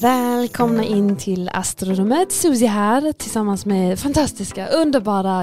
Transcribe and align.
Välkomna 0.00 0.84
in 0.84 1.16
till 1.16 1.50
Astrorummet. 1.52 2.32
Susie 2.32 2.68
här 2.68 3.12
tillsammans 3.12 3.66
med 3.66 3.98
fantastiska, 3.98 4.66
underbara, 4.68 5.42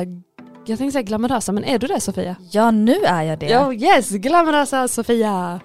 jag 0.66 0.78
tänkte 0.78 0.92
säga 0.92 1.02
glamorösa, 1.02 1.52
men 1.52 1.64
är 1.64 1.80
du 1.80 1.88
det 1.88 2.00
Sofia? 2.00 2.36
Ja, 2.52 2.72
nu 2.72 2.94
är 3.06 3.24
jag 3.24 3.40
det. 3.40 3.58
Oh 3.58 3.76
yes, 3.76 4.10
glamorösa 4.10 4.88
Sofia. 4.88 5.60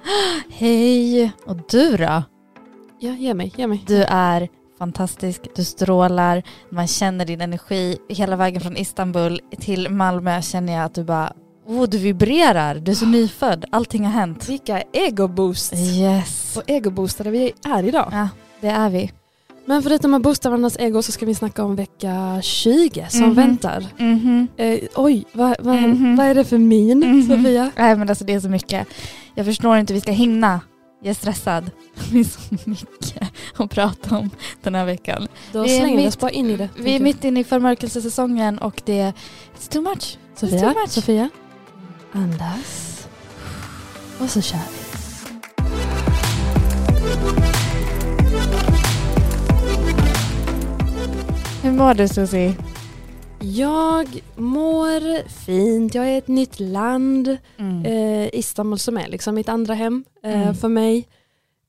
Hej! 0.51 1.33
Och 1.47 1.57
du 1.71 1.97
då? 1.97 2.23
Ja, 3.01 3.13
ge 3.13 3.35
mig, 3.35 3.53
ge 3.57 3.67
mig. 3.67 3.85
Du 3.87 4.03
är 4.05 4.49
fantastisk, 4.79 5.41
du 5.57 5.65
strålar, 5.65 6.43
man 6.71 6.87
känner 6.87 7.25
din 7.25 7.41
energi 7.41 7.97
hela 8.09 8.37
vägen 8.37 8.61
från 8.61 8.77
Istanbul 8.77 9.41
till 9.61 9.89
Malmö 9.91 10.43
känner 10.43 10.73
jag 10.73 10.85
att 10.85 10.95
du 10.95 11.05
bara 11.05 11.33
Oh, 11.67 11.89
du 11.89 11.99
vibrerar, 11.99 12.75
du 12.75 12.91
är 12.91 12.95
så 12.95 13.07
nyfödd, 13.07 13.65
allting 13.73 14.05
har 14.05 14.13
hänt. 14.13 14.49
Vilka 14.49 14.83
egoboosts 14.93 15.73
Yes. 15.73 16.57
och 16.57 16.63
egoboostade 16.67 17.31
vi 17.31 17.53
är 17.65 17.83
idag. 17.85 18.09
Ja, 18.13 18.29
det 18.61 18.69
är 18.69 18.91
vi. 18.91 19.13
Men 19.65 19.83
förutom 19.83 20.15
att 20.15 20.23
boosta 20.23 20.49
varandras 20.51 20.77
ego 20.79 21.03
så 21.03 21.13
ska 21.13 21.27
vi 21.27 21.35
snacka 21.35 21.65
om 21.65 21.77
vecka 21.77 22.41
20 22.43 23.07
som 23.11 23.21
Mhm. 23.21 23.35
väntar. 23.35 23.87
Mhm. 23.99 24.49
Eh, 24.57 24.79
oj, 24.95 25.25
vad, 25.33 25.57
vad, 25.61 25.77
Mhm. 25.77 26.17
vad 26.17 26.27
är 26.27 26.35
det 26.35 26.45
för 26.45 26.59
min 26.59 26.99
Mhm. 26.99 27.23
Sofia? 27.29 27.71
Nej 27.77 27.97
men 27.97 28.09
alltså 28.09 28.25
det 28.25 28.33
är 28.33 28.41
så 28.41 28.49
mycket. 28.49 28.89
Jag 29.35 29.47
förstår 29.47 29.77
inte 29.79 29.93
hur 29.93 29.97
vi 29.97 30.01
ska 30.01 30.11
hinna. 30.13 30.61
Jag 31.03 31.11
är 31.11 31.15
stressad. 31.15 31.71
Det 32.13 32.19
är 32.21 32.25
så 32.25 32.41
mycket 32.71 33.23
att 33.57 33.71
prata 33.71 34.19
om 34.19 34.31
den 34.63 34.75
här 34.75 34.85
veckan. 34.85 35.29
Då 35.53 35.63
Vi 35.63 35.69
slänger 35.79 35.97
vi 35.97 36.09
oss 36.09 36.19
bara 36.19 36.31
in 36.31 36.51
i 36.51 36.57
det. 36.57 36.69
Vi 36.77 36.97
är 36.97 37.01
mitt 37.01 37.25
inne 37.25 37.41
i 37.41 37.45
förmörkelsesäsongen 37.45 38.59
och 38.59 38.83
det 38.85 38.99
är 39.01 39.13
it's 39.59 39.73
too 39.73 39.83
much. 39.83 40.19
It's 40.35 40.41
Sofia, 40.41 40.61
too 40.61 40.69
much. 40.83 40.91
Sofia, 40.91 41.29
andas. 42.13 43.07
Och 44.19 44.31
så 44.31 44.41
kör 44.41 44.59
vi. 44.59 44.80
Hur 51.63 51.73
mår 51.73 51.95
du 51.95 52.09
Susie? 52.09 52.55
Jag 53.41 54.23
mår 54.37 55.29
fint, 55.29 55.95
jag 55.95 56.07
är 56.07 56.11
i 56.15 56.17
ett 56.17 56.29
nytt 56.29 56.61
land. 56.61 57.37
Mm. 57.59 57.85
Eh, 57.85 58.29
Istanbul 58.33 58.79
som 58.79 58.97
är 58.99 59.09
liksom 59.09 59.35
mitt 59.35 59.49
andra 59.49 59.75
hem 59.75 60.05
eh, 60.25 60.43
Mm. 60.43 60.55
för 60.55 60.69
mig. 60.69 61.09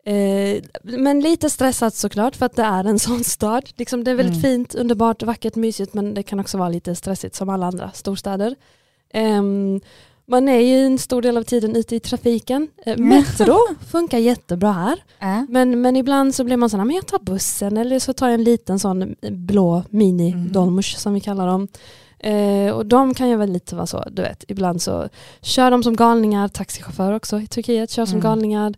Eh, 0.06 0.64
men 0.84 1.20
lite 1.20 1.50
stressat 1.50 1.96
såklart 1.96 2.36
för 2.36 2.46
att 2.46 2.56
det 2.56 2.64
är 2.64 2.84
en 2.84 3.00
sån 3.10 3.24
stad. 3.24 3.70
Liksom, 3.76 4.04
det 4.04 4.12
är 4.12 4.16
väldigt 4.16 4.36
Mm. 4.36 4.42
fint, 4.42 4.76
underbart, 4.76 5.24
vackert, 5.24 5.56
mysigt 5.56 5.94
men 5.94 6.14
det 6.14 6.24
kan 6.24 6.40
också 6.40 6.58
vara 6.58 6.70
lite 6.70 6.96
stressigt 6.96 7.36
som 7.36 7.50
alla 7.50 7.66
andra 7.66 7.92
storstäder. 7.92 8.56
Man 10.32 10.50
är 10.50 10.60
ju 10.60 10.86
en 10.86 10.98
stor 10.98 11.22
del 11.22 11.38
av 11.38 11.44
tiden 11.44 11.76
ute 11.76 11.96
i 11.96 12.00
trafiken. 12.00 12.68
Eh, 12.86 12.94
Mm. 12.94 13.10
metro 13.10 13.58
funkar 13.92 14.18
jättebra 14.18 14.72
här. 14.72 14.98
Äh? 15.20 15.44
Men, 15.50 15.82
men 15.82 15.96
ibland 15.96 16.36
så 16.36 16.44
blir 16.44 16.58
man 16.58 16.70
sån, 16.70 16.88
men 16.88 16.96
jag 16.96 17.08
tar 17.08 17.20
bussen 17.20 17.78
eller 17.78 18.00
så 18.00 18.14
tar 18.14 18.28
jag 18.28 18.34
en 18.34 18.44
liten 18.44 18.80
sån 18.80 19.16
blå 19.32 19.84
mini 19.90 20.36
Mhm. 20.36 20.52
dolmusch 20.52 20.98
som 20.98 21.14
vi 21.14 21.20
kallar 21.20 21.48
dem. 21.48 21.68
Eh, 22.20 22.72
och 22.74 22.86
de 22.86 23.14
kan 23.14 23.30
ju 23.30 23.36
väl 23.36 23.52
lite 23.52 23.76
vara 23.76 23.86
så, 23.88 24.04
du 24.12 24.22
vet, 24.22 24.44
ibland 24.48 24.82
så 24.82 25.10
kör 25.42 25.72
de 25.72 25.84
som 25.84 25.96
galningar, 25.96 26.48
taxichaufförer 26.48 27.14
också 27.16 27.40
i 27.40 27.48
Turkiet 27.48 27.90
kör 27.92 28.06
som 28.06 28.14
Mm. 28.20 28.24
galningar. 28.24 28.74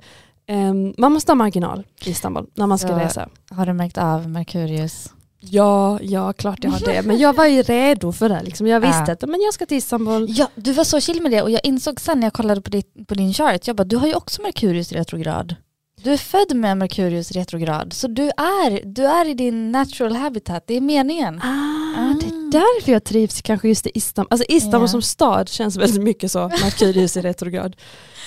Ehm, 0.47 0.93
man 0.97 1.11
måste 1.13 1.31
ha 1.31 1.35
marginal 1.35 1.83
i 2.05 2.09
Istanbul 2.09 2.45
när 2.55 2.67
man 2.67 2.77
ska 2.79 2.87
Så- 2.87 2.95
resa. 2.97 3.29
Har 3.49 3.65
du 3.65 3.73
märkt 3.73 3.97
av 3.97 4.29
Merkurius? 4.29 5.12
Ja, 5.49 5.99
ja, 6.01 6.33
klart 6.33 6.63
jag 6.63 6.71
har 6.71 6.79
det. 6.79 7.01
Men 7.01 7.19
jag 7.19 7.33
var 7.33 7.45
ju 7.45 7.61
redo 7.61 8.11
för 8.11 8.29
det. 8.29 8.41
Liksom. 8.43 8.67
Jag 8.67 8.79
visste 8.79 9.03
Ja. 9.07 9.13
att 9.13 9.21
men 9.29 9.41
jag 9.41 9.53
ska 9.53 9.65
till 9.65 9.77
Istanbul. 9.77 10.25
Ja, 10.29 10.47
du 10.55 10.71
var 10.73 10.83
så 10.83 10.99
chill 10.99 11.21
med 11.21 11.31
det 11.31 11.41
och 11.41 11.51
jag 11.51 11.61
insåg 11.63 11.99
sen 12.01 12.19
när 12.19 12.25
jag 12.25 12.33
kollade 12.33 12.61
på, 12.61 12.69
ditt, 12.69 13.07
på 13.07 13.13
din 13.13 13.33
chart, 13.33 13.67
jag 13.67 13.75
bara 13.75 13.83
du 13.83 13.95
har 13.97 14.07
ju 14.07 14.13
också 14.15 14.41
Merkurius 14.41 14.91
retrograd. 14.91 15.55
Du 16.03 16.13
är 16.13 16.17
född 16.17 16.55
med 16.55 16.77
Merkurius 16.77 17.31
retrograd 17.31 17.93
så 17.93 18.07
du 18.07 18.23
är, 18.23 18.85
du 18.85 19.05
är 19.05 19.29
i 19.29 19.33
din 19.33 19.71
natural 19.71 20.15
habitat, 20.15 20.63
det 20.67 20.73
är 20.73 20.81
meningen. 20.81 21.41
Ah, 21.43 22.13
det 22.21 22.25
är 22.27 22.51
därför 22.51 22.91
jag 22.91 23.03
trivs 23.03 23.41
kanske 23.41 23.67
just 23.67 23.87
i 23.87 23.91
Istanbul. 23.93 24.27
Alltså 24.31 24.45
Istanbul 24.49 24.81
Ja. 24.81 24.87
som 24.87 25.01
stad 25.01 25.49
känns 25.49 25.77
väldigt 25.77 26.01
mycket 26.03 26.31
så, 26.31 26.39
Merkurius 26.47 27.17
i 27.17 27.21
retrograd. 27.21 27.75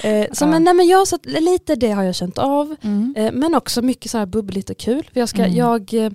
Eh, 0.03 0.27
så 0.33 0.44
Ja. 0.44 0.48
men, 0.48 0.65
nej, 0.65 0.75
men 0.75 0.87
jag, 0.87 1.09
så, 1.09 1.19
lite 1.25 1.75
det 1.77 1.91
har 1.91 2.03
jag 2.03 2.15
känt 2.15 2.38
av. 2.38 2.77
Mm. 2.83 3.15
Eh, 3.19 3.33
men 3.33 3.54
också 3.54 3.83
mycket 3.83 4.10
så 4.10 4.19
här 4.19 4.27
bubbligt 4.27 4.71
och 4.71 4.78
kul. 4.78 5.09
För 5.12 5.21
jag, 5.21 5.28
ska, 5.28 5.38
Mm. 5.44 5.54
jag, 5.56 5.94
eh, 5.94 6.10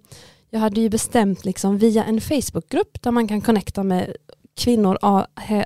jag 0.52 0.60
hade 0.60 0.82
ju 0.82 0.90
bestämt 0.90 1.46
liksom 1.46 1.78
via 1.78 2.04
en 2.04 2.22
Facebookgrupp 2.22 3.02
där 3.02 3.12
man 3.12 3.28
kan 3.28 3.42
connecta 3.42 3.84
med 3.84 4.16
kvinnor 4.58 4.98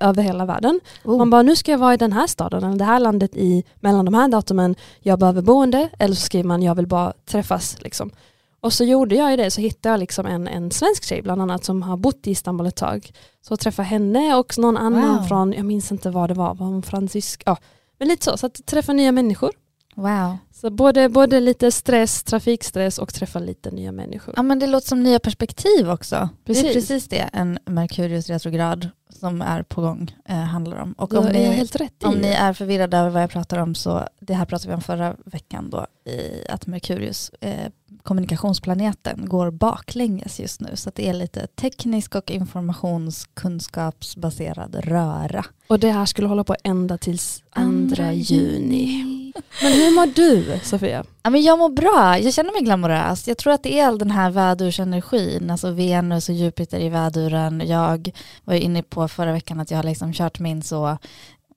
över 0.01 0.21
hela 0.21 0.45
världen. 0.45 0.79
Oh. 1.03 1.17
Man 1.17 1.29
bara, 1.29 1.41
nu 1.41 1.55
ska 1.55 1.71
jag 1.71 1.77
vara 1.77 1.93
i 1.93 1.97
den 1.97 2.13
här 2.13 2.27
staden 2.27 2.63
eller 2.63 2.77
det 2.77 2.85
här 2.85 2.99
landet 2.99 3.35
i, 3.35 3.63
mellan 3.75 4.05
de 4.05 4.13
här 4.13 4.27
datumen. 4.27 4.75
Jag 4.99 5.19
behöver 5.19 5.41
boende 5.41 5.89
eller 5.99 6.15
så 6.15 6.21
skriver 6.21 6.47
man, 6.47 6.61
jag 6.61 6.75
vill 6.75 6.87
bara 6.87 7.13
träffas. 7.25 7.81
Liksom. 7.81 8.11
Och 8.59 8.73
så 8.73 8.83
gjorde 8.83 9.15
jag 9.15 9.31
ju 9.31 9.37
det, 9.37 9.51
så 9.51 9.61
hittade 9.61 9.93
jag 9.93 9.99
liksom 9.99 10.25
en, 10.25 10.47
en 10.47 10.71
svensk 10.71 11.03
tjej 11.03 11.21
bland 11.21 11.41
annat 11.41 11.65
som 11.65 11.81
har 11.81 11.97
bott 11.97 12.27
i 12.27 12.31
Istanbul 12.31 12.67
ett 12.67 12.75
tag. 12.75 13.11
Så 13.41 13.51
jag 13.51 13.59
träffade 13.59 13.87
henne 13.87 14.35
och 14.35 14.57
någon 14.57 14.77
annan 14.77 15.17
Wow. 15.17 15.23
från, 15.23 15.53
jag 15.53 15.65
minns 15.65 15.91
inte 15.91 16.09
vad 16.09 16.29
det 16.29 16.33
var, 16.33 16.55
var 16.55 16.65
hon 16.65 16.83
fransysk? 16.83 17.43
Ja, 17.45 17.57
men 17.99 18.07
lite 18.07 18.25
så, 18.25 18.37
så 18.37 18.45
att 18.45 18.65
träffa 18.65 18.93
nya 18.93 19.11
människor. 19.11 19.51
Wow. 19.95 20.37
Så 20.51 20.69
både, 20.69 21.09
både 21.09 21.39
lite 21.39 21.71
stress, 21.71 22.23
trafikstress 22.23 22.97
och 22.97 23.13
träffa 23.13 23.39
lite 23.39 23.71
nya 23.71 23.91
människor. 23.91 24.33
Ja 24.37 24.43
men 24.43 24.59
det 24.59 24.67
låter 24.67 24.87
som 24.87 25.03
nya 25.03 25.19
perspektiv 25.19 25.89
också. 25.89 26.29
Det 26.43 26.51
är 26.51 26.55
Precis. 26.55 26.73
precis 26.73 27.07
det 27.07 27.29
en 27.33 27.59
Merkurius 27.65 28.29
retrograd 28.29 28.89
som 29.19 29.41
är 29.41 29.63
på 29.63 29.81
gång 29.81 30.15
eh, 30.25 30.35
handlar 30.35 30.77
om. 30.77 30.93
Och 30.93 31.13
om 31.13 31.25
är 31.25 31.33
ni, 31.33 31.45
helt 31.45 31.75
rätt 31.75 32.03
i 32.03 32.05
Om 32.05 32.15
ni 32.15 32.27
är 32.27 32.53
förvirrade 32.53 32.97
över 32.97 33.09
vad 33.09 33.23
jag 33.23 33.29
pratar 33.29 33.57
om 33.57 33.75
så 33.75 34.07
det 34.19 34.33
här 34.33 34.45
pratade 34.45 34.69
vi 34.69 34.75
om 34.75 34.81
förra 34.81 35.15
veckan 35.25 35.69
då 35.69 35.87
i 36.11 36.47
att 36.49 36.67
Merkurius, 36.67 37.31
eh, 37.41 37.71
kommunikationsplaneten, 38.03 39.25
går 39.25 39.51
baklänges 39.51 40.39
just 40.39 40.61
nu 40.61 40.75
så 40.75 40.89
att 40.89 40.95
det 40.95 41.09
är 41.09 41.13
lite 41.13 41.47
teknisk 41.47 42.15
och 42.15 42.31
informationskunskapsbaserad 42.31 44.75
röra. 44.75 45.45
Och 45.67 45.79
det 45.79 45.91
här 45.91 46.05
skulle 46.05 46.27
hålla 46.27 46.43
på 46.43 46.55
ända 46.63 46.97
tills 46.97 47.43
andra 47.49 48.13
juni. 48.13 49.24
Men 49.63 49.71
hur 49.73 49.91
mår 49.95 50.05
du 50.15 50.59
Sofia? 50.63 51.03
Ja, 51.23 51.29
men 51.29 51.41
jag 51.43 51.59
mår 51.59 51.69
bra, 51.69 52.19
jag 52.19 52.33
känner 52.33 52.51
mig 52.53 52.61
glamorös. 52.61 53.27
Jag 53.27 53.37
tror 53.37 53.53
att 53.53 53.63
det 53.63 53.79
är 53.79 53.87
all 53.87 53.97
den 53.97 54.11
här 54.11 54.29
vädursenergin, 54.29 55.51
alltså 55.51 55.71
Venus 55.71 56.29
och 56.29 56.35
Jupiter 56.35 56.79
i 56.79 56.89
väduren. 56.89 57.61
Jag 57.65 58.11
var 58.43 58.53
ju 58.53 58.59
inne 58.59 58.83
på 58.83 59.07
förra 59.07 59.31
veckan 59.31 59.59
att 59.59 59.71
jag 59.71 59.77
har 59.77 59.83
liksom 59.83 60.13
kört 60.13 60.39
min 60.39 60.61
så 60.63 60.97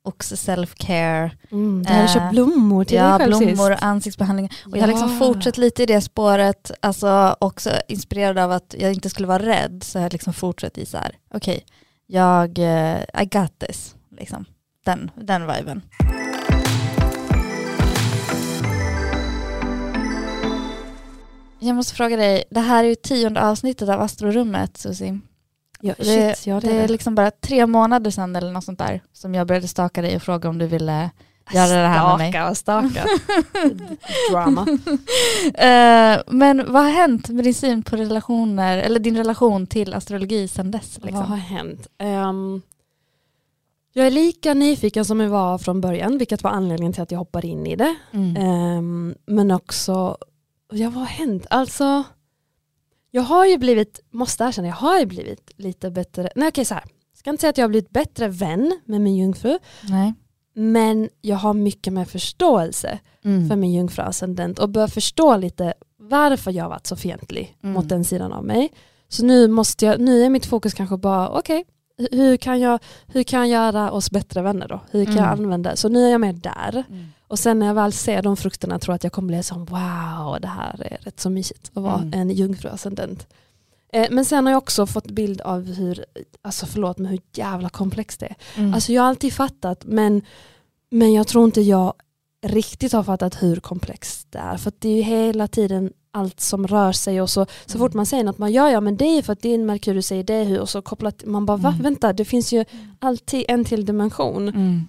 också 0.03 0.35
self-care, 0.35 1.31
Mm, 1.53 1.83
du 1.83 1.89
hade 1.93 2.03
Eh, 2.05 2.13
köpt 2.15 2.31
blommor 2.31 2.85
till 2.85 2.97
ja, 2.97 3.03
dig 3.19 3.19
själv 3.19 3.29
blommor, 3.39 3.71
sist. 3.73 3.83
ansiktsbehandling. 3.83 4.51
Och 4.67 4.77
jag 4.77 4.83
har 4.83 4.89
liksom 4.89 5.19
fortsatt 5.19 5.59
lite 5.59 5.83
i 5.83 5.87
det 5.87 6.01
spåret, 6.01 6.71
alltså 6.81 7.37
också 7.39 7.71
inspirerad 7.89 8.39
av 8.39 8.53
att 8.53 8.75
jag 8.79 8.93
inte 8.93 9.11
skulle 9.11 9.29
vara 9.29 9.43
rädd, 9.47 9.83
så 9.85 9.99
jag 9.99 10.03
har 10.03 10.11
liksom 10.11 10.33
fortsatt 10.33 10.79
i 10.79 10.87
så 10.87 10.97
här, 10.97 11.17
okej, 11.35 11.65
jag, 12.07 12.59
eh, 12.59 12.99
I 13.23 13.25
got 13.25 13.59
this, 13.59 13.95
liksom. 14.19 14.45
Den, 14.85 15.11
den 15.15 15.47
viben. 15.47 15.83
Jag 21.61 21.77
måste 21.77 21.95
fråga 21.95 22.17
dig, 22.17 22.45
det 22.51 22.61
här 22.61 22.85
är 22.85 22.89
ju 22.89 22.95
tionde 22.95 23.43
avsnittet 23.43 23.89
av 23.89 24.01
Astrorummet, 24.01 24.77
Susie. 24.77 25.21
Ja, 25.81 25.95
Det, 25.99 26.47
ja, 26.47 26.61
det 26.61 26.73
är 26.73 26.89
liksom 26.89 27.15
bara 27.15 27.31
tre 27.31 27.67
månader 27.67 28.11
sedan 28.11 28.37
eller 28.37 28.53
något 28.53 28.65
sånt 28.65 28.79
där 28.79 29.03
som 29.13 29.35
jag 29.35 29.47
började 29.47 29.69
staka 29.69 30.03
dig 30.03 30.17
och 30.17 30.23
fråga 30.23 30.49
om 30.49 30.59
du 30.59 30.67
ville 30.67 31.11
göra 31.55 31.83
det 31.83 31.89
här 31.89 32.09
med 32.09 32.19
mig. 32.19 32.33
Staka 32.33 32.51
och 32.51 32.57
staka. 32.57 33.05
Drama. 34.33 34.67
Eh, 35.55 36.23
men 36.27 36.73
vad 36.73 36.83
har 36.85 36.91
hänt 36.91 37.29
med 37.29 37.45
din 37.45 37.55
syn 37.55 37.83
på 37.83 37.97
relationer, 37.97 38.79
eller 38.79 39.01
din 39.01 39.17
relation 39.17 39.67
till 39.67 39.95
astrologi 39.95 40.49
sedan 40.49 40.71
dess? 40.71 40.99
Vad 41.03 41.13
har 41.15 41.37
Liksom? 41.37 41.57
hänt? 41.57 41.87
Ehm, 41.99 42.63
jag 43.93 44.07
är 44.07 44.11
lika 44.11 44.55
nyfiken 44.55 45.05
som 45.05 45.21
jag 45.21 45.29
var 45.29 45.59
från 45.59 45.81
början, 45.81 46.19
vilket 46.19 46.43
var 46.43 46.51
anledningen 46.51 46.93
till 46.93 47.03
att 47.03 47.11
jag 47.11 47.19
hoppade 47.19 47.47
in 47.47 47.67
i 47.67 47.77
det. 47.77 47.95
Mm. 48.13 48.37
Ehm, 48.37 49.15
men 49.27 49.51
också, 49.51 50.17
ja 50.73 50.91
vad 50.91 50.99
har 50.99 51.07
hänt? 51.07 51.47
Alltså, 51.51 52.05
jag 53.11 53.23
har 53.23 53.47
ju 53.47 53.59
blivit, 53.59 54.01
måste 54.11 54.45
erkänna, 54.45 54.69
jag 54.69 54.75
har 54.75 54.99
ju 54.99 55.07
blivit 55.07 55.51
lite 55.57 55.91
bättre, 55.91 56.31
nej 56.37 56.49
okej 56.49 56.65
så 56.65 56.75
här, 56.75 56.85
ska 57.15 57.31
inte 57.31 57.41
säga 57.41 57.51
att 57.51 57.59
jag 57.59 57.65
har 57.65 57.69
blivit 57.69 57.91
bättre 57.91 58.29
vän 58.29 58.81
med 58.85 59.01
min 59.01 59.17
jungfru, 59.17 59.59
Nej. 59.83 60.15
Men 60.55 61.09
jag 61.21 61.37
har 61.37 61.55
mycket 61.55 61.93
mer 61.93 62.05
förståelse 62.05 62.99
Mm. 63.25 63.49
för 63.49 63.57
min 63.57 63.73
jungfruascendent 63.73 64.59
och 64.59 64.69
börjar 64.69 64.89
förstå 64.89 65.37
lite 65.37 65.75
varför 65.97 66.51
jag 66.51 66.69
varit 66.69 66.87
så 66.87 66.97
fientlig 66.97 67.57
Mm. 67.63 67.73
mot 67.75 67.89
den 67.89 68.05
sidan 68.05 68.33
av 68.33 68.45
mig. 68.45 68.73
Så 69.09 69.25
nu, 69.25 69.49
måste 69.49 69.87
jag, 69.87 70.01
nu 70.01 70.23
är 70.25 70.31
mitt 70.31 70.47
fokus 70.47 70.75
kanske 70.75 70.97
bara, 70.97 71.29
okej, 71.29 71.65
hur, 72.13 72.37
kan 72.37 72.61
jag, 72.61 72.79
hur 73.07 73.23
kan 73.23 73.41
jag 73.41 73.49
göra 73.49 73.91
oss 73.91 74.11
bättre 74.11 74.43
vänner 74.43 74.69
då? 74.69 74.81
Hur 74.91 75.05
kan 75.05 75.15
jag 75.17 75.25
Mm. 75.33 75.41
använda, 75.45 75.77
så 75.77 75.89
nu 75.89 76.07
är 76.07 76.11
jag 76.11 76.21
med 76.21 76.35
där. 76.35 76.85
Mm. 76.89 77.07
Och 77.29 77.39
sen 77.39 77.59
när 77.59 77.67
jag 77.67 77.75
väl 77.75 77.93
ser 77.93 78.23
de 78.23 78.37
frukterna 78.37 78.79
tror 78.79 78.93
jag 78.93 78.97
att 78.97 79.05
jag 79.05 79.13
kommer 79.13 79.29
bli 79.29 79.43
som 79.43 79.65
wow, 79.65 80.39
det 80.41 80.49
här 80.49 80.83
är 80.93 80.99
rätt 81.01 81.21
så 81.21 81.31
mysigt 81.31 81.71
att 81.75 81.83
vara 81.83 81.95
Mm. 81.95 82.13
en 82.21 82.31
jungfruascendent. 82.31 83.27
Eh, 83.93 84.07
men 84.11 84.25
sen 84.25 84.47
har 84.47 84.53
jag 84.53 84.59
också 84.59 84.87
fått 84.87 85.11
bild 85.11 85.41
av 85.41 85.65
hur, 85.73 86.05
alltså 86.43 86.67
förlåt 86.67 86.99
men 86.99 87.07
hur 87.07 87.21
jävla 87.33 87.69
komplext 87.69 88.21
det 88.21 88.27
är. 88.27 88.37
Mm. 88.57 88.75
Alltså 88.75 88.93
jag 88.93 89.03
har 89.03 89.09
alltid 89.09 89.33
fattat 89.33 89.85
men, 89.85 90.23
men 90.91 91.13
jag 91.13 91.27
tror 91.27 91.45
inte 91.45 91.61
jag 91.61 91.93
riktigt 92.47 92.93
har 92.93 93.03
fattat 93.03 93.43
hur 93.43 93.57
komplext 93.57 94.27
det 94.33 94.39
är. 94.39 94.57
För 94.57 94.69
att 94.69 94.81
det 94.81 94.89
är 94.89 94.97
ju 94.97 95.03
hela 95.03 95.49
tiden 95.49 95.93
allt 96.19 96.41
som 96.41 96.67
rör 96.67 96.93
sig 96.93 97.21
och 97.23 97.31
så, 97.31 97.47
så 97.67 97.79
fort 97.79 97.95
man 97.95 98.07
säger 98.07 98.25
något 98.25 98.39
man 98.39 98.53
gör 98.53 98.69
ja 98.69 98.81
men 98.81 98.97
det 98.97 99.05
är 99.19 99.23
för 99.23 99.33
att 99.33 99.43
din 99.43 99.67
Merkurius 99.67 100.07
säger 100.07 100.25
det 100.25 100.45
hur 100.45 100.61
och 100.61 100.69
så 100.69 100.83
kopplat 100.83 101.23
man 101.27 101.47
bara 101.47 101.57
va 101.57 101.69
Mm. 101.69 101.83
vänta 101.83 102.13
det 102.13 102.25
finns 102.25 102.53
ju 102.53 102.65
alltid 103.01 103.45
en 103.49 103.65
till 103.65 103.85
dimension 103.87 104.49
Mm. 104.49 104.81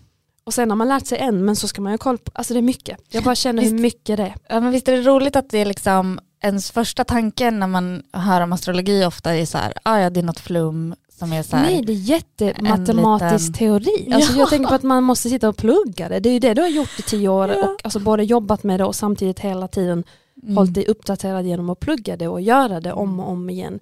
och 0.43 0.53
sen 0.53 0.69
har 0.69 0.75
man 0.77 0.87
lärt 0.87 1.05
sig 1.07 1.17
en 1.17 1.45
men 1.45 1.55
så 1.55 1.67
ska 1.67 1.81
man 1.81 1.91
ju 1.91 1.93
ha 1.93 1.97
koll 1.97 2.17
på, 2.17 2.31
alltså 2.33 2.53
det 2.53 2.59
är 2.59 2.61
mycket. 2.61 2.97
Jag 3.09 3.23
bara 3.23 3.35
känner 3.35 3.61
hur 3.63 3.69
Visst. 3.71 3.81
mycket 3.81 4.17
det 4.17 4.23
är. 4.23 4.35
Ja, 4.49 4.59
men 4.59 4.71
visst 4.71 4.87
är 4.87 4.91
det 4.91 5.01
roligt 5.01 5.35
att 5.35 5.49
det 5.49 5.57
är 5.57 5.65
liksom 5.65 6.19
ens 6.43 6.71
första 6.71 7.03
tanke 7.03 7.51
när 7.51 7.67
man 7.67 8.03
hör 8.13 8.41
om 8.41 8.53
astrologi 8.53 9.05
ofta 9.05 9.35
är 9.35 9.45
så 9.45 9.57
här, 9.57 9.73
ah, 9.83 9.99
ja 9.99 10.09
det 10.09 10.19
är 10.19 10.23
något 10.23 10.39
flum 10.39 10.95
som 11.19 11.33
är 11.33 11.43
så 11.43 11.55
här. 11.55 11.63
Nej 11.63 11.81
det 11.85 11.93
är 11.93 11.95
jättematematisk 11.95 13.47
liten- 13.47 13.53
teori. 13.53 14.13
Alltså, 14.13 14.33
Ja. 14.33 14.39
Jag 14.39 14.49
tänker 14.49 14.67
på 14.69 14.75
att 14.75 14.83
man 14.83 15.03
måste 15.03 15.29
sitta 15.29 15.49
och 15.49 15.57
plugga 15.57 16.09
det. 16.09 16.19
Det 16.19 16.29
är 16.29 16.33
ju 16.33 16.39
det 16.39 16.53
du 16.53 16.61
har 16.61 16.69
gjort 16.69 16.99
i 16.99 17.01
tio 17.01 17.29
år 17.29 17.49
Ja. 17.49 17.55
och 17.69 17.79
alltså 17.83 17.99
både 17.99 18.23
jobbat 18.23 18.63
med 18.63 18.79
det 18.79 18.83
och 18.85 18.95
samtidigt 18.95 19.39
hela 19.39 19.67
tiden 19.67 20.03
Mm. 20.43 20.57
hållit 20.57 20.73
dig 20.73 20.85
uppdaterad 20.85 21.45
genom 21.45 21.69
att 21.69 21.79
plugga 21.79 22.17
det 22.17 22.27
och 22.27 22.41
göra 22.41 22.79
det 22.79 22.93
om 22.93 23.19
och 23.19 23.29
om 23.29 23.49
igen. 23.49 23.79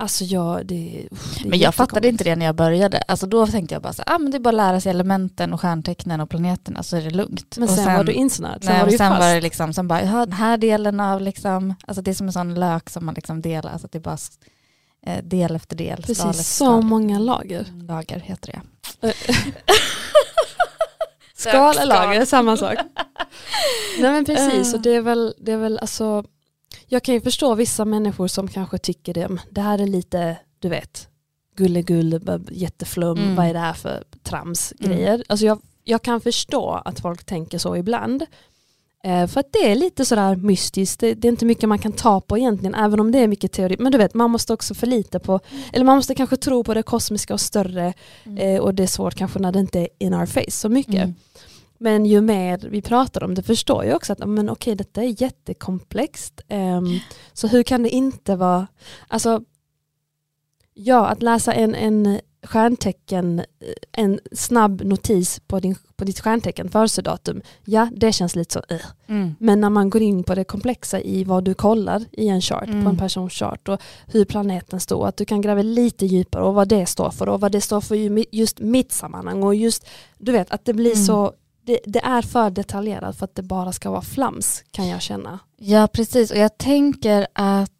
Alltså 0.00 0.24
jag, 0.24 0.66
det, 0.66 1.08
det 1.42 1.48
Men 1.48 1.58
jag 1.58 1.74
fattade 1.74 2.08
inte 2.08 2.24
det 2.24 2.36
när 2.36 2.46
jag 2.46 2.54
började. 2.54 3.02
Alltså 3.08 3.26
då 3.26 3.46
tänkte 3.46 3.74
jag 3.74 3.82
bara 3.82 3.92
så 3.92 4.02
ah, 4.06 4.18
men 4.18 4.30
det 4.30 4.36
är 4.36 4.40
bara 4.40 4.48
att 4.48 4.54
lära 4.54 4.80
sig 4.80 4.90
elementen 4.90 5.52
och 5.52 5.60
stjärntecknen 5.60 6.20
och 6.20 6.30
planeterna 6.30 6.82
så 6.82 6.96
är 6.96 7.00
det 7.00 7.10
lugnt. 7.10 7.56
Men 7.58 7.68
och 7.68 7.74
sen, 7.74 7.96
var 7.96 8.04
du 8.04 8.12
insnärd, 8.12 8.64
sen 8.64 8.72
nej, 8.72 8.82
var 8.82 8.90
du 8.90 8.98
sen 8.98 9.10
fast. 9.10 9.20
var 9.20 9.34
det 9.34 9.40
liksom, 9.40 9.72
sen 9.72 9.88
bara, 9.88 10.02
ja, 10.02 10.26
den 10.26 10.32
här 10.32 10.56
delen 10.56 11.00
av 11.00 11.20
liksom, 11.20 11.74
alltså 11.86 12.02
det 12.02 12.10
är 12.10 12.14
som 12.14 12.26
en 12.26 12.32
sån 12.32 12.54
lök 12.54 12.90
som 12.90 13.06
man 13.06 13.14
liksom 13.14 13.42
delar, 13.42 13.72
alltså 13.72 13.88
det 13.92 13.98
är 13.98 14.02
bara 14.02 14.16
eh, 15.06 15.24
del 15.24 15.56
efter 15.56 15.76
del, 15.76 16.02
skal 16.02 16.12
efter 16.12 16.26
Precis, 16.26 16.48
så 16.48 16.80
många 16.80 17.18
lager. 17.18 17.66
Mm, 17.68 17.86
Lager 17.86 18.20
heter 18.20 18.52
det. 18.52 18.60
Skal 21.40 21.78
är 21.78 21.86
lager, 21.86 22.24
samma 22.24 22.56
sak. 22.56 22.78
Nej 23.98 24.12
men 24.12 24.24
precis, 24.24 24.74
och 24.74 24.80
det 24.80 24.90
är 24.94 25.00
väl, 25.00 25.34
det 25.38 25.52
är 25.52 25.56
väl 25.56 25.78
alltså, 25.78 26.24
jag 26.86 27.02
kan 27.02 27.14
ju 27.14 27.20
förstå 27.20 27.54
vissa 27.54 27.84
människor 27.84 28.28
som 28.28 28.48
kanske 28.48 28.78
tycker 28.78 29.14
det, 29.14 29.28
det 29.50 29.60
här 29.60 29.78
är 29.78 29.86
lite, 29.86 30.36
du 30.58 30.68
vet, 30.68 31.08
gullegull, 31.56 32.20
jätteflum, 32.50 33.18
Mm. 33.18 33.34
vad 33.36 33.46
är 33.46 33.52
det 33.52 33.58
här 33.60 33.72
för 33.72 34.04
trams 34.22 34.72
Mm. 34.80 35.22
Alltså 35.28 35.46
jag, 35.46 35.60
jag 35.84 36.02
kan 36.02 36.20
förstå 36.20 36.82
att 36.84 37.00
folk 37.00 37.24
tänker 37.24 37.58
så 37.58 37.76
ibland. 37.76 38.26
Eh, 39.02 39.26
för 39.26 39.40
att 39.40 39.52
det 39.52 39.70
är 39.70 39.74
lite 39.74 40.04
sådär 40.04 40.36
mystiskt, 40.36 41.00
det, 41.00 41.14
det 41.14 41.28
är 41.28 41.30
inte 41.32 41.44
mycket 41.44 41.68
man 41.68 41.78
kan 41.78 41.92
ta 41.92 42.20
på 42.20 42.38
egentligen, 42.38 42.74
även 42.74 43.00
om 43.00 43.12
det 43.12 43.18
är 43.18 43.28
mycket 43.28 43.52
teori. 43.52 43.76
Men 43.78 43.92
du 43.92 43.98
vet, 43.98 44.14
man 44.14 44.30
måste 44.30 44.52
också 44.52 44.74
förlita 44.74 45.18
på, 45.18 45.40
eller 45.72 45.84
man 45.84 45.96
måste 45.96 46.14
kanske 46.14 46.36
tro 46.36 46.64
på 46.64 46.74
det 46.74 46.82
kosmiska 46.82 47.34
och 47.34 47.40
större, 47.40 47.94
eh, 48.38 48.60
och 48.60 48.74
det 48.74 48.82
är 48.82 48.86
svårt 48.86 49.14
kanske 49.14 49.38
när 49.38 49.52
det 49.52 49.60
inte 49.60 49.78
är 49.78 49.88
in 49.98 50.14
our 50.14 50.26
face 50.26 50.50
så 50.50 50.68
mycket. 50.68 50.94
Mm. 50.94 51.14
Men 51.78 52.06
ju 52.06 52.20
mer 52.20 52.68
vi 52.70 52.82
pratar 52.82 53.24
om 53.24 53.34
det 53.34 53.42
förstår 53.42 53.84
jag 53.84 53.96
också 53.96 54.12
att 54.12 54.28
men 54.28 54.50
okej, 54.50 54.74
detta 54.74 55.02
är 55.02 55.22
jättekomplext. 55.22 56.40
Ehm, 56.48 56.98
så 57.32 57.46
hur 57.46 57.62
kan 57.62 57.82
det 57.82 57.88
inte 57.88 58.36
vara, 58.36 58.66
alltså 59.08 59.40
ja, 60.74 61.06
att 61.06 61.22
läsa 61.22 61.52
en, 61.52 61.74
en 61.74 62.20
stjärntecken, 62.42 63.38
eh, 63.38 63.44
en 63.92 64.20
snabb 64.32 64.82
notis 64.84 65.40
på, 65.46 65.60
din, 65.60 65.76
på 65.96 66.04
ditt 66.04 66.20
stjärntecken, 66.20 66.70
födelsedatum, 66.70 67.40
ja 67.64 67.88
det 67.96 68.12
känns 68.12 68.36
lite 68.36 68.52
så 68.52 68.74
uh. 68.74 68.80
Mm. 69.06 69.34
Men 69.38 69.60
när 69.60 69.70
man 69.70 69.90
går 69.90 70.02
in 70.02 70.24
på 70.24 70.34
det 70.34 70.44
komplexa 70.44 71.00
i 71.00 71.24
vad 71.24 71.44
du 71.44 71.54
kollar 71.54 72.04
i 72.12 72.28
en 72.28 72.40
chart, 72.40 72.68
Mm. 72.68 72.84
på 72.84 72.90
en 72.90 72.96
persons 72.96 73.32
chart 73.32 73.68
och 73.68 73.80
hur 74.06 74.24
planeten 74.24 74.80
står, 74.80 75.06
att 75.06 75.16
du 75.16 75.24
kan 75.24 75.40
gräva 75.40 75.62
lite 75.62 76.06
djupare 76.06 76.42
och 76.44 76.54
vad 76.54 76.68
det 76.68 76.86
står 76.86 77.10
för 77.10 77.28
och 77.28 77.40
vad 77.40 77.52
det 77.52 77.60
står 77.60 77.80
för 77.80 78.34
just 78.36 78.58
mitt 78.60 78.92
sammanhang 78.92 79.42
och 79.42 79.54
just, 79.54 79.86
du 80.18 80.32
vet 80.32 80.50
att 80.50 80.64
det 80.64 80.74
blir 80.74 80.92
Mm. 80.92 81.04
så, 81.04 81.32
det, 81.62 81.80
det 81.86 82.00
är 82.04 82.22
för 82.22 82.50
detaljerat 82.50 83.16
för 83.18 83.24
att 83.24 83.34
det 83.34 83.42
bara 83.42 83.72
ska 83.72 83.90
vara 83.90 84.02
flams 84.02 84.64
kan 84.70 84.88
jag 84.88 85.02
känna. 85.02 85.38
Ja 85.56 85.88
precis 85.92 86.30
och 86.30 86.36
jag 86.36 86.58
tänker 86.58 87.26
att 87.32 87.70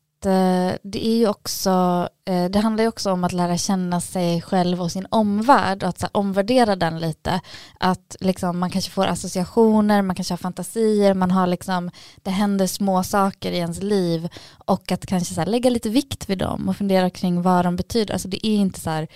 det 0.82 1.06
är 1.06 1.19
ju 1.19 1.28
också, 1.28 2.08
eh, 2.25 2.44
det 2.44 2.58
handlar 2.58 2.84
ju 2.84 2.88
också 2.88 3.12
om 3.12 3.25
att 3.25 3.32
lära 3.32 3.58
känna 3.58 4.00
sig 4.00 4.43
själv 4.43 4.82
och 4.82 4.93
sin 4.93 5.06
omvärld 5.11 5.82
och 5.82 5.88
att 5.88 5.99
så 5.99 6.06
här, 6.06 6.17
omvärdera 6.17 6.76
den 6.76 6.99
lite. 7.00 7.40
Att 7.81 8.17
liksom, 8.20 8.58
man 8.58 8.70
kanske 8.70 8.90
får 8.90 9.06
associationer, 9.06 10.02
man 10.02 10.17
kanske 10.17 10.32
har 10.32 10.38
fantasier, 10.38 11.14
man 11.14 11.31
har 11.31 11.46
liksom, 11.46 11.90
det 12.22 12.31
händer 12.31 12.67
små 12.67 13.02
saker 13.02 13.52
i 13.52 13.58
ens 13.58 13.82
liv 13.82 14.28
och 14.58 14.93
att 14.93 15.06
kanske 15.06 15.34
så 15.34 15.40
här, 15.40 15.49
lägga 15.49 15.70
lite 15.70 15.88
vikt 15.88 16.31
vid 16.31 16.38
dem 16.38 16.69
och 16.69 16.76
fundera 16.76 17.11
kring 17.11 17.43
vad 17.43 17.64
de 17.64 17.76
betyder. 17.76 18.12
Alltså 18.12 18.28
det 18.28 18.46
är 18.46 18.56
inte 18.56 18.81
så 18.81 18.90
här 18.90 19.08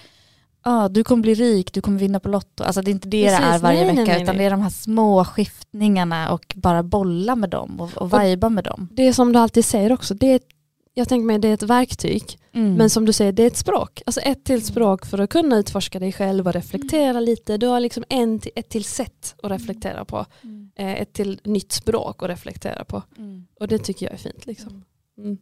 ah, 0.64 0.88
du 0.88 1.04
kommer 1.04 1.22
bli 1.22 1.34
rik, 1.34 1.72
du 1.72 1.80
kommer 1.80 1.98
vinna 1.98 2.20
på 2.20 2.28
Lotto. 2.28 2.64
Alltså 2.64 2.82
det 2.82 2.90
är 2.90 2.92
inte 2.92 3.08
det 3.08 3.24
Precis, 3.24 3.40
det 3.40 3.46
är 3.46 3.58
varje 3.58 3.84
nej, 3.84 3.96
vecka 3.96 4.12
nej, 4.12 4.22
utan 4.22 4.36
nej. 4.36 4.42
det 4.42 4.46
är 4.46 4.50
de 4.50 4.62
här 4.62 4.70
små 4.70 5.24
skiftningarna 5.24 6.32
och 6.32 6.54
bara 6.56 6.82
bolla 6.82 7.36
med 7.36 7.50
dem 7.50 7.80
och, 7.80 7.90
och 7.96 8.10
vajba 8.10 8.48
med 8.48 8.64
dem. 8.64 8.88
Det 8.92 9.08
är 9.08 9.12
som 9.12 9.32
du 9.32 9.38
alltid 9.38 9.64
säger 9.64 9.92
också, 9.92 10.14
det 10.14 10.26
är, 10.26 10.40
jag 10.94 11.08
tänker 11.08 11.26
mig 11.26 11.38
det 11.38 11.48
är 11.48 11.54
ett 11.54 11.62
verktyg, 11.62 12.38
Mm. 12.52 12.74
men 12.74 12.90
som 12.90 13.04
du 13.06 13.12
säger 13.12 13.32
det 13.32 13.42
är 13.42 13.46
ett 13.46 13.56
språk. 13.56 14.02
Alltså 14.06 14.20
ett 14.20 14.44
till 14.44 14.64
språk 14.64 15.06
för 15.06 15.18
att 15.18 15.30
kunna 15.30 15.56
utforska 15.56 15.98
dig 15.98 16.12
själv 16.12 16.46
och 16.46 16.52
reflektera 16.52 17.10
Mm. 17.10 17.22
lite. 17.24 17.56
Du 17.56 17.66
har 17.66 17.80
liksom 17.80 18.04
en, 18.08 18.38
till- 18.38 18.52
ett 18.56 18.68
till 18.68 18.84
sätt 18.84 19.34
att 19.42 19.50
reflektera 19.50 20.04
på, 20.04 20.26
Mm. 20.42 20.70
eh, 20.76 20.92
ett 21.02 21.12
till 21.12 21.40
nytt 21.44 21.72
språk 21.72 22.22
att 22.22 22.28
reflektera 22.28 22.84
på. 22.84 23.02
Mm. 23.18 23.46
Och 23.60 23.68
det 23.68 23.78
tycker 23.78 24.06
jag 24.06 24.12
är 24.12 24.18
fint. 24.18 24.46
Liksom. 24.46 24.84
Mm. 25.18 25.38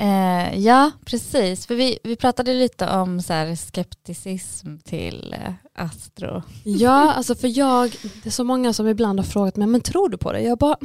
Eh, 0.00 0.58
ja, 0.60 0.90
precis. 1.04 1.66
För 1.66 1.74
vi, 1.74 1.98
vi 2.04 2.16
pratade 2.16 2.54
lite 2.54 2.88
om 2.90 3.22
så 3.22 3.32
här, 3.32 3.56
skepticism 3.56 4.76
till 4.84 5.34
eh, 5.38 5.52
astro. 5.74 6.42
Ja, 6.64 7.12
alltså 7.16 7.34
för 7.34 7.58
jag, 7.58 7.90
det 8.22 8.28
är 8.28 8.30
så 8.30 8.44
många 8.44 8.72
som 8.72 8.88
ibland 8.88 9.18
har 9.20 9.24
frågat 9.24 9.56
mig, 9.56 9.66
men 9.68 9.80
tror 9.80 10.08
du 10.08 10.16
på 10.18 10.32
det? 10.32 10.40
Jag 10.40 10.58
bara, 10.58 10.76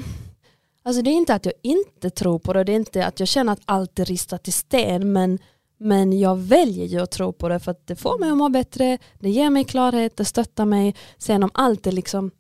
alltså 0.84 1.02
det 1.02 1.10
är 1.10 1.14
inte 1.14 1.34
att 1.34 1.46
jag 1.46 1.54
inte 1.62 2.10
tror 2.10 2.40
på 2.40 2.54
det, 2.54 2.64
det 2.64 2.72
är 2.72 2.76
inte 2.76 3.06
att 3.06 3.20
jag 3.20 3.28
känner 3.30 3.54
att 3.54 3.62
allt 3.66 4.00
är 4.00 4.06
ristat 4.06 4.48
i 4.48 4.52
sten, 4.52 5.12
men, 5.12 5.40
men 5.78 6.20
jag 6.20 6.36
väljer 6.38 6.86
ju 6.86 7.00
att 7.00 7.12
tro 7.12 7.34
på 7.34 7.50
det 7.50 7.60
för 7.60 7.72
att 7.72 7.88
det 7.88 7.96
får 7.96 8.20
mig 8.20 8.30
att 8.30 8.38
må 8.38 8.50
bättre, 8.50 8.98
det 9.20 9.30
ger 9.30 9.50
mig 9.50 9.64
klarhet, 9.64 10.18
det 10.18 10.26
stöttar 10.26 10.66
mig. 10.66 10.96
Sen 11.18 11.44
om 11.44 11.50
allt 11.54 11.88
är 11.88 11.92
liksom, 11.92 12.32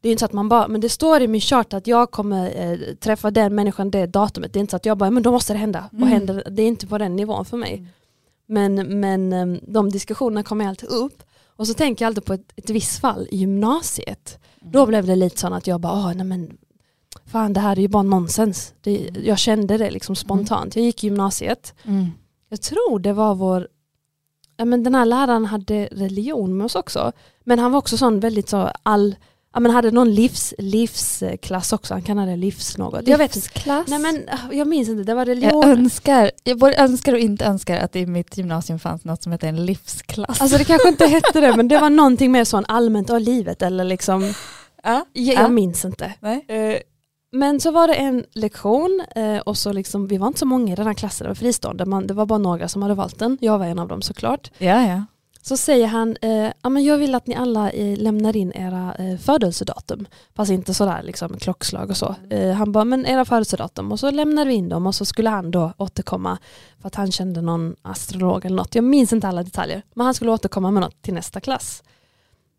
det 0.00 0.08
är 0.08 0.12
inte 0.12 0.20
så 0.20 0.24
att 0.24 0.32
man 0.32 0.48
bara, 0.48 0.68
men 0.68 0.80
det 0.80 0.88
står 0.88 1.20
i 1.22 1.28
min 1.28 1.40
chart 1.40 1.72
att 1.72 1.86
jag 1.86 2.10
kommer 2.10 2.72
eh, 2.72 2.94
träffa 2.94 3.30
den 3.30 3.54
människan 3.54 3.90
det 3.90 4.06
datumet, 4.06 4.52
det 4.52 4.58
är 4.58 4.60
inte 4.60 4.70
så 4.70 4.76
att 4.76 4.86
jag 4.86 4.98
bara, 4.98 5.10
men 5.10 5.22
då 5.22 5.32
måste 5.32 5.52
det 5.52 5.58
hända, 5.58 5.88
Mm. 5.92 6.02
och 6.02 6.08
händer, 6.08 6.42
det 6.50 6.62
är 6.62 6.66
inte 6.66 6.86
på 6.86 6.98
den 6.98 7.16
nivån 7.16 7.44
för 7.44 7.56
mig. 7.56 7.74
Mm. 7.74 7.86
Men, 8.50 9.00
men 9.00 9.32
eh, 9.32 9.60
de 9.62 9.90
diskussionerna 9.90 10.42
kommer 10.42 10.68
alltid 10.68 10.88
upp. 10.88 11.22
Och 11.56 11.66
så 11.66 11.74
tänker 11.74 12.04
jag 12.04 12.06
alltid 12.06 12.24
på 12.24 12.32
ett, 12.32 12.52
ett 12.56 12.70
visst 12.70 13.00
fall 13.00 13.28
i 13.30 13.36
gymnasiet. 13.36 14.38
Då 14.60 14.86
blev 14.86 15.06
det 15.06 15.16
lite 15.16 15.38
så 15.38 15.54
att 15.54 15.66
jag 15.66 15.80
bara, 15.80 15.92
Åh, 15.92 16.12
nej 16.14 16.26
men, 16.26 16.58
fan 17.26 17.52
det 17.52 17.60
här 17.60 17.76
är 17.76 17.80
ju 17.80 17.88
bara 17.88 18.02
nonsens. 18.02 18.74
Det, 18.80 19.10
jag 19.24 19.38
kände 19.38 19.78
det 19.78 19.90
liksom 19.90 20.16
spontant. 20.16 20.76
Jag 20.76 20.84
gick 20.84 21.04
i 21.04 21.06
gymnasiet. 21.06 21.74
Mm. 21.84 22.06
Jag 22.48 22.60
tror 22.60 22.98
det 22.98 23.12
var 23.12 23.34
vår, 23.34 23.68
ja, 24.56 24.64
men 24.64 24.82
den 24.82 24.94
här 24.94 25.04
läraren 25.04 25.44
hade 25.44 25.88
religion 25.92 26.56
med 26.56 26.64
oss 26.64 26.74
också. 26.74 27.12
Men 27.44 27.58
han 27.58 27.72
var 27.72 27.78
också 27.78 27.96
sån 27.96 28.20
väldigt 28.20 28.48
så 28.48 28.70
all, 28.82 29.16
ja, 29.54 29.60
men 29.60 29.72
hade 29.72 29.90
någon 29.90 30.14
livs, 30.14 30.54
livsklass 30.58 31.72
också. 31.72 31.94
Han 31.94 32.02
kallade 32.02 32.30
det 32.30 32.36
livs 32.36 32.78
något. 32.78 33.08
Jag 33.08 33.18
vet. 33.18 33.34
Livsklass. 33.34 33.88
Nej 33.88 33.98
men 33.98 34.22
ah, 34.28 34.52
jag 34.52 34.66
minns 34.68 34.88
inte, 34.88 35.02
det 35.02 35.14
var 35.14 35.20
jag 35.20 35.28
religion. 35.28 35.64
önskar, 35.64 36.30
jag 36.44 36.58
både 36.58 36.76
önskar 36.76 37.12
och 37.12 37.18
inte 37.18 37.44
önskar 37.44 37.76
att 37.80 37.92
det 37.92 38.00
i 38.00 38.06
mitt 38.06 38.36
gymnasium 38.36 38.78
fanns 38.78 39.04
något 39.04 39.22
som 39.22 39.32
heter 39.32 39.48
en 39.48 39.66
livsklass. 39.66 40.40
Alltså 40.40 40.58
det 40.58 40.64
kanske 40.64 40.88
inte 40.88 41.06
hette 41.06 41.40
det 41.40 41.56
men 41.56 41.68
det 41.68 41.78
var 41.78 41.90
någonting 41.90 42.32
mer 42.32 42.44
sån 42.44 42.64
allmänt 42.68 43.10
av 43.10 43.20
livet 43.20 43.62
eller 43.62 43.84
liksom, 43.84 44.22
ja. 44.82 45.04
jag, 45.12 45.34
Ja. 45.34 45.40
jag 45.42 45.52
minns 45.52 45.84
inte. 45.84 46.14
Nej. 46.20 46.44
Men 47.32 47.60
så 47.60 47.70
var 47.70 47.88
det 47.88 47.94
en 47.94 48.24
lektion 48.32 49.02
eh, 49.16 49.38
och 49.38 49.58
så 49.58 49.72
liksom, 49.72 50.06
vi 50.06 50.18
var 50.18 50.26
inte 50.26 50.38
så 50.38 50.46
många 50.46 50.72
i 50.72 50.76
den 50.76 50.86
här 50.86 50.94
klassen, 50.94 51.24
det 51.24 51.28
var 51.28 51.34
fristående, 51.34 51.86
man, 51.86 52.06
det 52.06 52.14
var 52.14 52.26
bara 52.26 52.38
några 52.38 52.68
som 52.68 52.82
hade 52.82 52.94
valt 52.94 53.18
den, 53.18 53.38
jag 53.40 53.58
var 53.58 53.66
en 53.66 53.78
av 53.78 53.88
dem 53.88 54.02
såklart. 54.02 54.50
ja, 54.58 54.86
ja. 54.86 55.04
Så 55.42 55.56
säger 55.56 55.86
han, 55.86 56.16
eh, 56.22 56.50
ja, 56.62 56.68
men 56.68 56.84
jag 56.84 56.98
vill 56.98 57.14
att 57.14 57.26
ni 57.26 57.34
alla 57.34 57.70
eh, 57.70 57.98
lämnar 57.98 58.36
in 58.36 58.52
era 58.54 58.94
eh, 58.94 59.18
födelsedatum, 59.18 60.06
fast 60.34 60.50
inte 60.50 60.74
sådär 60.74 61.02
liksom 61.02 61.38
klockslag 61.38 61.90
och 61.90 61.96
så. 61.96 62.14
Eh, 62.30 62.52
han 62.52 62.72
bara, 62.72 62.84
men 62.84 63.06
era 63.06 63.24
födelsedatum 63.24 63.92
och 63.92 64.00
så 64.00 64.10
lämnade 64.10 64.48
vi 64.48 64.54
in 64.54 64.68
dem 64.68 64.86
och 64.86 64.94
så 64.94 65.04
skulle 65.04 65.30
han 65.30 65.50
då 65.50 65.72
återkomma 65.76 66.38
för 66.80 66.86
att 66.86 66.94
han 66.94 67.12
kände 67.12 67.40
någon 67.40 67.76
astrolog 67.82 68.44
eller 68.44 68.56
något, 68.56 68.74
jag 68.74 68.84
minns 68.84 69.12
inte 69.12 69.28
alla 69.28 69.42
detaljer, 69.42 69.82
men 69.94 70.04
han 70.04 70.14
skulle 70.14 70.30
återkomma 70.30 70.70
med 70.70 70.82
något 70.82 71.02
till 71.02 71.14
nästa 71.14 71.40
klass. 71.40 71.82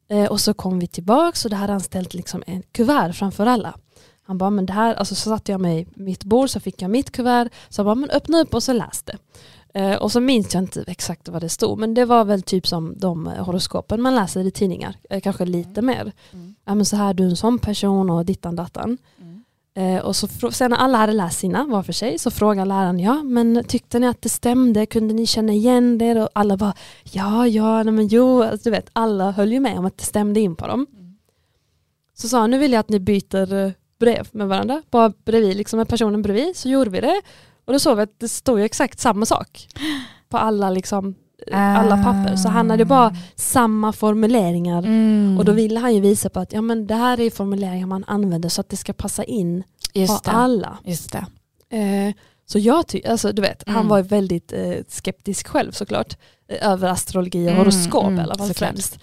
Eh, 0.10 0.26
och 0.26 0.42
så 0.42 0.54
kom 0.54 0.80
vi 0.80 0.88
tillbaka 0.88 1.38
och 1.44 1.50
det 1.50 1.56
hade 1.56 1.74
han 1.74 1.82
ställt 1.82 2.14
liksom 2.14 2.44
en 2.48 2.64
kuvert 2.72 3.14
framför 3.14 3.46
alla. 3.46 3.74
Han 4.30 4.38
bara, 4.38 4.50
men 4.50 4.66
det 4.66 4.74
här, 4.74 4.94
alltså 4.96 5.16
så 5.16 5.30
satte 5.30 5.52
jag 5.52 5.62
mig 5.62 5.88
mitt 5.94 6.24
bord 6.24 6.50
så 6.50 6.60
fick 6.60 6.82
jag 6.82 6.92
mitt 6.92 7.12
kuvert. 7.12 7.50
Så 7.70 7.80
jag 7.80 7.86
bara, 7.86 7.96
men 7.96 8.10
öppna 8.10 8.40
upp 8.42 8.54
och 8.54 8.64
så 8.64 8.74
läs 8.74 9.04
det. 9.04 9.18
Eh, 9.74 9.96
och 9.96 10.12
så 10.12 10.20
minns 10.20 10.54
jag 10.54 10.64
inte 10.64 10.84
exakt 10.88 11.30
vad 11.30 11.42
det 11.42 11.50
stod, 11.50 11.80
men 11.80 11.94
det 11.94 12.06
var 12.06 12.26
väl 12.26 12.42
typ 12.42 12.68
som 12.68 12.94
de 12.98 13.28
eh, 13.28 13.46
horoskopen 13.46 14.02
man 14.02 14.16
läser 14.16 14.48
i 14.48 14.52
tidningar, 14.52 14.96
eh, 15.10 15.22
kanske 15.22 15.46
lite 15.46 15.82
mer. 15.82 16.12
Mm. 16.32 16.56
Ja 16.66 16.76
men 16.76 16.86
så 16.86 16.96
här, 16.96 17.14
du 17.14 17.24
är 17.24 17.30
en 17.30 17.38
sån 17.38 17.60
person 17.60 18.10
och 18.10 18.26
dittan 18.26 18.56
dattan. 18.56 18.98
Mm. 19.22 19.44
Eh, 19.98 20.06
och 20.06 20.16
så 20.16 20.28
sen 20.52 20.72
när 20.72 20.78
alla 20.78 20.98
hade 20.98 21.14
läst 21.14 21.40
sina 21.40 21.66
var 21.66 21.84
för 21.84 21.94
sig 21.94 22.20
så 22.20 22.32
frågade 22.32 22.70
läraren, 22.70 23.00
ja 23.00 23.24
men 23.24 23.64
tyckte 23.68 24.00
ni 24.00 24.08
att 24.08 24.22
det 24.22 24.30
stämde, 24.30 24.86
kunde 24.86 25.14
ni 25.14 25.26
känna 25.26 25.54
igen 25.54 25.98
det? 25.98 26.24
Och 26.24 26.30
alla 26.34 26.58
bara, 26.58 26.74
ja, 27.04 27.48
ja, 27.48 27.84
nej, 27.84 27.94
men 27.94 28.08
jo, 28.08 28.44
alltså, 28.44 28.64
du 28.64 28.72
vet, 28.72 28.90
alla 28.94 29.32
höll 29.32 29.52
ju 29.52 29.60
med 29.60 29.80
om 29.80 29.86
att 29.86 29.98
det 29.98 30.06
stämde 30.06 30.40
in 30.40 30.56
på 30.56 30.68
dem. 30.68 30.88
Mm. 30.94 31.18
Så 32.14 32.28
sa 32.28 32.40
han, 32.40 32.52
nu 32.52 32.58
vill 32.58 32.72
jag 32.72 32.80
att 32.80 32.90
ni 32.90 33.00
byter 33.00 33.54
eh, 33.54 33.72
brev 34.00 34.28
med 34.32 34.48
varandra, 34.48 34.82
bara 34.92 35.14
bredvid, 35.26 35.58
liksom 35.58 35.78
med 35.78 35.88
personen 35.88 36.22
bredvid, 36.22 36.56
så 36.56 36.70
gjorde 36.70 36.90
vi 36.90 37.00
det. 37.00 37.22
Och 37.66 37.74
då 37.74 37.80
såg 37.80 37.98
vi 37.98 38.04
att 38.04 38.20
det 38.20 38.28
stod 38.28 38.60
ju 38.60 38.66
exakt 38.66 39.00
samma 39.00 39.26
sak 39.26 39.68
på 40.30 40.38
alla, 40.38 40.70
liksom, 40.70 41.16
alla 41.54 42.04
papper. 42.04 42.36
Så 42.36 42.50
han 42.50 42.70
hade 42.70 42.86
bara 42.86 43.16
samma 43.36 43.94
formuleringar. 43.94 44.78
Mm. 44.84 45.38
Och 45.38 45.46
då 45.46 45.52
ville 45.52 45.80
han 45.80 45.96
ju 45.96 46.02
visa 46.02 46.30
på 46.30 46.40
att 46.40 46.54
ja, 46.54 46.62
men 46.62 46.88
det 46.88 46.96
här 46.96 47.20
är 47.20 47.30
formuleringar 47.30 47.88
man 47.88 48.04
använder 48.08 48.50
så 48.50 48.62
att 48.62 48.70
det 48.70 48.78
ska 48.78 48.94
passa 48.94 49.24
in 49.24 49.64
Just 49.94 50.24
på 50.24 50.30
det. 50.32 50.36
alla. 50.38 50.78
Just 50.86 51.12
det. 51.12 51.26
Eh, 51.78 52.14
så 52.46 52.60
jag 52.60 52.88
tycker, 52.88 53.12
alltså 53.12 53.32
du 53.32 53.42
vet, 53.42 53.64
han 53.66 53.76
Mm. 53.76 53.88
var 53.88 53.98
ju 53.98 54.04
väldigt 54.04 54.54
eh, 54.54 54.74
skeptisk 54.88 55.48
själv 55.48 55.72
såklart. 55.72 56.18
Eh, 56.48 56.70
över 56.72 56.88
astrologi 56.90 57.38
och 57.46 57.52
Mm, 57.52 57.58
horoskop 57.58 58.04
mm, 58.04 58.20
i 58.20 58.24
alla 58.24 58.36
fall 58.38 58.54
främst. 58.54 59.00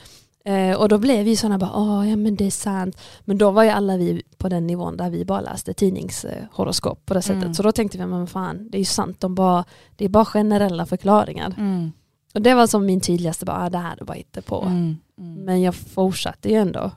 Eh, 0.46 0.76
och 0.76 0.88
då 0.88 0.98
blev 0.98 1.24
vi 1.24 1.36
sådana 1.36 1.58
bara, 1.58 2.06
ja 2.06 2.16
men 2.16 2.36
det 2.36 2.46
är 2.46 2.50
sant. 2.50 2.98
Men 3.20 3.38
då 3.38 3.50
var 3.50 3.62
ju 3.62 3.70
alla 3.70 3.96
vi 3.96 4.22
på 4.38 4.48
den 4.48 4.66
nivån 4.66 4.96
där 4.96 5.10
vi 5.10 5.24
bara 5.24 5.40
läste 5.40 5.74
tidningshoroskop 5.74 7.06
på 7.06 7.14
det 7.14 7.22
sättet. 7.22 7.42
Mm. 7.42 7.54
Så 7.54 7.62
då 7.62 7.72
tänkte 7.72 7.98
vi, 7.98 8.06
men 8.06 8.26
fan 8.26 8.68
det 8.70 8.76
är 8.76 8.78
ju 8.78 8.84
sant, 8.84 9.20
de 9.20 9.34
bara, 9.34 9.64
det 9.96 10.04
är 10.04 10.08
bara 10.08 10.24
generella 10.24 10.86
förklaringar. 10.86 11.54
Mm. 11.58 11.92
Och 12.34 12.42
det 12.42 12.54
var 12.54 12.66
som 12.66 12.86
min 12.86 13.00
tydligaste, 13.00 13.44
bara, 13.44 13.64
ah, 13.64 13.70
det 13.70 13.78
här 13.78 13.96
är 14.00 14.04
bara 14.04 14.16
inte 14.16 14.42
på. 14.42 14.62
Mm. 14.62 14.96
Mm. 15.18 15.44
Men 15.44 15.62
jag 15.62 15.74
fortsatte 15.74 16.48
ju 16.48 16.54
ändå. 16.54 16.90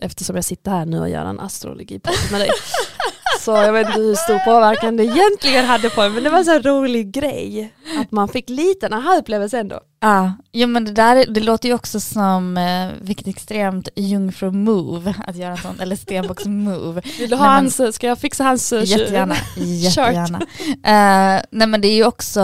Eftersom 0.00 0.36
jag 0.36 0.44
sitter 0.44 0.70
här 0.70 0.86
nu 0.86 1.00
och 1.00 1.08
gör 1.08 1.24
en 1.24 1.40
astrologipodd 1.40 2.14
med 2.32 2.40
dig. 2.40 2.50
Så 3.40 3.50
jag 3.50 3.72
vet 3.72 3.86
inte 3.88 4.00
hur 4.00 4.14
stor 4.14 4.38
påverkan 4.38 4.96
det 4.96 5.04
egentligen 5.04 5.64
hade 5.64 5.90
på 5.90 6.00
mig. 6.00 6.10
Men 6.10 6.24
det 6.24 6.30
var 6.30 6.38
en 6.38 6.44
sån 6.44 6.62
rolig 6.62 7.10
grej. 7.12 7.72
Att 8.00 8.10
man 8.12 8.28
fick 8.28 8.48
lite 8.48 8.86
en 8.86 8.92
aha-upplevelse 8.92 9.58
ändå. 9.58 9.80
Ja, 10.00 10.32
jo, 10.52 10.66
men 10.68 10.84
det 10.84 10.92
där 10.92 11.26
det 11.28 11.40
låter 11.40 11.68
ju 11.68 11.74
också 11.74 12.00
som 12.00 12.56
eh, 12.56 12.88
vilket 13.00 13.26
extremt 13.26 13.88
jungfru-move 13.96 15.14
att 15.26 15.36
göra 15.36 15.50
en 15.50 15.56
sån, 15.56 15.80
eller 15.80 15.96
stenbocks-move. 15.96 17.02
Vill 17.18 17.30
du 17.30 17.36
ha 17.36 17.46
hans, 17.46 17.80
ska 17.94 18.06
jag 18.06 18.18
fixa 18.18 18.44
hans... 18.44 18.72
eh, 18.72 18.84
Jättegärna. 18.84 19.36
Jättegärna. 19.56 20.38
Eh, 20.68 21.42
nej 21.50 21.68
men 21.68 21.80
det 21.80 21.88
är 21.88 21.96
ju 21.96 22.04
också 22.04 22.40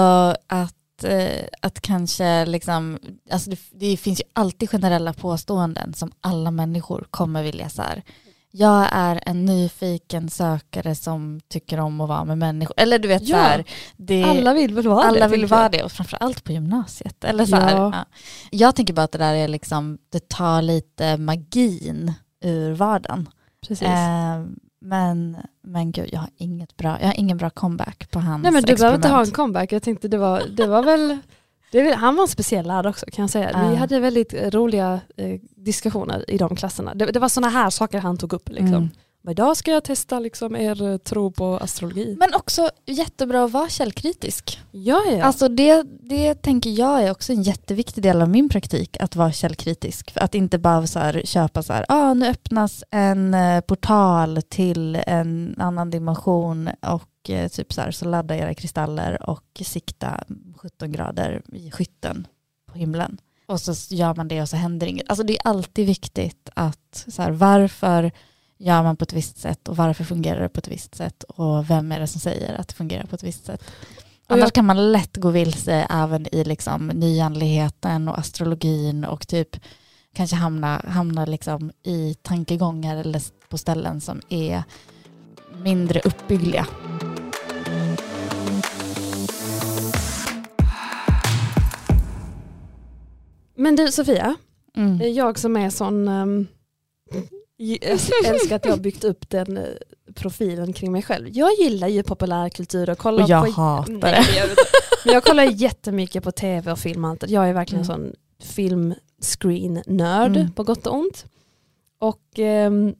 att, 0.46 1.04
att 1.60 1.80
kanske 1.80 2.46
liksom, 2.46 2.98
alltså 3.30 3.50
det, 3.50 3.58
det 3.72 3.96
finns 3.96 4.20
ju 4.20 4.24
alltid 4.32 4.70
generella 4.70 5.12
påståenden 5.12 5.94
som 5.94 6.12
alla 6.20 6.50
människor 6.50 7.06
kommer 7.10 7.42
vilja 7.42 7.68
så 7.68 7.82
här. 7.82 8.02
Jag 8.56 8.88
är 8.92 9.20
en 9.26 9.44
nyfiken 9.44 10.28
sökare 10.28 10.94
som 10.94 11.40
tycker 11.48 11.80
om 11.80 12.00
att 12.00 12.08
vara 12.08 12.24
med 12.24 12.38
människor. 12.38 12.74
Eller 12.76 12.98
du 12.98 13.08
vet 13.08 13.22
Ja, 13.28 13.36
så 13.36 13.42
här, 13.42 13.64
det, 13.96 14.24
Alla 14.24 14.54
vill 14.54 14.74
väl 14.74 14.88
vara 14.88 15.02
det? 15.02 15.08
alla 15.08 15.28
vill 15.28 15.40
tänker 15.40 15.56
vara 15.56 15.68
det 15.68 15.82
och 15.82 15.92
framförallt 15.92 16.44
på 16.44 16.52
gymnasiet. 16.52 17.24
Eller 17.24 17.46
så 17.46 17.56
här, 17.56 17.76
Ja. 17.76 17.92
ja. 17.94 18.04
Jag 18.50 18.76
tänker 18.76 18.94
bara 18.94 19.02
att 19.02 19.12
det 19.12 19.18
där 19.18 19.34
är 19.34 19.48
liksom, 19.48 19.98
det 20.12 20.28
tar 20.28 20.62
lite 20.62 21.16
magin 21.16 22.12
ur 22.44 22.72
vardagen. 22.72 23.28
Precis. 23.68 23.88
Eh, 23.88 24.44
men, 24.80 25.36
men 25.62 25.92
gud, 25.92 26.08
jag 26.12 26.20
har 26.20 26.30
inget 26.36 26.76
bra, 26.76 26.96
jag 27.00 27.06
har 27.06 27.14
ingen 27.20 27.36
bra 27.36 27.50
comeback 27.50 28.10
på 28.10 28.20
hans 28.20 28.42
Nej 28.42 28.52
men 28.52 28.62
du 28.62 28.74
behöver 28.76 28.96
inte 28.96 29.08
ha 29.08 29.16
en 29.16 29.22
experiment. 29.22 29.36
comeback. 29.36 29.72
Jag 29.72 29.82
tänkte 29.82 30.08
det 30.08 30.18
var, 30.18 30.42
det 30.56 30.66
var 30.66 30.82
väl... 30.82 31.18
Det 31.82 31.94
han 31.94 32.16
var 32.16 32.22
en 32.22 32.28
speciell 32.28 32.66
lärare 32.66 32.88
också 32.88 33.06
kan 33.12 33.22
jag 33.22 33.30
säga. 33.30 33.46
Vi 33.68 33.74
Ja. 33.74 33.78
hade 33.78 34.00
väldigt 34.00 34.34
eh, 34.34 34.50
roliga 34.50 35.00
eh, 35.16 35.40
diskussioner 35.56 36.30
i 36.30 36.38
de 36.38 36.56
klasserna. 36.56 36.94
Det, 36.94 37.06
det 37.06 37.18
var 37.18 37.28
sådana 37.28 37.48
här 37.52 37.70
saker 37.70 37.98
han 37.98 38.16
tog 38.16 38.32
upp. 38.32 38.48
Liksom. 38.48 38.66
Mm. 38.74 38.88
Men 39.22 39.32
idag 39.32 39.56
ska 39.56 39.70
jag 39.70 39.84
testa 39.84 40.18
liksom, 40.20 40.56
er 40.56 40.82
eh, 40.82 40.96
tro 40.96 41.32
på 41.32 41.56
astrologi. 41.56 42.16
Men 42.18 42.34
också 42.34 42.70
jättebra 42.86 43.44
att 43.44 43.50
vara 43.50 43.68
källkritisk. 43.68 44.60
Ja, 44.70 45.02
ja. 45.10 45.24
Alltså 45.24 45.48
det, 45.48 45.82
det 46.00 46.34
tänker 46.34 46.70
jag 46.70 47.02
är 47.02 47.10
också 47.10 47.32
en 47.32 47.42
jätteviktig 47.42 48.02
del 48.02 48.22
av 48.22 48.28
min 48.28 48.48
praktik, 48.48 48.96
att 49.00 49.16
vara 49.16 49.32
källkritisk. 49.32 50.12
Att 50.14 50.34
inte 50.34 50.58
bara 50.58 50.86
så 50.86 50.98
här, 50.98 51.22
köpa 51.24 51.62
så 51.62 51.72
här, 51.72 51.84
ah, 51.88 52.14
nu 52.14 52.26
öppnas 52.28 52.84
en 52.90 53.34
eh, 53.34 53.60
portal 53.60 54.42
till 54.48 54.96
en 55.06 55.54
annan 55.58 55.90
dimension 55.90 56.70
och 56.86 57.02
eh, 57.30 57.48
typ 57.48 57.72
så 57.72 57.80
här, 57.80 57.90
så 57.90 58.04
ladda 58.04 58.36
era 58.36 58.54
kristaller 58.54 59.30
och 59.30 59.62
sikta 59.64 60.24
17 60.56 60.92
grader 60.92 61.42
i 61.52 61.70
skytten 61.70 62.26
på 62.72 62.78
himlen. 62.78 63.18
Och 63.46 63.60
så 63.60 63.94
gör 63.94 64.14
man 64.14 64.28
det 64.28 64.42
och 64.42 64.48
så 64.48 64.56
händer 64.56 64.86
inget. 64.86 65.08
Alltså 65.10 65.24
det 65.24 65.32
är 65.32 65.48
alltid 65.48 65.86
viktigt 65.86 66.48
att 66.54 67.04
så 67.08 67.22
här, 67.22 67.30
varför 67.30 68.10
gör 68.58 68.82
man 68.82 68.96
på 68.96 69.02
ett 69.02 69.12
visst 69.12 69.38
sätt 69.38 69.68
och 69.68 69.76
varför 69.76 70.04
fungerar 70.04 70.40
det 70.42 70.48
på 70.48 70.58
ett 70.58 70.68
visst 70.68 70.94
sätt 70.94 71.22
och 71.22 71.70
vem 71.70 71.92
är 71.92 72.00
det 72.00 72.06
som 72.06 72.20
säger 72.20 72.54
att 72.54 72.68
det 72.68 72.74
fungerar 72.74 73.04
på 73.06 73.14
ett 73.14 73.22
visst 73.22 73.44
sätt. 73.46 73.62
Och 74.26 74.32
Annars 74.32 74.42
jag- 74.42 74.52
kan 74.52 74.64
man 74.66 74.92
lätt 74.92 75.16
gå 75.16 75.30
vilse 75.30 75.86
även 75.90 76.34
i 76.34 76.44
liksom 76.44 76.86
nyandligheten 76.88 78.08
och 78.08 78.18
astrologin 78.18 79.04
och 79.04 79.28
typ 79.28 79.56
kanske 80.14 80.36
hamna, 80.36 80.82
hamna 80.88 81.24
liksom 81.24 81.72
i 81.82 82.14
tankegångar 82.22 82.96
eller 82.96 83.22
på 83.48 83.58
ställen 83.58 84.00
som 84.00 84.20
är 84.28 84.62
mindre 85.62 86.00
uppbyggliga. 86.04 86.66
Men 93.54 93.76
du 93.76 93.92
Sofia, 93.92 94.36
Mm. 94.76 95.12
jag 95.14 95.38
som 95.38 95.56
är 95.56 95.70
sån, 95.70 96.08
um, 96.08 96.46
älskar 98.24 98.56
att 98.56 98.64
jag 98.64 98.72
har 98.72 98.78
byggt 98.78 99.04
upp 99.04 99.30
den 99.30 99.56
eh, 99.56 99.64
profilen 100.14 100.72
kring 100.72 100.92
mig 100.92 101.02
själv. 101.02 101.28
Jag 101.32 101.50
gillar 101.58 101.88
ju 101.88 102.02
populärkultur 102.02 102.90
och 102.90 102.98
kollar 102.98 103.22
Och 103.24 103.30
jag 103.30 103.44
på... 103.46 103.50
hatar 103.52 103.92
Nej, 103.92 104.24
det. 104.34 104.56
Men 105.04 105.14
jag 105.14 105.24
kollar 105.24 105.42
jättemycket 105.44 106.24
på 106.24 106.32
tv 106.32 106.72
och 106.72 106.78
film 106.78 107.04
och 107.04 107.10
allt. 107.10 107.28
Jag 107.28 107.48
är 107.48 107.52
verkligen 107.52 107.84
en 107.84 107.90
Mm. 107.90 108.12
sån 108.12 108.16
film-screen-nörd 108.54 110.36
Mm. 110.36 110.52
på 110.52 110.62
gott 110.64 110.86
och 110.86 110.94
ont. 110.94 111.26
Och 111.98 112.38
ehm, 112.38 112.94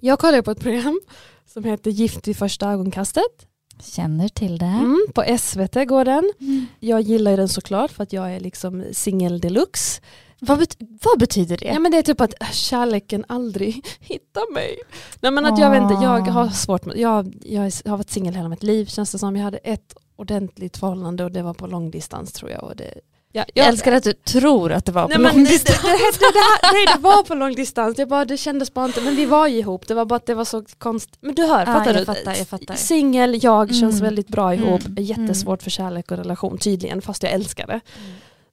jag 0.00 0.18
kollar 0.18 0.42
på 0.42 0.50
ett 0.50 0.60
program 0.60 1.00
som 1.46 1.64
heter 1.64 1.90
Gift 1.90 2.28
vid 2.28 2.36
första 2.36 2.70
ögonkastet. 2.70 3.46
Känner 3.82 4.28
till 4.28 4.58
det. 4.58 4.66
Mm, 4.66 5.06
på 5.14 5.24
SVT 5.38 5.74
går 5.88 6.04
den. 6.04 6.32
Mm. 6.40 6.66
Jag 6.80 7.00
gillar 7.00 7.30
ju 7.30 7.36
den 7.36 7.48
såklart 7.48 7.90
för 7.90 8.02
att 8.02 8.12
jag 8.12 8.34
är 8.34 8.40
liksom 8.40 8.84
singel 8.92 9.40
deluxe. 9.40 10.00
Vad, 10.40 10.58
bet 10.58 10.76
vad 11.02 11.18
betyder 11.18 11.56
det? 11.56 11.66
Ja 11.66 11.78
men 11.78 11.92
det 11.92 11.98
är 11.98 12.02
typ 12.02 12.20
att 12.20 12.34
äh, 12.40 12.50
kärleken 12.50 13.24
aldrig 13.28 13.86
hittar 14.00 14.52
mig. 14.52 14.76
Nej 15.20 15.32
men 15.32 15.46
att 15.46 15.58
jag 15.58 15.70
vet 15.70 15.82
inte, 15.82 15.94
jag 15.94 16.20
har 16.20 16.48
svårt 16.48 16.84
med, 16.84 16.98
jag, 16.98 17.34
jag 17.42 17.60
har 17.62 17.96
varit 17.96 18.10
singel 18.10 18.34
hela 18.34 18.48
mitt 18.48 18.62
liv 18.62 18.86
känns 18.86 19.12
det 19.12 19.18
som. 19.18 19.36
Jag 19.36 19.44
hade 19.44 19.58
ett 19.58 19.94
ordentligt 20.16 20.76
förhållande 20.76 21.24
och 21.24 21.32
det 21.32 21.42
var 21.42 21.54
på 21.54 21.66
långdistans 21.66 22.32
tror 22.32 22.50
jag. 22.50 22.64
Och 22.64 22.76
det, 22.76 23.00
ja, 23.36 23.44
jag 23.54 23.66
älskar 23.66 23.92
att 23.92 24.04
du 24.04 24.12
tror 24.12 24.72
att 24.72 24.84
det 24.84 24.92
var 24.92 25.08
på 25.08 25.18
Nej, 25.18 25.32
det, 25.34 25.40
det, 25.40 25.46
det, 25.46 25.52
det, 25.52 26.18
det, 26.18 26.38
här, 26.38 26.72
nej 26.72 26.86
det 26.96 27.00
var 27.00 27.22
på 27.22 27.34
långdistans, 27.34 27.96
det, 27.96 28.06
bara, 28.06 28.24
det 28.24 28.36
kändes 28.36 28.74
bara 28.74 28.86
inte, 28.86 29.00
men 29.00 29.16
vi 29.16 29.24
var 29.26 29.46
ju 29.46 29.58
ihop, 29.58 29.88
det 29.88 29.94
var 29.94 30.04
bara 30.04 30.16
att 30.16 30.26
det 30.26 30.34
var 30.34 30.44
så 30.44 30.64
konstigt. 30.78 31.18
Men 31.20 31.34
du 31.34 31.42
hör, 31.46 31.58
Ja, 31.60 31.66
fattar 31.66 31.86
jag 31.86 31.96
du? 31.96 32.04
fattar, 32.04 32.34
jag 32.38 32.48
fattar. 32.48 32.74
Singel, 32.74 33.44
jag 33.44 33.68
känns 33.74 33.94
Mm. 33.94 34.04
väldigt 34.04 34.28
bra 34.28 34.54
ihop, 34.54 34.86
Mm. 34.86 35.04
jättesvårt 35.04 35.62
för 35.62 35.70
kärlek 35.70 36.10
och 36.10 36.16
relation 36.16 36.58
tydligen, 36.58 37.02
fast 37.02 37.22
jag 37.22 37.32
älskar 37.32 37.66
det. 37.66 37.80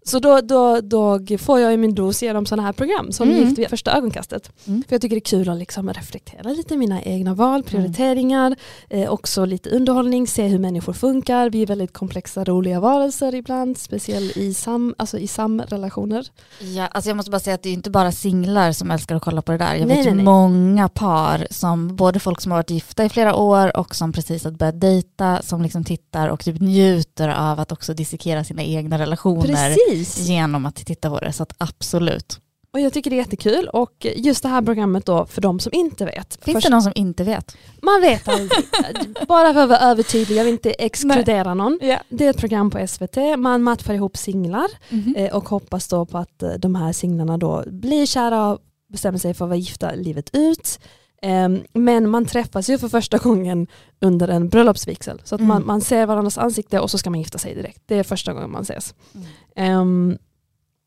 Så 0.04 0.20
då, 0.20 0.42
då, 0.42 0.82
då 0.82 1.20
får 1.38 1.60
jag 1.60 1.72
ju 1.72 1.78
min 1.78 1.96
dos 1.96 2.24
genom 2.24 2.46
sådana 2.46 2.64
här 2.64 2.74
program 2.74 3.12
som 3.12 3.32
Mm. 3.32 3.44
Gift 3.44 3.60
vid 3.60 3.70
första 3.70 3.98
ögonkastet. 3.98 4.52
Mm. 4.68 4.84
För 4.88 4.94
jag 4.96 5.02
tycker 5.02 5.16
det 5.16 5.20
är 5.20 5.38
kul 5.38 5.50
att 5.50 5.58
liksom 5.58 5.94
reflektera 5.94 6.50
lite 6.50 6.78
mina 6.78 7.02
egna 7.02 7.34
val, 7.34 7.64
prioriteringar, 7.64 8.56
eh, 8.90 9.10
också 9.10 9.46
lite 9.46 9.70
underhållning, 9.70 10.28
se 10.28 10.48
hur 10.48 10.60
människor 10.60 10.94
funkar. 10.94 11.50
Vi 11.50 11.62
är 11.62 11.66
väldigt 11.66 11.94
komplexa, 11.94 12.44
roliga 12.44 12.80
varelser 12.80 13.36
ibland, 13.36 13.78
speciellt 13.78 14.38
i, 14.38 14.54
sam, 14.54 14.96
alltså 14.98 15.18
i 15.18 15.28
samrelationer. 15.28 16.28
Ja, 16.60 16.88
alltså 16.88 17.10
jag 17.10 17.18
måste 17.18 17.32
bara 17.32 17.40
säga 17.40 17.54
att 17.56 17.64
det 17.64 17.70
är 17.70 17.74
inte 17.74 17.90
bara 17.90 18.12
singlar 18.12 18.72
som 18.72 18.92
älskar 18.92 19.16
att 19.16 19.22
kolla 19.24 19.42
på 19.42 19.52
det 19.52 19.58
där. 19.58 19.76
Jag 19.76 19.88
Nej, 19.88 19.98
vet 19.98 20.06
ju 20.06 20.10
nej, 20.10 20.16
nej. 20.16 20.26
många 20.26 20.90
par, 20.90 21.48
som 21.50 21.96
både 21.96 22.20
folk 22.20 22.42
som 22.42 22.52
har 22.52 22.60
varit 22.60 22.70
gifta 22.70 23.06
i 23.06 23.10
flera 23.10 23.36
år 23.36 23.78
och 23.78 23.96
som 23.96 24.14
precis 24.14 24.44
har 24.44 24.52
börjat 24.52 24.82
dejta, 24.82 25.42
som 25.42 25.62
liksom 25.62 25.84
tittar 25.84 26.28
och 26.28 26.44
typ 26.44 26.62
njuter 26.62 27.30
av 27.30 27.60
att 27.60 27.72
också 27.72 27.94
dissekera 27.94 28.44
sina 28.44 28.64
egna 28.64 29.00
relationer 29.00 29.42
Precis! 29.42 29.91
Genom 29.96 30.66
att 30.66 30.76
titta 30.76 31.10
på 31.10 31.20
det. 31.20 31.34
Så 31.34 31.44
att 31.44 31.54
absolut. 31.58 32.40
och 32.74 32.80
jag 32.80 32.94
tycker 32.94 33.10
det 33.10 33.16
är 33.16 33.18
jättekul 33.18 33.68
och 33.74 34.08
just 34.16 34.44
det 34.44 34.50
här 34.50 34.62
programmet 34.62 35.06
då 35.06 35.26
för 35.26 35.42
de 35.42 35.60
som 35.60 35.74
inte 35.74 36.06
vet. 36.06 36.40
Finns 36.42 36.56
Först- 36.56 36.68
det 36.68 36.72
någon 36.72 36.82
som 36.82 36.92
inte 36.96 37.24
vet? 37.24 37.56
Man 37.82 38.02
vet 38.02 38.28
aldrig. 38.28 38.50
Bara 39.28 39.54
för 39.54 39.62
att 39.64 39.70
vara 39.70 39.80
övertydlig, 39.80 40.38
jag 40.38 40.44
vill 40.44 40.54
inte 40.54 40.72
exkludera 40.72 41.54
någon. 41.54 41.80
Ja. 41.82 42.00
Det 42.10 42.26
är 42.26 42.30
ett 42.30 42.38
program 42.38 42.72
på 42.72 42.88
SVT, 42.88 43.18
man 43.38 43.64
matchar 43.64 43.94
ihop 43.94 44.18
singlar 44.18 44.68
Mhm. 44.90 45.16
eh, 45.16 45.36
och 45.36 45.50
hoppas 45.50 45.88
då 45.88 46.06
på 46.06 46.18
att 46.18 46.44
eh, 46.44 46.50
de 46.54 46.76
här 46.76 46.94
singlarna 46.94 47.38
då 47.38 47.64
blir 47.68 48.06
kära 48.06 48.48
och 48.52 48.60
bestämmer 48.92 49.18
sig 49.20 49.34
för 49.34 49.46
att 49.46 49.50
vara 49.50 49.58
gifta 49.60 49.92
livet 49.96 50.30
ut. 50.34 50.80
Ehm, 51.22 51.64
Men 51.74 52.10
man 52.10 52.26
träffas 52.26 52.70
ju 52.70 52.78
för 52.78 52.88
första 52.90 53.18
gången 53.18 53.68
under 54.00 54.28
en 54.28 54.50
bröllopsvigsel. 54.50 55.22
Så 55.24 55.36
att 55.36 55.42
man, 55.42 55.58
Mm. 55.58 55.68
man 55.68 55.82
ser 55.82 56.06
varandras 56.06 56.38
ansikte 56.38 56.80
och 56.80 56.92
så 56.92 56.98
ska 56.98 57.10
man 57.10 57.20
gifta 57.20 57.38
sig 57.38 57.56
direkt. 57.56 57.82
Det 57.86 57.96
är 57.96 58.04
första 58.04 58.34
gången 58.34 58.52
man 58.52 58.62
ses. 58.62 58.94
Mm. 59.16 59.28
Ehm, 59.56 60.18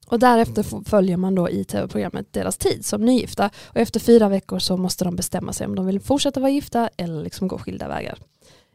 och 0.07 0.19
därefter 0.19 0.85
följer 0.85 1.17
man 1.17 1.35
då 1.35 1.51
i 1.51 1.65
tv-programmet 1.65 2.27
deras 2.33 2.57
tid 2.57 2.85
som 2.87 3.01
nygifta. 3.01 3.51
Och 3.65 3.77
efter 3.77 4.01
fyra 4.01 4.29
veckor 4.29 4.59
så 4.59 4.77
måste 4.77 5.05
de 5.05 5.17
bestämma 5.17 5.53
sig 5.53 5.67
om 5.67 5.75
de 5.75 5.87
vill 5.87 6.01
fortsätta 6.01 6.41
vara 6.41 6.51
gifta 6.51 6.89
eller 6.97 7.23
liksom 7.23 7.49
gå 7.49 7.59
skilda 7.59 7.89
vägar. 7.89 8.19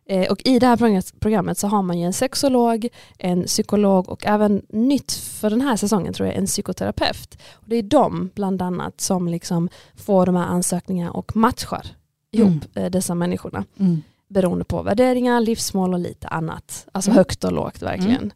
Eh, 0.10 0.32
och 0.32 0.42
i 0.46 0.60
det 0.60 0.68
här 0.68 1.02
programmet- 1.20 1.58
så 1.58 1.68
har 1.68 1.82
man 1.82 2.00
ju 2.00 2.06
en 2.06 2.14
sexolog, 2.14 2.88
en 3.18 3.44
psykolog 3.44 4.10
och 4.10 4.26
även 4.26 4.62
nytt 4.70 5.12
för 5.12 5.50
den 5.50 5.62
här 5.62 5.76
säsongen 5.76 6.14
tror 6.14 6.28
jag 6.28 6.38
en 6.38 6.46
psykoterapeut. 6.46 7.38
Och 7.54 7.64
det 7.70 7.76
är 7.76 7.84
de 7.84 8.30
bland 8.36 8.62
annat 8.62 9.02
som 9.02 9.28
liksom 9.28 9.70
får 9.96 10.26
de 10.26 10.36
här 10.36 10.46
ansökningarna 10.46 11.12
och 11.12 11.36
matchar 11.36 11.86
ihop 12.32 12.64
eh, 12.78 12.86
dessa 12.86 13.16
människorna 13.16 13.66
Mm. 13.80 14.02
beroende 14.30 14.66
på 14.66 14.82
värderingar, 14.82 15.42
livsmål 15.42 15.94
och 15.94 16.00
lite 16.00 16.28
annat. 16.28 16.88
Alltså 16.92 17.12
Mm. 17.12 17.18
högt 17.18 17.44
och 17.44 17.52
lågt 17.52 17.82
verkligen. 17.82 18.34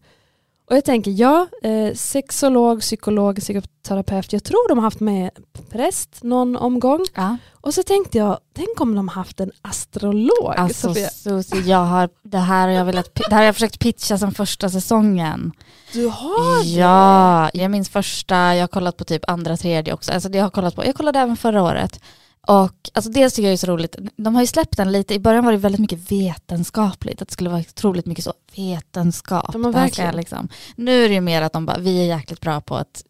Och 0.70 0.76
jag 0.76 0.86
tänker, 0.86 1.12
ja, 1.12 1.48
eh, 1.64 1.94
sexolog, 1.94 2.82
psykolog, 2.82 3.40
psykoterapeut, 3.40 4.34
jag 4.34 4.44
tror 4.44 4.70
de 4.70 4.78
har 4.78 4.84
haft 4.84 5.00
med 5.00 5.32
präst 5.70 6.24
någon 6.24 6.56
omgång. 6.56 7.06
Ja. 7.14 7.38
Och 7.52 7.74
så 7.74 7.84
tänkte 7.84 8.18
jag, 8.18 8.38
tänk 8.56 8.82
om 8.82 8.96
de 8.96 9.08
haft 9.08 9.40
en 9.40 9.52
astrolog. 9.62 10.54
Alltså 10.58 10.88
Sofia. 10.88 11.10
Susie, 11.10 11.62
jag 11.62 11.86
har, 11.86 12.10
det, 12.24 12.38
här 12.38 12.68
har 12.68 12.76
jag 12.76 12.86
velat, 12.86 13.16
det 13.16 13.32
här 13.32 13.38
har 13.38 13.44
jag 13.44 13.56
försökt 13.56 13.80
pitcha 13.80 14.18
sedan 14.18 14.32
första 14.32 14.70
säsongen. 14.70 15.52
Du 15.94 16.08
har 16.08 16.64
det? 16.64 16.70
Ja, 16.70 17.50
jag 17.54 17.72
minns 17.72 17.90
första, 17.90 18.36
jag 18.56 18.64
har 18.64 18.68
kollat 18.68 18.98
på 18.98 19.04
typ 19.04 19.30
andra, 19.30 19.58
tredje 19.58 19.94
också. 19.94 20.12
Alltså 20.12 20.30
det 20.30 20.38
jag, 20.38 20.46
har 20.46 20.50
kollat 20.52 20.76
på, 20.76 20.86
jag 20.86 20.96
kollade 20.96 21.20
även 21.20 21.38
förra 21.38 21.64
året. 21.64 22.00
Och 22.48 22.90
alltså 22.94 23.12
dels 23.12 23.34
tycker 23.34 23.48
jag 23.48 23.52
det 23.52 23.56
är 23.56 23.66
så 23.66 23.68
roligt, 23.68 23.96
de 24.16 24.36
har 24.36 24.42
ju 24.42 24.48
släppt 24.48 24.78
den 24.78 24.92
lite, 24.92 25.14
i 25.14 25.20
början 25.20 25.46
var 25.46 25.52
det 25.52 25.58
väldigt 25.58 25.82
mycket 25.82 26.12
vetenskapligt, 26.12 27.22
att 27.22 27.28
det 27.28 27.34
skulle 27.34 27.50
vara 27.50 27.60
otroligt 27.60 28.06
mycket 28.06 28.24
så 28.24 28.34
vetenskap. 28.56 29.54
De 29.54 29.64
har 29.66 29.72
Det 29.74 29.80
verkligen. 29.80 30.16
Liksom. 30.16 30.50
Nu 30.76 31.06
är 31.06 31.10
det 31.10 31.16
ju 31.16 31.22
mer 31.22 31.42
att 31.42 31.54
de 31.54 31.66
bara, 31.66 31.78
vi 31.78 32.02
är 32.02 32.06
jäkligt 32.18 32.42
bra 32.42 32.62
på 32.62 32.76
att 32.76 33.04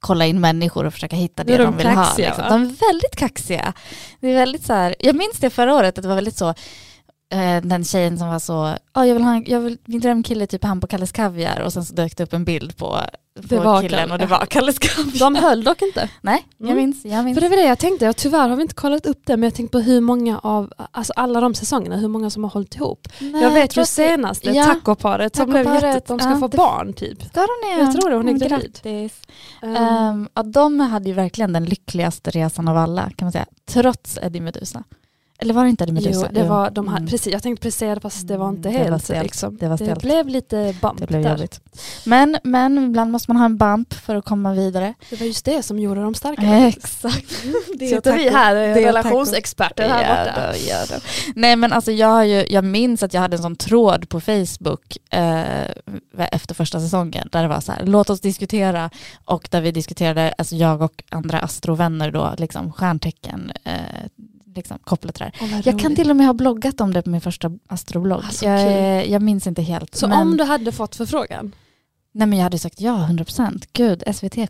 kolla 0.00 0.26
in 0.26 0.40
människor 0.40 0.84
och 0.84 0.92
försöka 0.92 1.16
hitta 1.16 1.44
det 1.44 1.54
är 1.54 1.58
de, 1.58 1.64
de 1.64 1.76
vill 1.76 1.86
ha. 1.86 2.04
kaxiga, 2.04 2.26
Liksom. 2.28 2.44
va? 2.44 2.50
De 2.50 2.62
är 2.62 2.90
väldigt 2.92 3.16
kaxiga. 3.16 3.72
Det 4.20 4.28
är 4.28 4.34
väldigt 4.34 4.66
så 4.66 4.72
här, 4.72 4.94
jag 4.98 5.16
minns 5.16 5.38
det 5.38 5.50
förra 5.50 5.74
året, 5.74 5.98
att 5.98 6.02
det 6.02 6.08
var 6.08 6.14
väldigt 6.14 6.36
så, 6.36 6.48
eh, 7.32 7.60
den 7.62 7.84
tjejen 7.84 8.18
som 8.18 8.28
var 8.28 8.38
så, 8.38 8.76
oh, 8.94 9.06
jag 9.08 9.14
vill 9.14 9.22
ha 9.22 9.34
en, 9.34 9.44
jag 9.46 9.60
vill, 9.60 9.78
min 9.84 10.00
drömkille 10.00 10.44
är 10.44 10.46
typ 10.46 10.64
han 10.64 10.80
på 10.80 10.86
Kalles 10.86 11.12
Kaviar 11.12 11.60
och 11.60 11.72
sen 11.72 11.84
så 11.84 11.94
dök 11.94 12.16
det 12.16 12.22
upp 12.24 12.32
en 12.32 12.44
bild 12.44 12.76
på, 12.76 13.00
Det 13.40 13.58
var 13.58 13.82
killen 13.82 13.98
Kalle. 14.00 14.12
och 14.12 14.18
det 14.18 14.26
var 14.26 14.46
Kaviar. 14.46 15.18
De 15.18 15.34
höll 15.34 15.64
dock 15.64 15.82
inte. 15.82 16.08
Nej, 16.20 16.46
jag 16.58 16.66
Mm. 16.70 16.76
minns. 16.76 17.04
Jag 17.04 17.24
minns. 17.24 17.36
För 17.36 17.40
det 17.40 17.48
var 17.48 17.56
det 17.56 17.62
jag 17.68 17.78
tänkte, 17.78 18.04
jag, 18.04 18.16
tyvärr 18.16 18.48
har 18.48 18.56
vi 18.56 18.62
inte 18.62 18.74
kollat 18.74 19.06
upp 19.06 19.20
det 19.24 19.36
men 19.36 19.42
jag 19.42 19.54
tänkte 19.54 19.72
på 19.78 19.82
hur 19.84 20.00
många 20.00 20.38
av, 20.38 20.72
alltså 20.90 21.12
alla 21.16 21.40
de 21.40 21.54
säsongerna, 21.54 21.96
hur 21.96 22.08
många 22.08 22.30
som 22.30 22.44
har 22.44 22.50
hållit 22.50 22.74
ihop. 22.74 23.08
Nej, 23.18 23.42
jag 23.42 23.50
vet 23.50 23.76
ju 23.76 23.84
senaste, 23.84 24.50
Ja, 24.50 24.64
tacoparet 24.64 25.36
som 25.36 25.50
blev 25.50 25.64
tacoparet, 25.64 25.94
jätte, 25.94 26.12
de 26.12 26.18
ska 26.18 26.30
ja, 26.30 26.36
få 26.38 26.48
det- 26.48 26.56
barn 26.56 26.92
typ. 26.92 27.22
Ska 27.22 27.40
de 27.40 27.46
det? 27.76 27.80
Jag 27.80 27.92
tror 27.92 28.10
det, 28.10 28.16
hon 28.16 28.28
är 28.28 28.32
gravid. 28.32 28.80
Um, 29.62 29.76
Ehm, 29.76 30.28
ja, 30.34 30.42
de 30.42 30.80
hade 30.80 31.08
ju 31.08 31.14
verkligen 31.14 31.52
den 31.52 31.64
lyckligaste 31.64 32.30
resan 32.30 32.68
av 32.68 32.76
alla 32.76 33.10
kan 33.16 33.26
man 33.26 33.32
säga. 33.32 33.46
Trots 33.70 34.18
Eddie 34.22 34.40
Meduza. 34.40 34.84
Eller 35.44 35.54
var 35.54 35.64
det 35.64 35.70
inte 35.70 35.84
Eddie 35.84 35.92
Meduza? 35.92 36.26
Jo, 36.32 36.40
det 36.42 36.48
var, 36.48 36.70
de 36.70 36.88
hade, 36.88 36.98
Mm. 37.00 37.10
precis, 37.10 37.32
jag 37.32 37.42
tänkte 37.42 37.62
precis 37.62 37.78
säga 37.78 37.94
det 37.94 38.00
fast 38.00 38.28
det 38.28 38.36
var 38.36 38.48
inte 38.48 38.68
Mm, 38.68 38.78
det 38.80 38.84
var 38.84 38.90
helt 38.90 39.04
stelt. 39.04 39.22
liksom. 39.22 39.56
Det 39.56 39.68
var 39.68 39.76
stelt. 39.76 40.02
blev 40.02 40.28
lite 40.28 40.74
bump 40.82 40.98
Det 41.00 41.06
blev 41.06 41.22
där. 41.22 41.30
jobbigt. 41.30 41.60
Men, 42.04 42.36
men 42.44 42.78
ibland 42.84 43.10
måste 43.12 43.30
man 43.30 43.36
ha 43.36 43.44
en 43.44 43.56
bump 43.58 43.94
för 43.94 44.14
att 44.16 44.24
komma 44.24 44.52
vidare. 44.52 44.94
Det 45.10 45.20
var 45.20 45.26
just 45.26 45.44
det 45.44 45.62
som 45.62 45.78
gjorde 45.78 46.02
dem 46.02 46.14
starka. 46.14 46.42
Exakt. 46.66 47.24
Det 47.78 47.86
Sitter 47.88 48.16
vi 48.16 48.28
här, 48.30 48.54
Det 48.54 48.60
är 48.62 48.74
relationsexperter 48.86 49.88
här 49.88 50.24
borta. 50.26 50.52
då, 50.52 50.58
ja, 50.68 50.76
då. 50.90 50.94
Nej 51.34 51.56
men 51.56 51.72
alltså 51.72 51.92
jag, 51.92 52.08
har 52.08 52.24
ju, 52.24 52.46
jag 52.50 52.64
minns 52.64 53.02
att 53.02 53.14
jag 53.14 53.20
hade 53.20 53.36
en 53.36 53.42
sån 53.42 53.56
tråd 53.56 54.08
på 54.08 54.20
Facebook 54.20 54.96
eh, 55.10 55.64
efter 56.18 56.54
första 56.54 56.80
säsongen 56.80 57.28
där 57.32 57.42
det 57.42 57.48
var 57.48 57.60
så 57.60 57.72
här, 57.72 57.86
låt 57.86 58.10
oss 58.10 58.20
diskutera 58.20 58.90
och 59.24 59.48
där 59.50 59.60
vi 59.60 59.70
diskuterade, 59.70 60.34
alltså 60.38 60.56
jag 60.56 60.82
och 60.82 61.02
andra 61.10 61.38
astrovänner 61.38 62.10
då, 62.10 62.34
liksom 62.38 62.72
stjärntecken 62.72 63.52
eh, 63.64 63.72
liksom 64.54 64.78
kopplat 64.84 65.14
till 65.14 65.24
det 65.32 65.32
här. 65.46 65.52
Vad 65.54 65.66
Jag 65.66 65.78
kan 65.80 65.94
till 65.96 66.10
och 66.10 66.16
med 66.16 66.26
ha 66.26 66.32
bloggat 66.34 66.80
om 66.80 66.92
det 66.92 67.02
på 67.02 67.10
min 67.10 67.20
första 67.20 67.50
astroblogg. 67.68 68.22
Alltså, 68.24 68.44
jag, 68.44 68.60
kul. 68.60 68.72
eh, 68.72 69.12
jag 69.12 69.22
minns 69.22 69.46
inte 69.46 69.62
helt. 69.62 69.94
Så 69.94 70.08
men, 70.08 70.18
om 70.18 70.36
du 70.36 70.44
hade 70.44 70.72
fått 70.72 70.96
förfrågan, 70.96 71.54
Nej 72.16 72.26
men 72.26 72.38
jag 72.38 72.44
hade 72.44 72.58
sagt 72.58 72.80
ja, 72.80 73.06
100%. 73.10 73.64
Gud, 73.72 74.02
SVT, 74.14 74.36
jag 74.36 74.48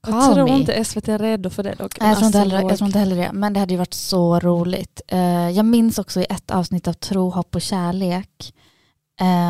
call 0.00 0.34
tror 0.34 0.44
me. 0.44 0.58
inte 0.58 0.84
SVT 0.84 1.08
är 1.08 1.18
redo 1.18 1.50
för 1.50 1.62
det 1.62 1.74
dock. 1.74 2.00
Nej, 2.00 2.08
jag, 2.08 2.16
tror 2.18 2.26
inte 2.26 2.38
heller, 2.38 2.60
jag 2.62 2.76
tror 2.78 2.86
inte 2.86 2.98
heller 2.98 3.16
det, 3.16 3.30
men 3.32 3.52
det 3.52 3.60
hade 3.60 3.74
ju 3.74 3.78
varit 3.78 3.94
så 3.94 4.40
roligt. 4.40 5.00
Eh, 5.08 5.50
jag 5.50 5.64
minns 5.66 5.98
också 5.98 6.20
i 6.20 6.26
ett 6.30 6.50
avsnitt 6.50 6.88
av 6.88 6.92
Tro, 6.92 7.30
hopp 7.30 7.54
och 7.54 7.62
kärlek. 7.62 8.54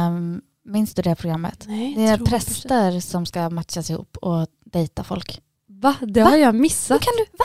Um, 0.08 0.40
minns 0.64 0.94
du 0.94 1.02
det 1.02 1.14
programmet? 1.14 1.64
Nej, 1.68 1.94
Det 1.96 2.02
är 2.06 2.18
präster 2.18 3.00
som 3.00 3.26
ska 3.26 3.50
matchas 3.50 3.90
ihop 3.90 4.16
och 4.16 4.46
dejta 4.64 5.04
folk. 5.04 5.40
Va? 5.68 5.94
Det 6.00 6.22
Va? 6.22 6.28
har 6.30 6.36
jag 6.36 6.52
Hur 6.52 6.60
missat. 6.60 7.00
kan 7.02 7.12
du, 7.16 7.24
va? 7.38 7.44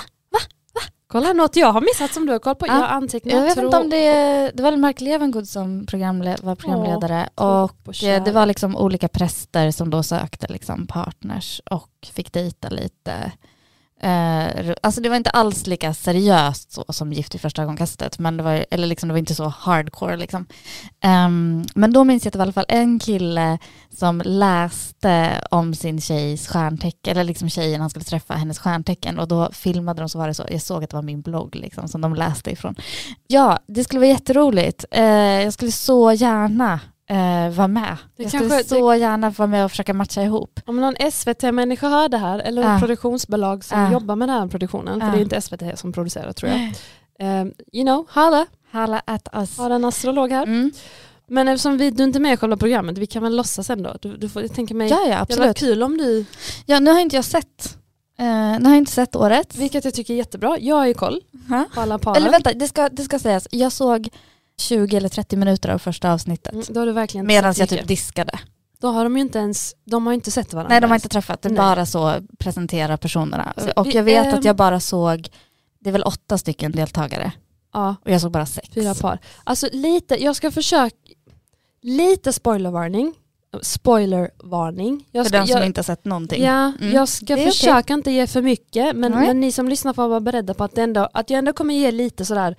Kolla 1.12 1.34
något 1.34 1.56
jag 1.56 1.71
har 1.71 1.82
missat 1.82 2.13
som 2.13 2.26
du 2.26 2.32
har 2.32 2.39
koll 2.39 2.56
på. 2.56 2.67
Ja, 2.67 2.74
Jag 2.74 2.80
har 2.80 2.88
antecknat. 2.88 3.34
Jag 3.34 3.41
vet 3.41 3.54
tro- 3.54 3.65
inte 3.65 3.78
om 3.78 3.89
det, 3.89 4.52
det 4.54 4.63
var 4.63 4.71
Mark 4.78 5.02
Levengood 5.02 5.47
som 5.47 5.86
programle, 5.86 6.36
var 6.43 6.56
programledare 6.56 7.30
tro 7.36 7.45
och 7.45 8.04
eh, 8.04 8.24
det 8.24 8.32
var 8.32 8.45
liksom 8.45 8.78
olika 8.78 9.08
präster 9.08 9.71
som 9.71 9.89
då 9.89 10.04
sökte 10.04 10.47
liksom 10.47 10.88
partners 10.88 11.62
och 11.71 11.89
fick 12.13 12.34
dejta 12.34 12.69
lite. 12.69 13.32
Eh, 14.04 14.74
alltså 14.82 15.02
det 15.02 15.10
var 15.10 15.16
inte 15.16 15.30
alls 15.30 15.68
lika 15.68 15.94
seriöst 15.94 16.72
så 16.72 16.86
som 16.90 17.14
Gift 17.14 17.36
i 17.36 17.40
första 17.40 17.62
ögonkastet, 17.62 18.20
men 18.20 18.38
det 18.38 18.44
var, 18.44 18.66
eller 18.72 18.88
liksom, 18.88 19.10
det 19.10 19.14
var 19.14 19.20
inte 19.20 19.36
så 19.36 19.48
hardcore. 19.48 20.18
Liksom. 20.18 20.46
Um, 21.06 21.66
men 21.76 21.94
då 21.94 22.04
minns 22.04 22.26
jag 22.26 22.30
att 22.30 22.34
det 22.34 22.40
var 22.40 22.46
i 22.46 22.48
alla 22.48 22.54
fall 22.54 22.66
en 22.68 23.00
kille 23.00 23.58
som 23.90 24.22
läste 24.26 25.44
om 25.52 25.76
sin 25.76 26.02
tjejs 26.02 26.48
stjärntecken, 26.48 27.12
eller 27.12 27.24
liksom 27.24 27.50
tjejen 27.50 27.82
han 27.82 27.90
skulle 27.90 28.06
träffa, 28.06 28.34
hennes 28.34 28.60
stjärntecken 28.60 29.20
och 29.20 29.28
då 29.28 29.50
filmade 29.52 30.02
de 30.02 30.10
så 30.10 30.18
var 30.18 30.28
det 30.28 30.34
så, 30.34 30.46
jag 30.50 30.62
såg 30.62 30.84
att 30.84 30.90
det 30.90 30.96
var 30.96 31.04
min 31.04 31.22
blogg 31.22 31.56
liksom, 31.56 31.88
som 31.88 32.02
de 32.02 32.16
läste 32.16 32.52
ifrån. 32.52 32.76
Ja, 33.28 33.60
det 33.68 33.84
skulle 33.84 34.00
vara 34.00 34.10
jätteroligt. 34.10 34.86
Eh, 34.92 35.04
jag 35.44 35.54
skulle 35.54 35.72
så 35.72 36.12
gärna 36.12 36.80
eh, 37.12 37.50
vara 37.56 37.67
med. 37.67 37.97
Det 38.17 38.24
jag 38.24 38.32
kanske- 38.32 38.63
skulle 38.63 38.82
så 38.82 38.95
gärna 38.95 39.30
vara 39.30 39.47
med 39.47 39.65
och 39.65 39.71
försaka 39.71 39.93
matcha 39.93 40.21
ihop. 40.24 40.60
Om 40.65 40.82
någon 40.82 40.95
SVT-människa 41.12 41.88
hör 41.89 42.10
det 42.10 42.17
här, 42.17 42.39
eller 42.39 42.76
Ah. 42.76 42.80
produktionsbolag 42.80 43.63
som 43.63 43.80
Ah. 43.80 43.91
jobbar 43.91 44.15
med 44.15 44.30
den 44.30 44.39
här 44.39 44.47
produktionen, 44.47 45.02
för 45.02 45.12
det 45.12 45.17
är 45.17 45.21
inte 45.21 45.36
SVT 45.41 45.76
som 45.80 45.91
producerar 45.93 46.34
tror 46.34 46.52
jag. 46.52 46.74
Um, 47.41 47.54
you 47.74 47.86
know, 47.86 48.06
halla, 48.10 48.45
Halla 48.71 49.02
at 49.06 49.28
us. 49.34 49.58
har 49.58 49.69
en 49.69 49.86
astrolog 49.86 50.32
här. 50.32 50.43
Mm. 50.43 50.71
Men 51.28 51.47
eftersom 51.47 51.78
vi, 51.78 51.91
du 51.91 52.04
inte 52.04 52.17
är 52.17 52.21
med 52.21 52.34
i 52.34 52.38
själva 52.38 52.58
programmet, 52.58 52.97
vi 52.97 53.08
kan 53.08 53.24
väl 53.24 53.36
låtsas 53.36 53.69
ändå. 53.69 53.95
Du, 54.02 54.17
du 54.17 54.30
får, 54.30 54.41
jag 54.41 54.54
tänker 54.54 54.76
mig, 54.76 54.89
Ja, 54.89 54.97
ja 55.02 55.08
det 55.08 55.13
var 55.13 55.21
absolut. 55.21 55.58
kul 55.58 55.84
om 55.84 55.97
du, 55.97 56.26
Ja, 56.65 56.80
nu 56.80 56.91
har 56.91 57.00
inte 57.00 57.15
jag 57.15 57.26
sett, 57.26 57.78
eh, 58.19 58.26
nu 58.26 58.63
har 58.63 58.69
jag 58.71 58.78
inte 58.78 58.91
sett 58.91 59.15
året. 59.15 59.56
vilket 59.56 59.86
jag 59.86 59.93
tycker 59.93 60.13
är 60.13 60.17
jättebra. 60.17 60.58
Jag 60.60 60.76
har 60.76 60.86
ju 60.88 60.93
koll 60.93 61.21
på 61.74 61.82
alla 61.82 61.97
paren. 62.00 62.17
Eller 62.17 62.32
vänta, 62.32 62.54
det 62.54 62.67
ska, 62.67 62.89
det 62.89 63.04
ska 63.04 63.19
sägas, 63.19 63.47
jag 63.52 63.71
såg 63.71 64.10
20 64.62 64.97
eller 64.97 65.10
30 65.10 65.36
minuter 65.36 65.69
av 65.69 65.78
första 65.78 66.13
avsnittet. 66.13 66.54
Mm, 66.54 66.65
Då 66.69 66.80
har 66.80 66.88
du 66.88 66.91
verkligen 66.93 67.26
Medan 67.28 67.54
jag 67.58 67.69
typ 67.69 67.88
diskade. 67.88 68.39
Då 68.80 68.88
har 68.88 69.04
de 69.04 69.15
ju 69.17 69.21
inte 69.21 69.39
ens, 69.39 69.76
de 69.86 70.06
har 70.06 70.13
ju 70.13 70.15
inte 70.15 70.32
sett 70.32 70.54
varandra. 70.54 70.69
Nej 70.69 70.82
de 70.82 70.88
har 70.91 70.95
inte 70.95 71.10
träffat, 71.10 71.41
det 71.41 71.50
är 71.50 71.54
bara 71.54 71.86
så 71.86 72.13
presentera 72.39 72.97
personerna. 72.97 73.54
Så 73.58 73.71
och 73.76 73.88
vi- 73.88 73.95
jag 73.95 74.04
vet 74.04 74.34
att 74.34 74.45
jag 74.45 74.56
bara 74.56 74.80
såg, 74.80 75.30
det 75.80 75.89
är 75.89 75.91
väl 75.91 76.04
åtta 76.04 76.38
stycken 76.38 76.71
deltagare. 76.71 77.32
Ja, 77.74 77.95
Och 78.06 78.12
jag 78.12 78.21
såg 78.21 78.32
bara 78.32 78.45
sex. 78.45 78.69
fyra 78.74 78.95
par. 78.95 79.19
Alltså 79.43 79.67
lite, 79.71 80.24
jag 80.24 80.36
ska 80.36 80.52
försöka, 80.52 80.95
lite 81.82 82.34
spoilervarning. 82.34 83.13
Spoilervarning. 83.62 85.06
Jag 85.12 85.26
För 85.26 85.32
den 85.32 85.47
som 85.47 85.58
jag, 85.58 85.65
inte 85.65 85.80
har 85.80 85.84
sett 85.84 86.06
någonting. 86.06 86.43
Ja, 86.43 86.71
Mm. 86.82 86.93
jag 86.93 87.08
ska 87.10 87.38
försöka 87.38 87.93
inte 87.93 88.12
ge 88.12 88.28
för 88.28 88.41
mycket 88.41 88.95
men, 88.95 89.12
men 89.12 89.39
ni 89.39 89.52
som 89.52 89.69
lyssnar 89.69 89.93
får 89.93 90.08
vara 90.08 90.19
beredda 90.19 90.54
på 90.54 90.63
att, 90.63 90.78
ändå, 90.78 91.10
att 91.13 91.30
jag 91.30 91.38
ändå 91.38 91.54
kommer 91.54 91.74
ge 91.74 91.91
lite 91.91 92.26
sådär 92.26 92.56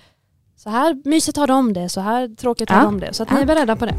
så 0.62 0.70
här 0.70 0.96
mysigt 1.04 1.36
har 1.36 1.46
de 1.46 1.72
det, 1.72 1.88
så 1.88 2.00
här 2.00 2.28
tråkigt 2.36 2.70
har 2.70 2.76
Ja. 2.78 2.84
de 2.84 3.00
det. 3.00 3.14
Så 3.14 3.22
att 3.22 3.28
Ja. 3.30 3.36
ni 3.36 3.42
är 3.42 3.46
beredda 3.46 3.76
på 3.76 3.86
det. 3.86 3.94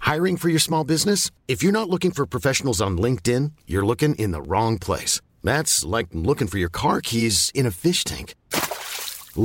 Hiring 0.00 0.36
for 0.38 0.48
your 0.48 0.58
small 0.58 0.84
business? 0.86 1.30
If 1.46 1.62
you're 1.62 1.72
not 1.72 1.88
looking 1.88 2.10
for 2.10 2.26
professionals 2.26 2.80
on 2.80 2.98
LinkedIn, 2.98 3.52
you're 3.66 3.86
looking 3.86 4.14
in 4.16 4.32
the 4.32 4.42
wrong 4.42 4.78
place. 4.78 5.20
That's 5.42 5.84
like 5.96 6.08
looking 6.12 6.48
for 6.48 6.58
your 6.58 6.70
car 6.70 7.00
keys 7.00 7.50
in 7.54 7.66
a 7.66 7.70
fish 7.70 8.04
tank. 8.04 8.34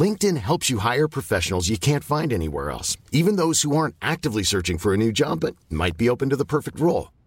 LinkedIn 0.03 0.37
helps 0.37 0.69
you 0.71 0.79
hire 0.79 1.07
professionals 1.07 1.69
you 1.69 1.77
can't 1.77 2.03
find 2.03 2.33
anywhere 2.33 2.71
else, 2.71 2.97
even 3.11 3.35
those 3.35 3.61
who 3.61 3.75
aren't 3.75 3.95
actively 4.01 4.43
searching 4.43 4.77
for 4.79 4.93
a 4.93 4.97
new 4.97 5.11
job 5.11 5.41
but 5.41 5.55
might 5.69 5.97
be 5.97 6.09
open 6.09 6.29
to 6.29 6.35
the 6.35 6.45
perfect 6.45 6.79
role. 6.79 7.09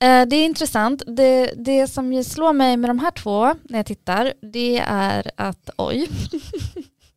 det 0.00 0.36
är 0.36 0.44
intressant. 0.44 1.02
Det, 1.06 1.52
det 1.56 1.86
som 1.86 2.24
slår 2.24 2.52
mig 2.52 2.76
med 2.76 2.90
de 2.90 2.98
här 2.98 3.10
två 3.10 3.54
när 3.62 3.78
jag 3.78 3.86
tittar, 3.86 4.32
det 4.42 4.78
är 4.86 5.30
att 5.36 5.70
oj. 5.76 6.08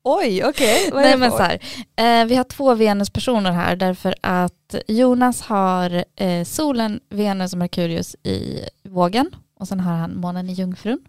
Oj, 0.04 0.44
okej. 0.46 0.90
Nej, 0.94 1.12
det 1.12 1.18
men 1.18 1.32
så 1.32 1.38
här, 1.38 1.60
eh, 1.96 2.26
vi 2.26 2.36
har 2.36 2.44
två 2.44 2.76
Venuspersoner 2.76 3.52
här 3.52 3.76
därför 3.76 4.16
att 4.22 4.76
Jonas 4.88 5.42
har 5.42 6.04
eh, 6.16 6.44
solen, 6.44 7.00
Venus 7.10 7.54
och 7.54 7.60
Merkurius 7.60 8.16
i 8.24 8.60
vågen 8.84 9.36
och 9.60 9.68
sen 9.68 9.80
har 9.80 9.94
han 9.94 10.18
månen 10.18 10.50
i 10.50 10.54
Jungfrun. 10.54 11.00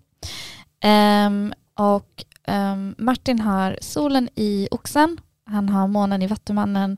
Ehm, 0.85 1.53
och 1.79 2.25
ehm, 2.47 2.95
Martin 2.99 3.39
har 3.41 3.79
solen 3.81 4.29
i 4.35 4.69
Oxen, 4.71 5.21
han 5.47 5.69
har 5.69 5.89
månen 5.89 6.23
i 6.23 6.27
Vattumannen, 6.27 6.97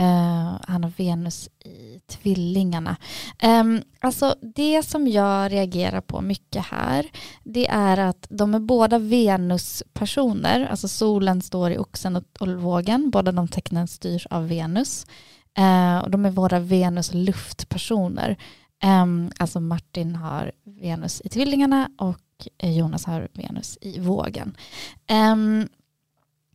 Eh, 0.00 0.56
han 0.68 0.84
har 0.84 0.92
Venus 0.96 1.48
i 1.64 2.00
Tvillingarna. 2.06 2.96
Um, 3.42 3.82
alltså 4.00 4.34
det 4.40 4.82
som 4.82 5.08
jag 5.08 5.52
reagerar 5.52 6.00
på 6.00 6.20
mycket 6.20 6.66
här, 6.66 7.06
det 7.44 7.68
är 7.68 7.96
att 7.96 8.26
de 8.30 8.54
är 8.54 8.58
båda 8.58 8.98
Venus-personer, 8.98 10.66
alltså 10.70 10.88
solen 10.88 11.42
står 11.42 11.70
i 11.70 11.78
Oxen 11.78 12.16
och, 12.16 12.24
och 12.40 12.48
vågen, 12.48 13.10
båda 13.10 13.32
de 13.32 13.48
tecknen 13.48 13.88
styrs 13.88 14.26
av 14.30 14.48
Venus. 14.48 15.06
Uh, 15.58 15.98
och 15.98 16.10
de 16.10 16.26
är 16.26 16.30
båda 16.30 16.58
Venus-luftpersoner. 16.58 18.36
Um, 18.84 19.30
alltså 19.38 19.60
Martin 19.60 20.16
har 20.16 20.52
Venus 20.64 21.22
i 21.24 21.28
Tvillingarna 21.28 21.90
och 21.98 22.48
eh, 22.58 22.78
Jonas 22.78 23.04
har 23.04 23.28
Venus 23.32 23.78
i 23.80 24.00
vågen. 24.00 24.56
Um, 25.32 25.68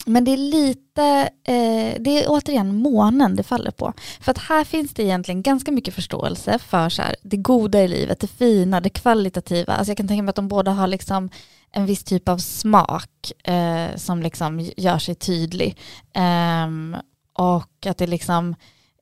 men 0.06 0.24
det 0.24 0.32
är 0.32 0.38
lite, 0.38 1.30
eh, 1.44 2.02
det 2.02 2.24
är 2.24 2.26
återigen 2.28 2.76
månen 2.76 3.36
det 3.36 3.44
faller 3.44 3.72
på. 3.72 3.94
För 4.20 4.32
att 4.32 4.38
här 4.38 4.64
finns 4.64 4.94
det 4.94 5.04
egentligen 5.04 5.42
ganska 5.42 5.72
mycket 5.72 5.94
förståelse 5.94 6.60
för 6.60 6.90
så 6.90 7.02
här, 7.02 7.16
det 7.22 7.38
goda 7.38 7.84
i 7.84 7.88
livet, 7.88 8.20
det 8.20 8.28
fina, 8.28 8.82
det 8.82 8.90
kvalitativa. 8.90 9.74
Alltså 9.74 9.90
jag 9.90 9.98
kan 9.98 10.08
tänka 10.08 10.24
mig 10.24 10.30
att 10.30 10.36
de 10.36 10.48
båda 10.48 10.72
har 10.72 10.88
liksom 10.88 11.30
en 11.72 11.86
viss 11.86 12.04
typ 12.04 12.30
av 12.30 12.38
smak 12.38 13.32
eh, 13.44 13.96
som 13.96 14.24
liksom 14.24 14.70
gör 14.78 14.98
sig 14.98 15.16
tydlig. 15.16 15.78
Eh, 16.14 17.00
och 17.34 17.86
att 17.86 17.98
det 17.98 18.08
liksom 18.08 18.56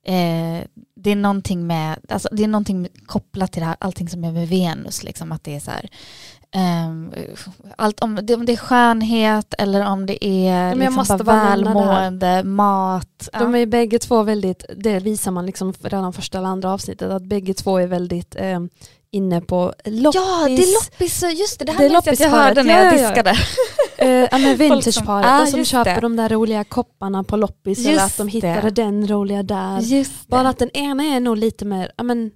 eh, 0.06 0.64
det 0.96 1.12
är 1.12 1.16
någonting 1.16 1.68
med, 1.68 2.00
alltså 2.10 2.30
det 2.32 2.44
är 2.44 2.48
någonting 2.48 2.88
kopplat 3.06 3.52
till 3.52 3.60
det 3.60 3.66
här, 3.66 3.76
allting 3.80 4.10
som 4.10 4.24
är 4.24 4.32
med 4.32 4.50
Venus, 4.50 5.04
liksom 5.04 5.32
att 5.32 5.44
det 5.44 5.56
är 5.56 5.60
så 5.60 5.72
här, 5.72 5.90
allt 7.78 8.00
om 8.00 8.20
det, 8.24 8.36
om 8.36 8.46
det 8.46 8.52
är 8.54 8.58
skönhet 8.58 9.54
eller 9.58 9.86
om 9.86 10.06
det 10.06 10.26
är 10.26 10.76
liksom 10.76 10.94
måste 10.96 11.18
det 11.18 11.24
välmående, 11.24 12.44
mat. 12.44 13.30
De 13.40 13.56
är 13.56 13.66
bägge 13.66 14.00
två 14.00 14.24
väldigt, 14.24 14.66
det 14.78 15.00
visar 15.00 15.32
man 15.32 15.46
liksom 15.46 15.74
redan 15.82 16.14
första 16.14 16.38
eller 16.38 16.48
andra 16.48 16.72
avsnittet, 16.74 17.12
att 17.12 17.24
bägge 17.24 17.54
två 17.54 17.78
är 17.78 17.88
väldigt 17.88 18.36
eh, 18.36 18.60
inne 19.12 19.42
på 19.42 19.74
loppis. 19.86 20.22
Ja, 20.22 20.46
det 20.48 20.54
är 20.64 20.74
loppis, 20.74 21.24
just 21.40 21.60
det, 21.60 21.66
det 21.66 21.72
här 21.72 21.80
Det 21.80 21.86
är 21.96 22.06
minns 22.06 22.20
jag 22.20 22.30
hörde 22.30 22.64
när 22.64 22.74
jag 22.74 22.86
ja, 22.86 22.98
ja, 22.98 23.02
ja. 23.02 23.08
diskade. 23.08 23.36
Eh, 23.98 24.10
ja, 24.10 24.38
men 24.38 24.58
vintageparet, 24.58 25.26
Ah, 25.30 25.46
som 25.46 25.66
köper 25.66 25.96
det. 25.96 26.02
de 26.02 26.16
där 26.16 26.30
roliga 26.30 26.64
kopparna 26.64 27.24
på 27.24 27.38
loppis 27.38 27.80
eller 27.80 27.92
Just 27.92 28.06
att 28.06 28.18
de 28.18 28.24
det. 28.24 28.32
hittade 28.32 28.70
den 28.70 29.08
roliga 29.08 29.44
där. 29.44 29.80
Just 29.80 30.28
Bara 30.28 30.44
det. 30.44 30.50
att 30.50 30.60
den 30.60 30.70
ena 30.70 31.04
är 31.04 31.20
nog 31.20 31.38
lite 31.38 31.66
mer, 31.66 31.92
men, 32.04 32.32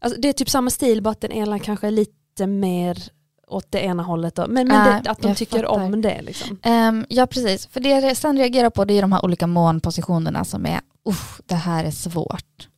alltså 0.00 0.20
det 0.20 0.28
är 0.28 0.32
typ 0.32 0.50
samma 0.50 0.70
stil, 0.70 1.02
bara 1.02 1.10
att 1.10 1.20
den 1.20 1.32
ena 1.32 1.58
kanske 1.58 1.86
är 1.86 1.90
lite 1.90 2.46
mer 2.46 2.98
åt 3.46 3.70
det 3.70 3.80
ena 3.80 4.02
hållet. 4.02 4.34
Då. 4.34 4.46
Men, 4.48 4.68
men 4.68 5.02
det, 5.02 5.10
att 5.10 5.22
de 5.22 5.34
tycker 5.34 5.56
fattar. 5.62 5.84
om 5.84 6.02
det 6.02 6.22
liksom. 6.22 6.58
Ehm, 6.62 7.06
ja 7.08 7.26
precis, 7.26 7.66
för 7.66 7.80
det 7.80 7.88
jag 7.88 8.16
sen 8.16 8.36
reagerar 8.36 8.70
på 8.70 8.84
det 8.84 8.94
är 8.94 9.02
de 9.02 9.12
här 9.12 9.24
olika 9.24 9.46
månpositionerna 9.46 10.44
som 10.44 10.66
är, 10.66 10.80
usch, 11.08 11.40
det 11.46 11.54
här 11.54 11.84
är 11.84 11.90
svårt. 11.90 12.68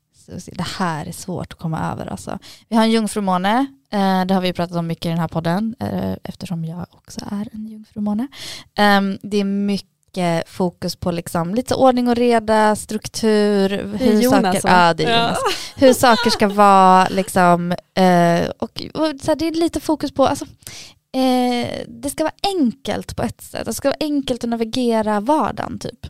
Det 0.46 0.66
här 0.78 1.06
är 1.06 1.12
svårt 1.12 1.52
att 1.52 1.58
komma 1.58 1.92
över 1.92 2.06
alltså. 2.06 2.38
Vi 2.68 2.76
har 2.76 2.82
en 2.82 2.90
jungfrumåne, 2.90 3.66
eh, 3.90 4.24
det 4.24 4.34
har 4.34 4.40
vi 4.40 4.52
pratat 4.52 4.76
om 4.76 4.86
mycket 4.86 5.06
i 5.06 5.08
den 5.08 5.18
här 5.18 5.28
podden 5.28 5.74
eh, 5.80 6.12
eftersom 6.24 6.64
jag 6.64 6.86
också 6.90 7.20
är 7.30 7.48
en 7.52 7.66
jungfrumåne. 7.66 8.28
Ehm, 8.74 9.18
det 9.22 9.36
är 9.36 9.44
mycket 9.44 9.97
fokus 10.46 10.96
på 10.96 11.10
liksom 11.10 11.54
lite 11.54 11.74
ordning 11.74 12.08
och 12.08 12.16
reda, 12.16 12.76
struktur, 12.76 13.68
hur 13.98 14.20
Jonas 14.20 14.62
saker, 14.62 14.68
ja, 14.68 14.94
det 14.94 15.04
är 15.04 15.22
Jonas. 15.22 15.38
hur 15.76 15.92
saker 15.92 16.30
ska 16.30 16.48
vara 16.48 17.08
liksom, 17.08 17.72
eh, 17.94 18.48
och, 18.58 18.82
och 18.94 19.20
så 19.20 19.30
här, 19.30 19.36
det 19.36 19.48
är 19.48 19.52
lite 19.52 19.80
fokus 19.80 20.12
på, 20.12 20.26
alltså, 20.26 20.44
eh, 21.12 21.84
det 21.88 22.10
ska 22.10 22.24
vara 22.24 22.56
enkelt 22.58 23.16
på 23.16 23.22
ett 23.22 23.40
sätt, 23.40 23.66
det 23.66 23.74
ska 23.74 23.88
vara 23.88 23.96
enkelt 24.00 24.44
att 24.44 24.50
navigera 24.50 25.20
vardagen 25.20 25.78
typ. 25.78 26.06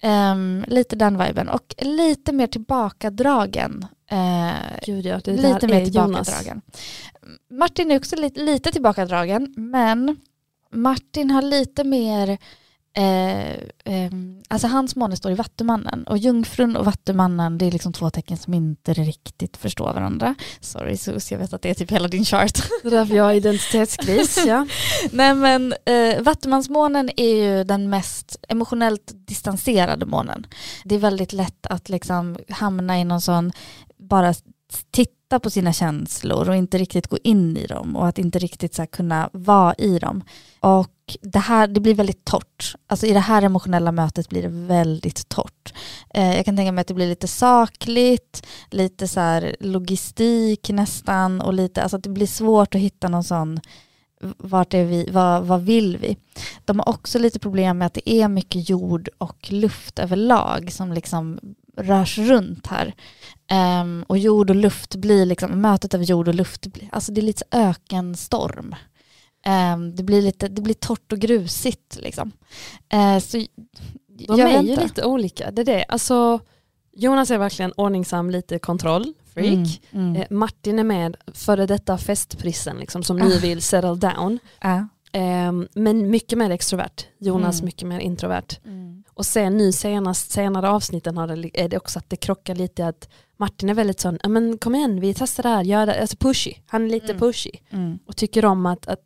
Ehm, 0.00 0.64
lite 0.68 0.96
den 0.96 1.18
viben 1.18 1.48
och 1.48 1.74
lite 1.78 2.32
mer 2.32 2.46
tillbakadragen. 2.46 3.86
Eh, 4.10 4.78
Gud 4.86 5.06
ja, 5.06 5.20
det 5.24 5.32
lite 5.32 5.66
mer 5.66 5.74
är 5.74 5.86
Jonas. 5.86 6.26
tillbakadragen. 6.26 6.62
Martin 7.50 7.90
är 7.90 7.96
också 7.96 8.16
lite, 8.16 8.40
lite 8.40 8.72
tillbakadragen 8.72 9.54
men 9.56 10.16
Martin 10.70 11.30
har 11.30 11.42
lite 11.42 11.84
mer 11.84 12.38
Eh, 12.96 13.56
ehm, 13.84 14.42
alltså 14.48 14.66
hans 14.66 14.96
måne 14.96 15.16
står 15.16 15.32
i 15.32 15.34
Vattumannen 15.34 16.04
och 16.04 16.18
Jungfrun 16.18 16.76
och 16.76 16.84
Vattumannen 16.84 17.58
det 17.58 17.66
är 17.66 17.70
liksom 17.70 17.92
två 17.92 18.10
tecken 18.10 18.36
som 18.36 18.54
inte 18.54 18.92
riktigt 18.92 19.56
förstår 19.56 19.92
varandra. 19.92 20.34
Sorry 20.60 20.96
Sus, 20.96 21.32
jag 21.32 21.38
vet 21.38 21.52
att 21.52 21.62
det 21.62 21.70
är 21.70 21.74
typ 21.74 21.90
hela 21.90 22.08
din 22.08 22.24
chart. 22.24 22.58
Det 22.82 22.88
är 22.88 22.90
därför 22.90 23.14
jag 23.14 23.24
har 23.24 23.32
identitetskris. 23.32 24.44
ja. 24.46 24.66
Nej 25.10 25.34
men 25.34 25.74
eh, 25.84 26.22
Vattumansmånen 26.22 27.10
är 27.16 27.34
ju 27.34 27.64
den 27.64 27.90
mest 27.90 28.44
emotionellt 28.48 29.12
distanserade 29.14 30.06
månen. 30.06 30.46
Det 30.84 30.94
är 30.94 30.98
väldigt 30.98 31.32
lätt 31.32 31.66
att 31.66 31.88
liksom 31.88 32.38
hamna 32.48 33.00
i 33.00 33.04
någon 33.04 33.20
sån, 33.20 33.52
bara 33.98 34.34
titta 34.90 35.17
på 35.28 35.50
sina 35.50 35.72
känslor 35.72 36.48
och 36.48 36.56
inte 36.56 36.78
riktigt 36.78 37.06
gå 37.06 37.18
in 37.24 37.56
i 37.56 37.66
dem 37.66 37.96
och 37.96 38.08
att 38.08 38.18
inte 38.18 38.38
riktigt 38.38 38.74
så 38.74 38.82
här, 38.82 38.86
kunna 38.86 39.30
vara 39.32 39.74
i 39.74 39.98
dem. 39.98 40.24
Och 40.60 41.16
det 41.20 41.38
här 41.38 41.66
det 41.66 41.80
blir 41.80 41.94
väldigt 41.94 42.24
torrt. 42.24 42.74
Alltså 42.86 43.06
i 43.06 43.12
det 43.12 43.20
här 43.20 43.42
emotionella 43.42 43.92
mötet 43.92 44.28
blir 44.28 44.42
det 44.42 44.48
väldigt 44.48 45.28
torrt. 45.28 45.74
Eh, 46.14 46.36
jag 46.36 46.44
kan 46.44 46.56
tänka 46.56 46.72
mig 46.72 46.80
att 46.80 46.88
det 46.88 46.94
blir 46.94 47.08
lite 47.08 47.28
sakligt, 47.28 48.46
lite 48.70 49.08
så 49.08 49.20
här 49.20 49.56
logistik 49.60 50.70
nästan 50.70 51.40
och 51.40 51.54
lite, 51.54 51.82
alltså 51.82 51.96
att 51.96 52.02
det 52.02 52.10
blir 52.10 52.26
svårt 52.26 52.74
att 52.74 52.80
hitta 52.80 53.08
någon 53.08 53.24
sån 53.24 53.60
vart 54.20 54.74
är 54.74 54.84
vi, 54.84 55.08
vad, 55.10 55.44
vad 55.44 55.62
vill 55.62 55.96
vi? 55.96 56.16
De 56.64 56.78
har 56.78 56.88
också 56.88 57.18
lite 57.18 57.38
problem 57.38 57.78
med 57.78 57.86
att 57.86 57.94
det 57.94 58.10
är 58.10 58.28
mycket 58.28 58.68
jord 58.68 59.08
och 59.18 59.52
luft 59.52 59.98
överlag 59.98 60.72
som 60.72 60.92
liksom 60.92 61.40
rörs 61.76 62.18
runt 62.18 62.66
här. 62.66 62.94
Ehm, 63.50 64.04
och 64.08 64.18
jord 64.18 64.50
och 64.50 64.56
luft 64.56 64.94
blir 64.96 65.26
liksom, 65.26 65.60
mötet 65.60 65.94
av 65.94 66.02
jord 66.02 66.28
och 66.28 66.34
luft, 66.34 66.66
blir- 66.66 66.88
alltså 66.92 67.12
det 67.12 67.20
är 67.20 67.22
lite 67.22 67.44
ökenstorm. 67.50 68.74
Ehm, 69.44 69.96
det, 69.96 70.02
blir 70.02 70.22
lite, 70.22 70.48
det 70.48 70.62
blir 70.62 70.74
torrt 70.74 71.12
och 71.12 71.18
grusigt 71.18 71.98
liksom. 72.02 72.32
Eh, 72.92 73.18
så 73.18 73.36
De 73.36 73.46
jag 74.38 74.40
är 74.40 74.62
ju 74.62 74.76
lite 74.76 75.04
olika. 75.04 75.50
Det 75.50 75.62
är 75.62 75.66
det. 75.66 75.84
Alltså, 75.88 76.40
Jonas 76.96 77.30
är 77.30 77.38
verkligen 77.38 77.72
ordningsam, 77.72 78.30
lite 78.30 78.58
kontroll, 78.58 79.12
freak. 79.34 79.46
Mm, 79.90 80.06
mm. 80.10 80.16
Eh, 80.16 80.26
Martin 80.30 80.78
är 80.78 80.84
med 80.84 81.16
före 81.34 81.66
detta 81.66 81.98
festprissen 81.98 82.76
liksom, 82.76 83.02
som 83.02 83.16
nu 83.16 83.34
Ah. 83.36 83.38
vill 83.42 83.62
settle 83.62 83.94
down. 83.94 84.38
Ja. 84.60 84.88
Ehm, 85.12 85.68
men 85.74 86.10
mycket 86.10 86.38
mer 86.38 86.50
extrovert. 86.50 87.06
Jonas 87.18 87.60
Mm. 87.60 87.64
mycket 87.66 87.88
mer 87.88 87.98
introvert. 88.00 88.48
Mm. 88.64 89.04
Och 89.14 89.26
sen 89.26 89.56
nu 89.56 89.72
senast, 89.72 90.30
senare 90.30 90.68
avsnitten 90.70 91.16
har 91.16 91.26
det, 91.26 91.60
är 91.64 91.68
det 91.68 91.76
också 91.76 91.98
att 91.98 92.10
det 92.10 92.16
krockar 92.16 92.54
lite 92.54 92.86
att 92.86 93.08
Martin 93.36 93.68
är 93.68 93.74
väldigt 93.74 94.00
sån, 94.00 94.18
"Ja, 94.22 94.28
men 94.28 94.58
kom 94.58 94.74
igen 94.74 95.00
vi 95.00 95.14
testar 95.14 95.42
det 95.42 95.48
här, 95.48 95.64
gör 95.64 95.86
det, 95.86 96.00
alltså 96.00 96.16
pushy. 96.16 96.52
Han 96.66 96.84
är 96.84 96.88
lite 96.88 97.06
Mm. 97.12 97.18
pushy 97.18 97.50
Mm. 97.70 97.98
och 98.06 98.16
tycker 98.16 98.44
om 98.44 98.66
att, 98.66 98.88
att 98.88 99.00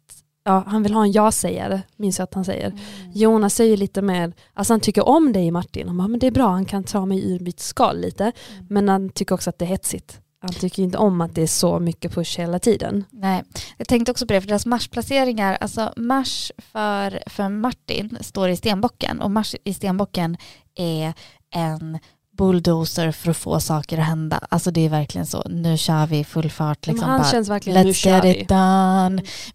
ja, 0.45 0.65
han 0.67 0.83
vill 0.83 0.95
ha 0.95 1.03
en 1.03 1.13
ja-sägare, 1.13 1.83
minns 1.97 2.19
jag 2.19 2.25
att 2.25 2.35
han 2.35 2.45
säger. 2.45 2.73
Jonas 3.15 3.61
är 3.61 3.65
ju 3.65 3.77
lite 3.77 4.03
mer, 4.03 4.33
alltså 4.55 4.73
han 4.73 4.81
tycker 4.81 5.09
om 5.09 5.33
dig 5.33 5.51
Martin, 5.51 5.89
han 5.89 5.99
bara, 5.99 6.09
men 6.09 6.21
det 6.21 6.27
är 6.27 6.31
bra, 6.31 6.49
han 6.49 6.65
kan 6.65 6.85
ta 6.85 7.07
mig 7.07 7.33
ur 7.33 7.41
mitt 7.41 7.61
skal 7.61 8.01
lite. 8.01 8.25
Mm. 8.25 8.67
Men 8.71 8.89
han 8.89 9.09
tycker 9.11 9.35
också 9.35 9.51
att 9.51 9.59
det 9.59 9.65
är 9.65 9.69
hetsigt. 9.69 10.21
Han 10.43 10.53
tycker 10.53 10.83
inte 10.83 10.99
om 10.99 11.21
att 11.21 11.35
det 11.35 11.43
är 11.43 11.47
så 11.47 11.79
mycket 11.79 12.13
push 12.13 12.39
hela 12.39 12.59
tiden. 12.59 13.05
Nej, 13.11 13.43
jag 13.77 13.89
tänkte 13.89 14.13
också 14.13 14.27
på 14.27 14.33
det, 14.33 14.41
för 14.41 14.49
deras 14.49 14.67
marschplaceringar, 14.67 15.59
alltså 15.61 15.93
marsch 15.97 16.51
för, 16.59 17.23
för 17.27 17.49
Martin 17.49 18.19
står 18.21 18.49
i 18.49 18.57
stenbocken 18.57 19.21
och 19.21 19.31
marsch 19.31 19.55
i 19.65 19.75
stenbocken 19.75 20.37
är 20.75 21.15
en 21.55 21.99
bulldozer 22.37 23.13
för 23.13 23.31
att 23.31 23.37
få 23.37 23.61
saker 23.61 23.99
att 23.99 24.07
hända. 24.07 24.47
Alltså 24.49 24.71
det 24.71 24.81
är 24.81 24.89
verkligen 24.89 25.27
så, 25.27 25.43
nu 25.49 25.79
kör 25.79 26.07
vi 26.07 26.25
full 26.25 26.51
fart. 26.51 26.87
Men 26.87 26.95
Liksom 26.95 27.11
han 27.11 27.21
bara, 27.21 27.31
känns 27.31 27.49
verkligen, 27.49 27.87
nu 27.87 27.95
kör 27.95 28.23
vi. 28.23 28.47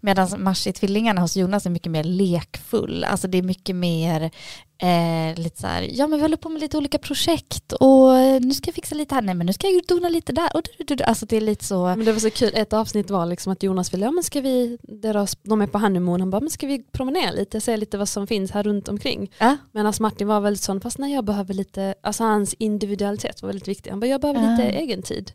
Medan 0.01 0.43
marsch 0.43 0.67
i 0.67 0.73
tvillingarna 0.73 1.21
hos 1.21 1.37
Jonas 1.37 1.65
är 1.65 1.69
mycket 1.69 1.91
mer 1.91 2.03
lekfull. 2.03 3.03
Alltså 3.03 3.27
det 3.27 3.37
är 3.37 3.43
mycket 3.43 3.75
mer 3.75 4.31
eh, 4.79 5.39
lite 5.43 5.61
så 5.61 5.67
här, 5.67 5.87
ja 5.91 6.07
men 6.07 6.19
vi 6.19 6.21
håller 6.21 6.37
på 6.37 6.49
med 6.49 6.61
lite 6.61 6.77
olika 6.77 6.97
projekt 6.97 7.71
och 7.73 8.17
eh, 8.17 8.41
nu 8.41 8.53
ska 8.53 8.67
jag 8.67 8.75
fixa 8.75 8.95
lite 8.95 9.15
här, 9.15 9.21
nej 9.21 9.35
men 9.35 9.45
nu 9.47 9.53
ska 9.53 9.67
jag 9.67 9.81
dona 9.87 10.09
lite 10.09 10.31
där. 10.31 10.49
Och 10.53 10.61
du, 10.77 10.83
du, 10.85 10.95
du. 10.95 11.03
Alltså 11.03 11.25
det 11.25 11.37
är 11.37 11.41
lite 11.41 11.65
så, 11.65 11.85
Men 11.85 12.05
det 12.05 12.11
var 12.11 12.19
så 12.19 12.29
kul, 12.29 12.51
ett 12.53 12.73
avsnitt 12.73 13.09
var 13.09 13.25
liksom 13.25 13.51
att 13.53 13.63
Jonas 13.63 13.93
ville, 13.93 14.05
ja 14.05 14.11
men 14.11 14.23
ska 14.23 14.41
vi, 14.41 14.77
deras, 14.81 15.37
de 15.43 15.61
är 15.61 15.67
på 15.67 15.77
honeymoon, 15.79 16.19
han 16.21 16.29
bara, 16.29 16.41
men 16.41 16.49
ska 16.49 16.67
vi 16.67 16.83
promenera 16.91 17.31
lite, 17.31 17.61
se 17.61 17.77
lite 17.77 17.97
vad 17.97 18.09
som 18.09 18.27
finns 18.27 18.51
här 18.51 18.63
runt 18.63 18.87
omkring. 18.87 19.31
ja. 19.39 19.57
Medan 19.71 19.93
Martin 19.99 20.27
var 20.27 20.39
väldigt 20.39 20.63
sån, 20.63 20.81
fast 20.81 20.97
nej 20.97 21.13
jag 21.13 21.25
behöver 21.25 21.53
lite, 21.53 21.95
alltså 22.03 22.23
hans 22.23 22.53
individualitet 22.53 23.41
var 23.41 23.47
väldigt 23.47 23.67
viktig. 23.67 23.89
Han 23.89 23.99
bara, 23.99 24.07
jag 24.07 24.21
behöver 24.21 24.43
Ja. 24.43 24.51
lite 24.51 24.63
egen 24.63 25.01
tid. 25.01 25.31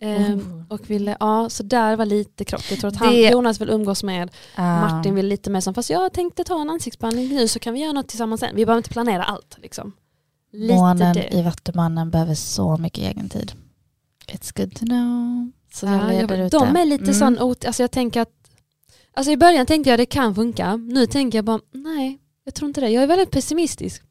Oh. 0.00 0.62
och 0.68 0.90
ville, 0.90 1.16
ja 1.20 1.48
så 1.50 1.62
där 1.62 1.96
var 1.96 2.06
lite 2.06 2.44
krock. 2.44 2.64
Jag 2.70 2.78
tror 2.80 2.88
att 2.88 2.96
han, 2.96 3.12
Det- 3.12 3.30
Jonas 3.30 3.60
vill 3.60 3.70
umgås 3.70 4.02
med, 4.02 4.30
Ah. 4.56 4.80
Martin 4.80 5.14
vill 5.14 5.26
lite 5.26 5.50
mer 5.50 5.60
som, 5.60 5.74
fast 5.74 5.90
jag 5.90 6.12
tänkte 6.12 6.44
ta 6.44 6.60
en 6.60 6.70
ansiktsbehandling 6.70 7.28
nu 7.28 7.48
så 7.48 7.58
kan 7.58 7.74
vi 7.74 7.80
göra 7.80 7.92
något 7.92 8.08
tillsammans 8.08 8.40
sen. 8.40 8.56
Vi 8.56 8.66
behöver 8.66 8.78
inte 8.78 8.90
planera 8.90 9.24
allt 9.24 9.56
liksom. 9.62 9.92
Lite 10.52 10.74
Månen 10.74 11.14
det. 11.14 11.34
i 11.34 11.42
Vattumannen 11.42 12.10
behöver 12.10 12.34
så 12.34 12.76
mycket 12.76 12.98
egen 13.04 13.28
tid. 13.28 13.52
It's 14.26 14.56
good 14.56 14.74
to 14.74 14.84
know. 14.86 15.50
Så 15.72 15.86
Ja, 15.86 16.12
jag, 16.12 16.30
ute. 16.30 16.48
de 16.58 16.76
är 16.76 16.84
lite 16.84 17.04
Mm. 17.04 17.14
sån, 17.14 17.38
alltså 17.66 17.82
jag 17.82 17.90
tänker 17.90 18.20
att, 18.20 18.32
alltså 19.14 19.32
i 19.32 19.36
början 19.36 19.66
tänkte 19.66 19.90
jag 19.90 19.98
det 19.98 20.06
kan 20.06 20.34
funka, 20.34 20.76
nu 20.76 21.06
tänker 21.06 21.38
jag 21.38 21.44
bara 21.44 21.60
nej, 21.72 22.18
jag 22.44 22.54
tror 22.54 22.68
inte 22.68 22.80
det. 22.80 22.88
Jag 22.88 23.02
är 23.02 23.06
väldigt 23.06 23.30
pessimistisk. 23.30 24.02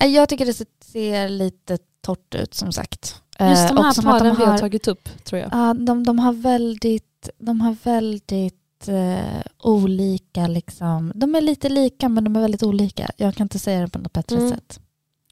Nej, 0.00 0.12
Jag 0.14 0.28
tycker 0.28 0.46
det 0.46 0.66
ser 0.84 1.28
lite 1.28 1.78
torrt 2.00 2.34
ut 2.34 2.54
som 2.54 2.72
sagt. 2.72 3.22
Just 3.40 3.70
Eh, 3.70 3.74
de 3.74 3.84
här 3.84 3.98
och 3.98 4.04
paren 4.04 4.24
de 4.26 4.36
vi 4.36 4.44
har 4.44 4.58
tagit 4.58 4.88
upp 4.88 5.24
tror 5.24 5.40
jag. 5.40 5.48
ja, 5.52 5.74
de, 5.74 6.04
de 6.04 6.18
har 6.18 6.32
väldigt, 6.32 7.28
de 7.38 7.60
har 7.60 7.76
väldigt 7.82 8.88
eh, 8.88 9.42
olika 9.62 10.46
liksom, 10.46 11.12
de 11.14 11.34
är 11.34 11.40
lite 11.40 11.68
lika 11.68 12.08
men 12.08 12.24
de 12.24 12.36
är 12.36 12.40
väldigt 12.40 12.62
olika. 12.62 13.10
Jag 13.16 13.34
kan 13.34 13.44
inte 13.44 13.58
säga 13.58 13.80
det 13.80 13.88
på 13.88 13.98
något 13.98 14.12
bättre 14.12 14.36
Mm. 14.36 14.50
sätt. 14.50 14.80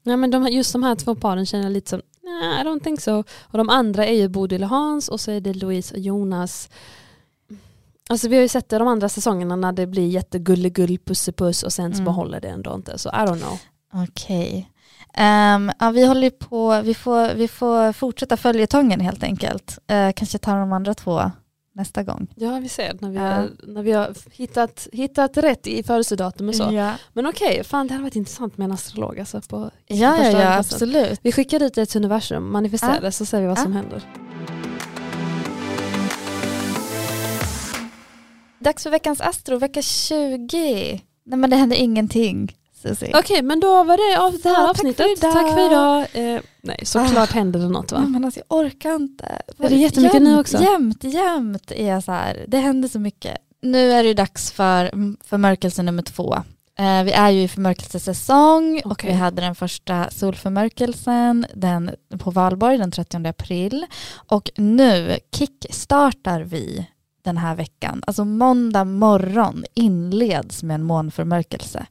Nej, 0.02 0.16
men 0.16 0.30
de, 0.30 0.46
just 0.48 0.72
de 0.72 0.82
här 0.82 0.94
två 0.94 1.14
paren 1.14 1.46
känner 1.46 1.64
jag 1.64 1.72
lite 1.72 1.90
som, 1.90 2.02
nej 2.22 2.60
I 2.62 2.64
don't 2.64 2.80
think 2.84 3.00
so. 3.00 3.24
Och 3.42 3.58
de 3.58 3.68
andra 3.68 4.06
är 4.06 4.14
ju 4.14 4.28
Bodil 4.28 4.62
och 4.62 4.68
Hans 4.68 5.08
och 5.08 5.20
så 5.20 5.30
är 5.30 5.40
det 5.40 5.54
Louise 5.54 5.94
och 5.94 6.00
Jonas. 6.00 6.68
Alltså 8.08 8.28
vi 8.28 8.36
har 8.36 8.42
ju 8.42 8.48
sett 8.48 8.68
det 8.68 8.78
de 8.78 8.88
andra 8.88 9.08
säsongerna 9.08 9.56
när 9.56 9.72
det 9.72 9.86
blir 9.86 10.08
jättegullegull, 10.08 10.98
pussepuss 10.98 11.62
och 11.62 11.72
sen 11.72 11.90
så 11.92 11.94
Mm. 11.96 12.04
behåller 12.04 12.40
det 12.40 12.48
ändå 12.48 12.74
inte. 12.74 12.98
Så 12.98 13.08
I 13.08 13.12
don't 13.12 13.38
know. 13.40 13.58
Okej. 14.08 14.70
Ehm, 15.16 15.72
ja, 15.78 15.90
vi 15.90 16.06
håller 16.06 16.30
på, 16.30 16.80
vi 16.82 16.94
får, 16.94 17.34
vi 17.34 17.48
får 17.48 17.92
fortsätta 17.92 18.36
följetongen 18.36 19.00
helt 19.00 19.22
enkelt. 19.22 19.78
Eh, 19.86 20.12
kanske 20.12 20.38
ta 20.38 20.54
de 20.54 20.72
andra 20.72 20.94
två 20.94 21.30
nästa 21.74 22.02
gång. 22.02 22.26
Ja 22.36 22.58
vi 22.58 22.68
ser 22.68 22.96
när 23.00 23.10
vi, 23.10 23.18
har, 23.18 23.50
när 23.62 23.82
vi 23.82 23.92
har 23.92 24.14
hittat, 24.32 24.88
hittat 24.92 25.36
rätt 25.36 25.66
i 25.66 25.82
födelsedatum 25.82 26.48
och 26.48 26.54
så. 26.54 26.70
Ja, 26.72 26.92
Men 27.12 27.26
okej, 27.26 27.64
fan 27.64 27.86
det 27.86 27.94
hade 27.94 28.02
varit 28.02 28.16
intressant 28.16 28.58
med 28.58 28.64
en 28.64 28.72
astrolog 28.72 29.18
alltså 29.20 29.40
på 29.40 29.70
ja, 29.86 30.16
ja, 30.24 30.40
ja 30.40 30.58
absolut. 30.58 31.20
Vi 31.22 31.32
skickar 31.32 31.58
det 31.58 31.70
till 31.70 31.98
universum, 31.98 32.52
manifesterar 32.52 33.00
det 33.00 33.12
så 33.12 33.26
ser 33.26 33.40
vi 33.40 33.46
vad 33.46 33.58
som 33.58 33.72
händer. 33.72 34.02
Dags 38.58 38.82
för 38.82 38.90
veckans 38.90 39.20
Astro, 39.20 39.58
vecka 39.58 39.82
20. 39.82 41.00
Nej 41.26 41.38
men 41.38 41.50
det 41.50 41.56
händer 41.56 41.76
ingenting. 41.76 42.56
Susie. 42.88 43.12
Okej 43.18 43.42
men 43.42 43.60
då 43.60 43.84
var 43.84 43.96
det 43.96 44.20
av 44.20 44.38
det 44.42 44.48
här 44.48 44.62
Ja, 44.62 44.70
avsnittet. 44.70 45.20
Tack 45.20 45.54
för 45.54 45.66
idag. 45.66 46.06
Eh, 46.12 46.40
nej 46.60 46.80
såklart 46.82 47.32
händer 47.32 47.60
det 47.60 47.68
något 47.68 47.92
va? 47.92 48.00
Nej, 48.00 48.10
men 48.10 48.24
alltså, 48.24 48.40
jag 48.48 48.58
orkar 48.58 48.94
inte. 48.94 49.24
Är 49.58 49.68
det 49.68 49.74
jättemycket 49.74 50.14
jämt, 50.14 50.24
nu 50.24 50.40
också? 50.40 50.62
Jämt, 50.62 51.04
jämt 51.04 51.70
är 51.70 51.88
jag 51.88 52.04
så 52.04 52.12
här. 52.12 52.44
Det 52.48 52.58
händer 52.58 52.88
så 52.88 52.98
mycket. 52.98 53.36
Nu 53.62 53.92
är 53.92 54.04
det 54.04 54.14
dags 54.14 54.52
för 54.52 54.90
förmörkelse 55.24 55.82
nummer 55.82 56.02
två. 56.02 56.34
Eh, 56.78 57.02
vi 57.04 57.12
är 57.12 57.30
ju 57.30 57.42
i 57.42 57.48
förmörkelsesäsong 57.48 58.80
och 58.84 58.92
Okej. 58.92 59.10
vi 59.10 59.16
hade 59.16 59.42
den 59.42 59.54
första 59.54 60.10
solförmörkelsen 60.10 61.46
den, 61.54 61.90
på 62.18 62.30
valborg 62.30 62.78
den 62.78 62.90
30 62.90 63.26
april. 63.26 63.86
Och 64.28 64.50
nu 64.56 65.18
kickstartar 65.36 66.40
vi 66.40 66.86
den 67.24 67.36
här 67.36 67.54
veckan. 67.54 68.02
Alltså 68.06 68.24
måndag 68.24 68.84
morgon 68.84 69.64
inleds 69.74 70.62
med 70.62 70.74
en 70.74 70.82
månförmörkelse. 70.82 71.86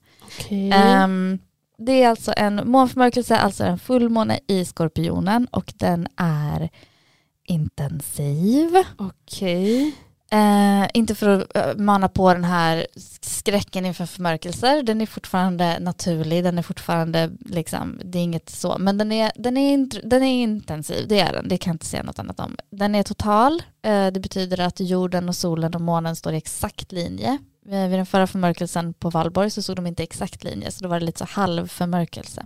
Ehm, 0.49 1.39
det 1.77 2.03
är 2.03 2.09
alltså 2.09 2.33
en 2.37 2.61
månförmörkelse, 2.65 3.37
alltså 3.37 3.63
en 3.63 3.79
fullmåne 3.79 4.39
i 4.47 4.65
skorpionen 4.65 5.47
och 5.51 5.73
den 5.77 6.07
är 6.17 6.69
intensiv. 7.43 8.77
Okej. 8.97 9.95
Eh, 10.33 10.87
inte 10.93 11.15
för 11.15 11.29
att 11.29 11.57
eh, 11.57 11.75
mana 11.83 12.09
på 12.09 12.33
den 12.33 12.43
här 12.43 12.87
skräcken 13.21 13.85
inför 13.85 14.05
förmörkelser, 14.05 14.83
den 14.83 15.01
är 15.01 15.05
fortfarande 15.05 15.79
naturlig, 15.79 16.43
den 16.43 16.57
är 16.57 16.61
fortfarande 16.61 17.31
liksom, 17.45 17.99
det 18.05 18.17
är 18.19 18.23
inget 18.23 18.49
så, 18.49 18.75
men 18.79 18.97
den 18.97 19.11
är, 19.11 19.31
den 19.35 19.57
är, 19.57 19.77
int- 19.77 20.01
den 20.03 20.23
är 20.23 20.43
intensiv, 20.43 21.07
det 21.07 21.19
är 21.19 21.33
den, 21.33 21.47
det 21.47 21.57
kan 21.57 21.71
jag 21.71 21.75
inte 21.75 21.85
säga 21.85 22.03
något 22.03 22.19
annat 22.19 22.39
om. 22.39 22.55
Den 22.71 22.95
är 22.95 23.03
total, 23.03 23.63
eh, 23.81 24.07
det 24.07 24.19
betyder 24.19 24.59
att 24.59 24.79
jorden 24.79 25.29
och 25.29 25.35
solen 25.35 25.75
och 25.75 25.81
månen 25.81 26.15
står 26.15 26.33
i 26.33 26.37
exakt 26.37 26.91
linje. 26.91 27.37
Eh, 27.69 27.87
Vid 27.87 27.99
den 27.99 28.05
förra 28.05 28.27
förmörkelsen 28.27 28.93
på 28.93 29.09
Valborg 29.09 29.49
så 29.49 29.61
stod 29.61 29.75
de 29.75 29.87
inte 29.87 30.03
i 30.03 30.05
exakt 30.05 30.43
linje, 30.43 30.71
så 30.71 30.83
då 30.83 30.89
var 30.89 30.99
det 30.99 31.05
lite 31.05 31.19
så 31.19 31.25
halvförmörkelse. 31.25 32.45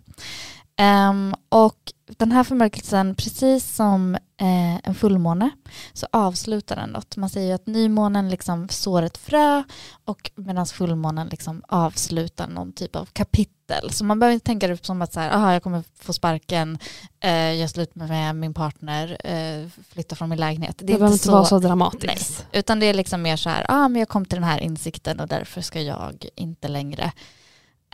Ehm, 0.78 1.36
och 1.50 1.94
den 2.18 2.32
här 2.32 2.44
förmörkelsen, 2.44 3.16
precis 3.16 3.76
som 3.76 4.16
eh, 4.16 4.76
en 4.84 4.96
fullmåne, 4.96 5.50
så 5.94 6.08
avslutar 6.12 6.76
den 6.76 6.90
något. 6.90 7.18
Man 7.18 7.30
säger 7.30 7.48
ju 7.48 7.54
att 7.54 7.68
nymånen 7.68 8.30
liksom 8.30 8.70
sår 8.70 9.02
ett 9.02 9.18
frö 9.18 9.64
och 10.06 10.32
medan 10.36 10.66
fullmånen 10.66 11.28
liksom 11.28 11.62
avslutar 11.68 12.48
någon 12.48 12.74
typ 12.74 12.96
av 12.96 13.06
kapitel. 13.14 13.90
Så 13.90 14.06
man 14.06 14.20
behöver 14.20 14.34
inte 14.34 14.46
tänka 14.46 14.68
det 14.68 14.86
som 14.86 15.02
att 15.02 15.14
så 15.14 15.20
här, 15.20 15.30
aha, 15.30 15.54
jag 15.54 15.64
kommer 15.64 15.84
få 16.00 16.14
sparken, 16.14 16.78
eh, 17.20 17.32
jag 17.32 17.70
slutar 17.70 18.08
med 18.08 18.36
min 18.36 18.54
partner, 18.54 19.18
eh, 19.24 19.70
flytta 19.90 20.16
från 20.16 20.30
min 20.30 20.40
lägenhet. 20.40 20.76
Det, 20.78 20.86
behöver 20.86 21.14
inte 21.14 21.32
vara 21.32 21.46
så 21.46 21.60
dramatiskt. 21.60 22.46
utan 22.52 22.80
det 22.80 22.86
är 22.86 22.94
liksom 22.94 23.22
mer 23.22 23.36
så 23.36 23.50
här, 23.50 23.66
ah, 23.70 23.88
men 23.88 24.00
jag 24.00 24.10
kom 24.10 24.26
till 24.26 24.36
den 24.36 24.50
här 24.50 24.60
insikten 24.60 25.20
och 25.20 25.28
därför 25.28 25.62
ska 25.62 25.82
jag 25.82 26.26
inte 26.36 26.68
längre 26.68 27.12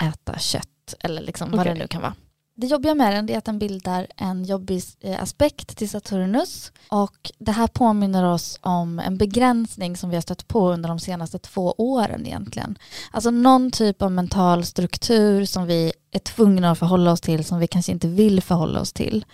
äta 0.02 0.40
kött 0.40 0.94
eller 1.00 1.22
liksom 1.22 1.52
vad 1.52 1.60
Okej. 1.60 1.74
det 1.74 1.80
nu 1.80 1.88
kan 1.88 2.02
vara. 2.02 2.14
Det 2.56 2.68
jobbiga 2.68 2.96
med 2.96 3.14
den 3.16 3.30
är 3.30 3.38
att 3.38 3.46
den 3.46 3.60
bildar 3.60 4.08
en 4.18 4.44
jobbig 4.44 4.84
eh, 5.02 5.24
aspekt 5.24 5.78
till 5.78 5.90
Saturnus 5.90 6.72
och 6.90 7.32
det 7.40 7.52
här 7.52 7.68
påminner 7.68 8.24
oss 8.24 8.60
om 8.62 9.00
en 9.00 9.18
begränsning 9.18 9.98
som 9.98 10.10
vi 10.10 10.16
har 10.16 10.22
stött 10.22 10.48
på 10.48 10.72
under 10.72 10.90
de 10.90 11.00
senaste 11.00 11.40
två 11.40 11.76
åren 11.78 12.26
egentligen. 12.26 12.78
Alltså 13.12 13.32
någon 13.32 13.72
typ 13.72 14.02
av 14.02 14.12
mental 14.12 14.66
struktur 14.66 15.46
som 15.46 15.66
vi 15.66 15.94
är 16.12 16.20
tvungna 16.20 16.72
att 16.72 16.80
förhålla 16.80 17.12
oss 17.12 17.22
till 17.22 17.46
som 17.46 17.60
vi 17.60 17.68
kanske 17.68 17.92
inte 17.92 18.08
vill 18.08 18.42
förhålla 18.42 18.82
oss 18.82 18.94
till. 18.94 19.26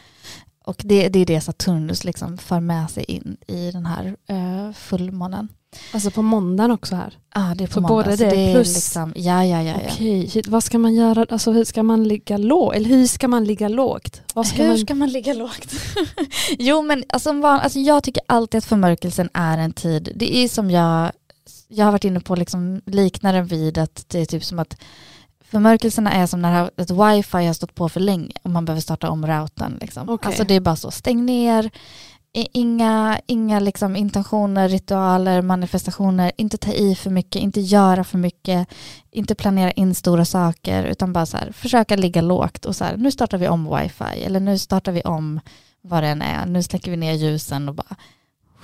Och 0.64 0.82
det, 0.86 1.10
det 1.10 1.20
är 1.20 1.26
det 1.26 1.42
Saturnus 1.42 2.04
liksom 2.04 2.38
för 2.38 2.60
med 2.60 2.90
sig 2.90 3.04
in 3.04 3.38
i 3.48 3.72
den 3.72 3.86
här 3.86 4.16
eh, 4.28 4.74
fullmånen. 4.74 5.48
Alltså 5.94 6.12
på 6.12 6.22
måndagen 6.22 6.72
också 6.72 6.96
här. 6.96 7.18
Ja, 7.36 7.54
det 7.56 7.64
är 7.64 7.68
på 7.68 7.74
Så 7.74 7.82
måndag. 7.82 7.96
både 8.04 8.16
det 8.16 8.26
är 8.26 8.54
plus- 8.54 8.76
Liksom, 8.76 9.14
ja, 9.16 9.46
ja, 9.46 9.62
ja. 9.64 9.74
ja. 9.84 9.90
Okej, 9.94 10.30
shit, 10.30 10.48
vad 10.48 10.64
ska 10.64 10.78
man 10.80 10.94
göra? 10.94 11.26
Alltså 11.30 11.52
hur 11.52 11.64
ska 11.66 11.84
man 11.84 12.04
ligga 12.08 12.38
lågt? 12.38 12.76
Eller 12.76 12.90
hur 12.90 13.08
ska 13.08 13.28
man 13.28 13.44
ligga 13.44 13.68
lågt? 13.68 14.22
Ska 14.46 14.64
Hur 14.64 14.68
man... 14.68 14.78
ska 14.78 14.96
man 14.96 15.10
ligga 15.10 15.34
lågt? 15.34 15.74
jo 16.60 16.82
men 16.82 17.04
alltså, 17.10 17.34
van, 17.34 17.60
alltså 17.60 17.80
jag 17.80 18.04
tycker 18.04 18.24
alltid 18.28 18.58
att 18.58 18.66
förmörkelsen 18.66 19.30
är 19.34 19.58
en 19.58 19.74
tid, 19.74 20.12
det 20.16 20.36
är 20.36 20.48
som 20.50 20.72
jag, 20.72 21.12
jag 21.68 21.86
har 21.86 21.92
varit 21.92 22.04
inne 22.06 22.20
på 22.20 22.36
liksom 22.36 22.82
liknar 22.86 23.34
den 23.34 23.46
vid 23.46 23.78
att 23.78 24.06
det 24.08 24.20
är 24.20 24.26
typ 24.26 24.44
som 24.44 24.60
att 24.60 24.78
förmörkelserna 25.52 26.12
är 26.12 26.28
som 26.28 26.42
när 26.42 26.70
ett 26.78 26.92
wifi 26.92 27.46
har 27.46 27.54
stått 27.54 27.76
på 27.76 27.90
för 27.90 28.00
länge 28.00 28.32
och 28.44 28.50
man 28.50 28.66
behöver 28.66 28.82
starta 28.82 29.10
om 29.10 29.28
routern. 29.28 29.78
Liksom. 29.82 30.10
Okej. 30.10 30.28
Alltså 30.28 30.44
det 30.44 30.56
är 30.56 30.60
bara 30.60 30.76
så, 30.76 30.92
stäng 30.92 31.26
ner, 31.26 31.70
Inga, 32.34 33.20
inga 33.26 33.60
liksom 33.60 33.96
intentioner, 33.96 34.70
ritualer, 34.70 35.42
manifestationer, 35.42 36.32
inte 36.38 36.58
ta 36.58 36.72
i 36.72 36.96
för 36.96 37.10
mycket, 37.10 37.42
inte 37.42 37.62
göra 37.62 38.04
för 38.04 38.18
mycket, 38.18 38.68
inte 39.12 39.36
planera 39.36 39.72
in 39.72 39.96
stora 39.96 40.26
saker 40.26 40.84
utan 40.84 41.14
bara 41.14 41.26
så 41.26 41.38
här, 41.38 41.52
försöka 41.52 41.96
ligga 41.96 42.22
lågt 42.22 42.66
och 42.66 42.76
så 42.76 42.84
här, 42.84 42.98
nu 42.98 43.12
startar 43.12 43.38
vi 43.38 43.48
om 43.48 43.76
wifi 43.78 44.24
eller 44.24 44.40
nu 44.40 44.58
startar 44.58 44.92
vi 44.92 45.02
om 45.02 45.40
vad 45.82 46.04
det 46.04 46.08
än 46.08 46.22
är, 46.22 46.46
nu 46.46 46.64
släcker 46.64 46.92
vi 46.92 46.98
ner 46.98 47.14
ljusen 47.14 47.70
och 47.70 47.76
bara 47.76 47.96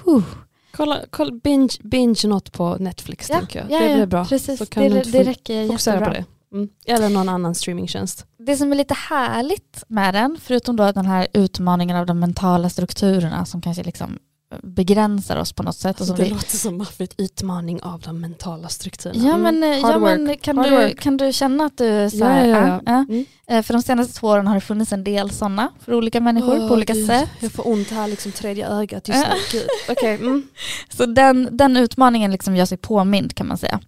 huh. 0.06 0.24
Kolla, 0.72 1.00
kolla 1.10 1.32
binge, 1.44 1.78
binge 1.84 2.22
något 2.24 2.52
på 2.52 2.78
Netflix 2.80 3.28
tänker 3.28 3.60
jag. 3.60 3.82
det 3.82 3.96
blir 3.96 4.06
bra. 4.06 4.26
Precis, 4.26 4.60
Så 4.60 4.66
kan 4.66 4.84
det, 4.84 5.12
det 5.12 5.24
räcker 5.24 5.62
jättebra. 5.62 6.06
på 6.06 6.14
det. 6.14 6.26
Mm. 6.56 6.70
Eller 6.86 7.10
någon 7.10 7.30
annan 7.30 7.56
streamingtjänst. 7.56 8.26
Det 8.38 8.58
som 8.58 8.72
är 8.72 8.76
lite 8.76 8.94
härligt 8.94 9.84
med 9.88 10.14
den, 10.14 10.38
förutom 10.42 10.76
då 10.76 10.92
den 10.92 11.06
här 11.06 11.28
utmaningen 11.34 11.98
av 11.98 12.06
de 12.06 12.20
mentala 12.20 12.70
strukturerna 12.70 13.46
som 13.46 13.62
kanske 13.62 13.84
liksom 13.84 14.20
begränsar 14.64 15.38
oss 15.38 15.54
på 15.54 15.64
något 15.64 15.76
sätt. 15.76 16.06
Som 16.06 16.16
det 16.16 16.24
vi, 16.24 16.30
låter 16.30 16.58
som 16.58 16.78
maffigt 16.78 17.14
utmaning 17.18 17.82
av 17.84 18.02
de 18.02 18.22
mentala 18.22 18.70
strukturerna. 18.70 19.28
ja, 19.28 19.38
men, 19.38 19.64
Mm. 19.64 19.80
ja, 19.80 20.00
men 20.00 20.38
kan, 20.38 20.58
Hard 20.58 20.68
du, 20.70 20.76
work. 20.76 21.00
kan 21.00 21.18
du 21.18 21.34
känna 21.34 21.66
att 21.66 21.78
du... 21.78 22.10
Så 22.10 22.26
här, 22.26 22.46
ja, 22.48 22.68
ja. 22.68 22.82
ja, 22.86 23.06
Mm. 23.10 23.26
Eh, 23.48 23.62
För 23.62 23.74
de 23.74 23.82
senaste 23.84 24.14
två 24.14 24.28
åren 24.28 24.48
har 24.48 24.56
det 24.56 24.62
funnits 24.62 24.94
en 24.94 25.04
del 25.04 25.30
sådana 25.32 25.70
för 25.80 25.94
olika 25.94 26.20
människor 26.22 26.60
Åh, 26.60 26.68
på 26.68 26.74
olika 26.74 26.94
Gud. 26.94 27.08
sätt. 27.08 27.30
Jag 27.40 27.52
får 27.52 27.68
ont 27.68 27.90
här, 27.90 28.08
liksom 28.08 28.32
tredje 28.32 28.68
ögat 28.68 29.08
just 29.08 29.26
nu. 29.54 29.60
Äh. 29.60 29.66
Okej, 29.90 30.16
mm. 30.16 30.48
Så 30.90 31.06
den, 31.06 31.50
den 31.58 31.78
utmaningen 31.78 32.32
liksom 32.32 32.56
gör 32.56 32.66
sig 32.66 32.78
påmind 32.78 33.36
kan 33.36 33.48
man 33.48 33.58
säga. 33.58 33.80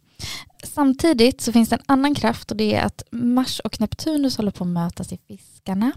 Samtidigt 0.63 1.41
så 1.41 1.51
finns 1.51 1.69
det 1.69 1.75
en 1.75 1.81
annan 1.85 2.15
kraft 2.15 2.51
och 2.51 2.57
det 2.57 2.73
är 2.75 2.83
att 2.83 3.03
Mars 3.11 3.59
och 3.59 3.79
Neptunus 3.81 4.37
håller 4.37 4.51
på 4.51 4.63
att 4.63 4.69
mötas 4.69 5.13
i 5.13 5.17
fiskarna 5.27 5.91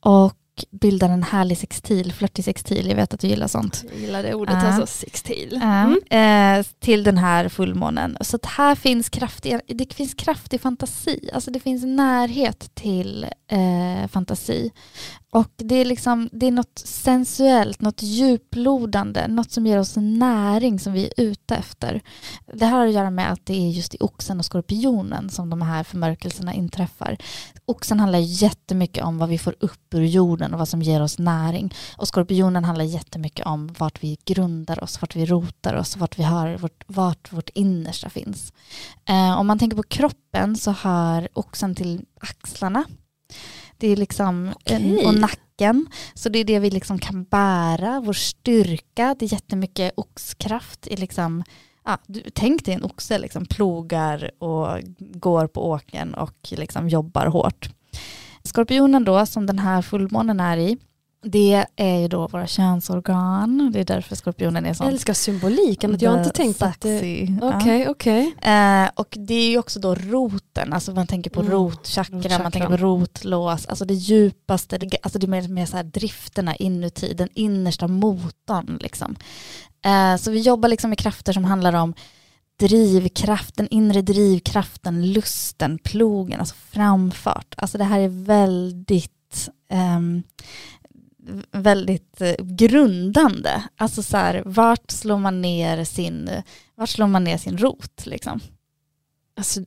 och 0.00 0.36
bildar 0.70 1.08
en 1.08 1.22
härlig 1.22 1.58
sextil, 1.58 2.12
flörtig 2.12 2.44
sextil, 2.44 2.88
jag 2.88 2.96
vet 2.96 3.14
att 3.14 3.20
du 3.20 3.26
gillar 3.26 3.46
sånt. 3.46 3.84
Jag 3.92 4.00
gillar 4.00 4.22
det 4.22 4.34
ordet, 4.34 4.54
Ja. 4.62 4.68
alltså 4.72 4.86
sextil. 5.00 5.58
Ja, 5.62 5.94
Mm. 6.10 6.58
eh, 6.60 6.66
till 6.80 7.02
den 7.04 7.18
här 7.18 7.48
fullmånen. 7.48 8.16
Så 8.20 8.36
att 8.36 8.46
här 8.46 8.74
finns 8.74 9.08
kraftig, 9.08 9.60
det 9.66 9.94
finns 9.94 10.14
kraftig 10.14 10.60
fantasi, 10.60 11.30
alltså 11.34 11.50
det 11.50 11.60
finns 11.60 11.84
närhet 11.84 12.70
till 12.74 13.26
eh, 13.48 14.08
fantasi. 14.08 14.70
Och 15.34 15.52
det 15.56 15.74
är, 15.74 15.84
liksom, 15.84 16.28
det 16.32 16.46
är 16.46 16.50
något 16.50 16.78
sensuellt, 16.84 17.80
något 17.80 18.02
djuplodande, 18.02 19.28
något 19.28 19.50
som 19.50 19.66
ger 19.66 19.78
oss 19.78 19.96
näring 19.96 20.78
som 20.78 20.92
vi 20.92 21.04
är 21.04 21.12
ute 21.16 21.54
efter. 21.54 22.00
Det 22.54 22.66
här 22.66 22.78
har 22.78 22.86
att 22.86 22.92
göra 22.92 23.10
med 23.10 23.32
att 23.32 23.46
det 23.46 23.54
är 23.54 23.70
just 23.70 23.94
i 23.94 23.98
oxen 24.00 24.38
och 24.38 24.44
skorpionen 24.44 25.30
som 25.30 25.50
de 25.50 25.62
här 25.62 25.84
förmörkelserna 25.84 26.54
inträffar. 26.54 27.16
Oxen 27.64 28.00
handlar 28.00 28.18
jättemycket 28.18 29.04
om 29.04 29.18
vad 29.18 29.28
vi 29.28 29.38
får 29.38 29.54
upp 29.60 29.94
ur 29.94 30.04
jorden 30.04 30.52
och 30.52 30.58
vad 30.58 30.68
som 30.68 30.82
ger 30.82 31.02
oss 31.02 31.18
näring. 31.18 31.74
Och 31.96 32.08
skorpionen 32.08 32.64
handlar 32.64 32.84
jättemycket 32.84 33.46
om 33.46 33.74
vart 33.78 34.02
vi 34.02 34.18
grundar 34.24 34.84
oss, 34.84 35.00
vart 35.00 35.16
vi 35.16 35.26
rotar 35.26 35.74
oss, 35.74 35.96
vart, 35.96 36.18
vi 36.18 36.22
har 36.22 36.56
vart, 36.56 36.84
vart 36.86 37.32
vårt 37.32 37.50
innersta 37.54 38.10
finns. 38.10 38.52
Eh, 39.08 39.38
om 39.40 39.46
man 39.46 39.58
tänker 39.58 39.76
på 39.76 39.82
kroppen 39.82 40.56
så 40.56 40.70
hör 40.70 41.28
oxen 41.32 41.74
till 41.74 42.04
axlarna. 42.20 42.84
Det 43.82 43.88
är 43.88 43.96
liksom, 43.96 44.52
Okej. 44.56 45.06
och 45.06 45.14
nacken. 45.14 45.86
Så 46.14 46.28
det 46.28 46.38
är 46.38 46.44
det 46.44 46.58
vi 46.58 46.70
liksom 46.70 46.98
kan 46.98 47.24
bära, 47.24 48.00
vår 48.00 48.12
styrka. 48.12 49.16
Det 49.18 49.24
är 49.24 49.32
jättemycket 49.32 49.92
oxkraft. 49.96 50.86
I 50.86 50.96
liksom, 50.96 51.44
ja, 51.84 51.98
du, 52.06 52.22
tänk 52.34 52.64
dig 52.64 52.74
en 52.74 52.84
oxe 52.84 53.18
liksom 53.18 53.46
plogar 53.46 54.30
och 54.38 54.80
går 54.98 55.46
på 55.46 55.70
åken 55.70 56.14
och 56.14 56.36
liksom 56.50 56.88
jobbar 56.88 57.26
hårt. 57.26 57.70
Skorpionen 58.42 59.04
då, 59.04 59.26
som 59.26 59.46
den 59.46 59.58
här 59.58 59.82
fullmånen 59.82 60.40
är 60.40 60.56
i, 60.56 60.78
det 61.22 61.66
är 61.76 61.98
ju 61.98 62.08
då 62.08 62.26
våra 62.26 62.46
könsorgan. 62.46 63.70
Det 63.72 63.80
är 63.80 63.84
därför 63.84 64.16
skorpionen 64.16 64.64
är 64.64 64.68
Jag 64.68 64.76
sån. 64.76 64.86
älskar 64.86 65.14
symboliken, 65.14 65.94
att 65.94 66.02
jag 66.02 66.18
inte 66.18 66.30
the 66.30 66.36
tänkt 66.36 66.58
på 66.58 66.64
att 66.64 66.80
det... 66.80 66.98
sexy. 66.98 67.26
Ja. 67.40 67.56
Okej, 67.56 67.88
okej. 67.88 68.34
Eh, 68.42 68.90
och 68.94 69.16
det 69.20 69.34
är 69.34 69.50
ju 69.50 69.58
också 69.58 69.80
då 69.80 69.94
roten, 69.94 70.72
alltså 70.72 70.92
man 70.92 71.06
tänker 71.06 71.30
på 71.30 71.40
Mm, 71.40 71.52
rotchakra, 71.52 72.38
man 72.42 72.52
tänker 72.52 72.68
på 72.68 72.76
rotlås, 72.76 73.66
alltså 73.66 73.84
det 73.84 73.94
djupaste, 73.94 74.78
det, 74.78 74.96
alltså 75.02 75.18
det 75.18 75.26
är 75.26 75.28
mer, 75.28 75.48
mer 75.48 75.66
så 75.66 75.76
här 75.76 75.84
drifterna 75.84 76.56
inuti, 76.56 77.14
den 77.14 77.28
innersta 77.34 77.88
motorn 77.88 78.78
liksom. 78.80 79.16
Eh, 79.84 80.16
så 80.16 80.30
vi 80.30 80.40
jobbar 80.40 80.68
liksom 80.68 80.90
med 80.90 80.98
krafter 80.98 81.32
som 81.32 81.44
handlar 81.44 81.72
om 81.72 81.94
drivkraften, 82.60 83.68
inre 83.70 84.02
drivkraften, 84.02 85.12
lusten, 85.12 85.78
plogen, 85.78 86.40
alltså 86.40 86.54
framfart. 86.70 87.54
Alltså 87.56 87.78
det 87.78 87.84
här 87.84 88.00
är 88.00 88.08
väldigt 88.08 89.48
ehm, 89.68 90.22
väldigt 91.52 92.20
eh, 92.20 92.34
grundande. 92.38 93.62
Alltså 93.76 94.02
så 94.02 94.16
här, 94.16 94.42
vart 94.46 94.90
slår 94.90 95.18
man 95.18 95.40
ner 95.42 95.84
sin, 95.84 96.30
vart 96.74 96.88
slår 96.88 97.06
man 97.06 97.24
ner 97.24 97.38
sin 97.38 97.58
rot 97.58 98.06
liksom? 98.06 98.40
Alltså, 99.36 99.60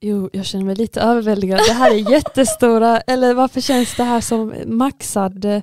jo, 0.00 0.30
jag 0.32 0.46
känner 0.46 0.64
mig 0.64 0.74
lite 0.76 1.00
överväldigad. 1.00 1.60
Det 1.68 1.72
här 1.72 1.90
är 1.90 2.10
jättestora, 2.12 3.00
eller 3.00 3.34
varför 3.34 3.60
känns 3.60 3.96
det 3.96 4.04
här 4.04 4.20
som 4.20 4.54
maxad? 4.66 5.44
eh, 5.44 5.62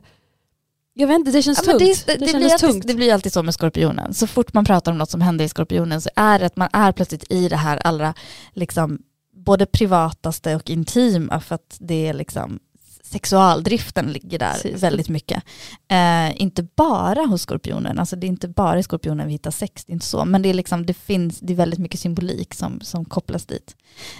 Jag 0.94 1.08
vet 1.08 1.16
inte, 1.20 1.32
det 1.32 1.42
känns 1.42 1.64
Ja, 1.68 1.72
tungt. 1.78 1.80
det, 1.80 2.06
Det, 2.06 2.14
det, 2.14 2.18
blir 2.20 2.28
kändes 2.32 2.54
alltid, 2.54 2.70
tungt. 2.70 2.88
det 2.88 2.94
blir 2.94 3.14
alltid 3.14 3.34
så 3.34 3.44
med 3.44 3.54
skorpionen. 3.54 4.14
Så 4.14 4.28
fort 4.28 4.54
man 4.54 4.66
pratar 4.66 4.92
om 4.92 4.98
något 4.98 5.10
som 5.10 5.22
händer 5.22 5.46
i 5.46 5.50
skorpionen 5.50 6.02
så 6.02 6.10
är 6.16 6.40
det 6.40 6.46
att 6.46 6.56
man 6.58 6.70
är 6.74 6.92
plötsligt 6.92 7.32
i 7.32 7.50
det 7.50 7.56
här 7.56 7.78
allra, 7.78 8.14
liksom, 8.54 9.00
både 9.36 9.66
privataste 9.66 10.56
och 10.56 10.70
intima 10.70 11.40
för 11.40 11.56
att 11.56 11.78
det 11.80 12.08
är 12.08 12.14
liksom 12.14 12.60
sexualdriften 13.10 14.06
ligger 14.12 14.40
där 14.40 14.54
Precis. 14.54 14.84
väldigt 14.84 15.10
mycket. 15.10 15.44
Eh, 15.92 16.42
inte 16.42 16.64
bara 16.64 17.26
hos 17.26 17.42
skorpionen, 17.42 18.00
alltså 18.00 18.16
det 18.16 18.28
är 18.28 18.30
inte 18.30 18.48
bara 18.48 18.80
i 18.80 18.84
skorpionen 18.84 19.28
vi 19.28 19.34
hittar 19.34 19.52
sex, 19.52 19.86
det 19.86 19.92
är 19.92 19.94
inte 19.94 20.06
så, 20.06 20.26
men 20.26 20.42
det 20.42 20.50
är, 20.50 20.54
liksom, 20.54 20.86
det 20.86 20.94
finns, 20.94 21.40
det 21.40 21.54
är 21.54 21.58
väldigt 21.58 21.80
mycket 21.80 22.00
symbolik 22.00 22.54
som, 22.54 22.82
som 22.82 23.06
kopplas 23.06 23.46
dit. 23.46 23.76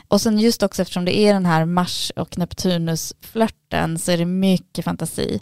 Och 0.08 0.22
sen 0.22 0.40
just 0.40 0.64
också 0.64 0.82
eftersom 0.82 1.06
det 1.06 1.20
är 1.20 1.34
den 1.34 1.46
här 1.46 1.66
Mars 1.66 2.12
och 2.16 2.38
Neptunus-flörten 2.38 4.00
så 4.00 4.12
är 4.12 4.18
det 4.18 4.26
mycket 4.26 4.86
fantasi. 4.86 5.42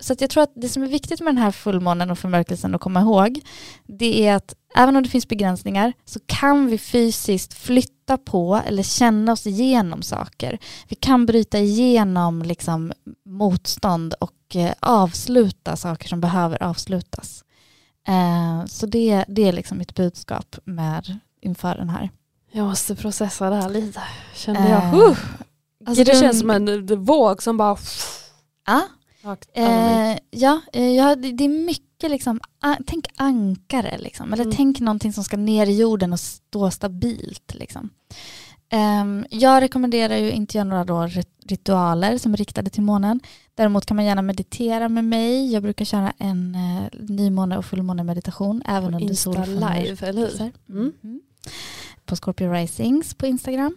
Så 0.00 0.14
jag 0.18 0.30
tror 0.30 0.42
att 0.42 0.52
det 0.54 0.68
som 0.68 0.82
är 0.82 0.86
viktigt 0.86 1.20
med 1.20 1.34
den 1.34 1.42
här 1.42 1.50
fullmånen 1.50 2.10
och 2.10 2.18
förmörkelsen 2.18 2.74
att 2.74 2.80
komma 2.80 3.00
ihåg, 3.00 3.40
det 3.86 4.26
är 4.26 4.34
att 4.34 4.54
även 4.74 4.96
om 4.96 5.02
det 5.02 5.08
finns 5.08 5.28
begränsningar 5.28 5.92
så 6.04 6.20
kan 6.26 6.66
vi 6.66 6.78
fysiskt 6.78 7.54
flytta 7.54 8.18
på 8.18 8.62
eller 8.66 8.82
känna 8.82 9.32
oss 9.32 9.46
igenom 9.46 10.02
saker. 10.02 10.58
Vi 10.88 10.96
kan 10.96 11.26
bryta 11.26 11.58
igenom 11.58 12.42
liksom 12.42 12.92
motstånd 13.26 14.14
och 14.20 14.56
eh, 14.56 14.72
avsluta 14.80 15.76
saker 15.76 16.08
som 16.08 16.20
behöver 16.20 16.62
avslutas. 16.62 17.44
Eh, 18.08 18.66
så 18.66 18.86
det, 18.86 19.24
det 19.28 19.48
är 19.48 19.52
liksom 19.52 19.78
mitt 19.78 19.94
budskap 19.94 20.56
med 20.64 21.18
inför 21.40 21.74
den 21.74 21.90
här. 21.90 22.10
Jag 22.52 22.66
måste 22.66 22.96
processa 22.96 23.50
det 23.50 23.56
här 23.56 23.70
lite, 23.70 24.02
kände 24.34 24.68
jag. 24.68 24.94
Uh, 24.94 25.18
alltså, 25.86 26.04
det 26.04 26.10
grund- 26.10 26.20
känns 26.20 26.40
som 26.40 26.50
en 26.50 27.04
våg 27.04 27.42
som 27.42 27.56
bara... 27.56 27.76
Ja, 28.66 28.82
Rakt. 29.24 29.50
Eh, 29.54 30.18
ja, 30.30 30.60
eh, 30.72 30.90
ja 30.96 31.16
det, 31.16 31.44
är 31.44 31.64
mycket 31.66 32.10
liksom, 32.10 32.40
tänk 32.86 33.06
ankare 33.16 33.98
liksom, 33.98 34.32
eller 34.32 34.44
Mm. 34.44 34.56
tänk 34.56 34.80
någonting 34.80 35.12
som 35.12 35.24
ska 35.24 35.36
ner 35.36 35.66
i 35.66 35.76
jorden 35.80 36.12
och 36.12 36.20
stå 36.20 36.70
stabilt 36.70 37.54
liksom. 37.54 37.90
Ehm, 38.68 39.26
jag 39.30 39.60
rekommenderar 39.62 40.16
ju 40.16 40.30
inte 40.32 40.56
göra 40.58 40.68
några 40.68 40.84
då 40.84 40.94
rit- 41.06 41.28
ritualer 41.46 42.18
som 42.18 42.32
är 42.32 42.36
riktade 42.36 42.70
till 42.70 42.82
månen. 42.82 43.20
Däremot 43.54 43.86
kan 43.86 43.96
man 43.96 44.04
gärna 44.04 44.22
meditera 44.22 44.88
med 44.88 45.04
mig. 45.04 45.52
Jag 45.52 45.62
brukar 45.62 45.84
köra 45.84 46.12
en 46.18 46.54
eh, 46.54 47.00
nymåne 47.08 47.58
och 47.58 47.64
fullmåne 47.64 48.04
meditation 48.04 48.62
även 48.66 48.92
På 48.92 48.98
under 48.98 49.14
solförmörkelser. 49.14 49.82
live, 49.84 50.06
eller 50.08 50.20
hur? 50.38 50.52
Mm. 50.76 50.92
Mm. 51.04 51.20
På 52.04 52.16
Scorpio 52.16 52.52
Risings 52.52 53.14
på 53.14 53.26
Instagram. 53.26 53.76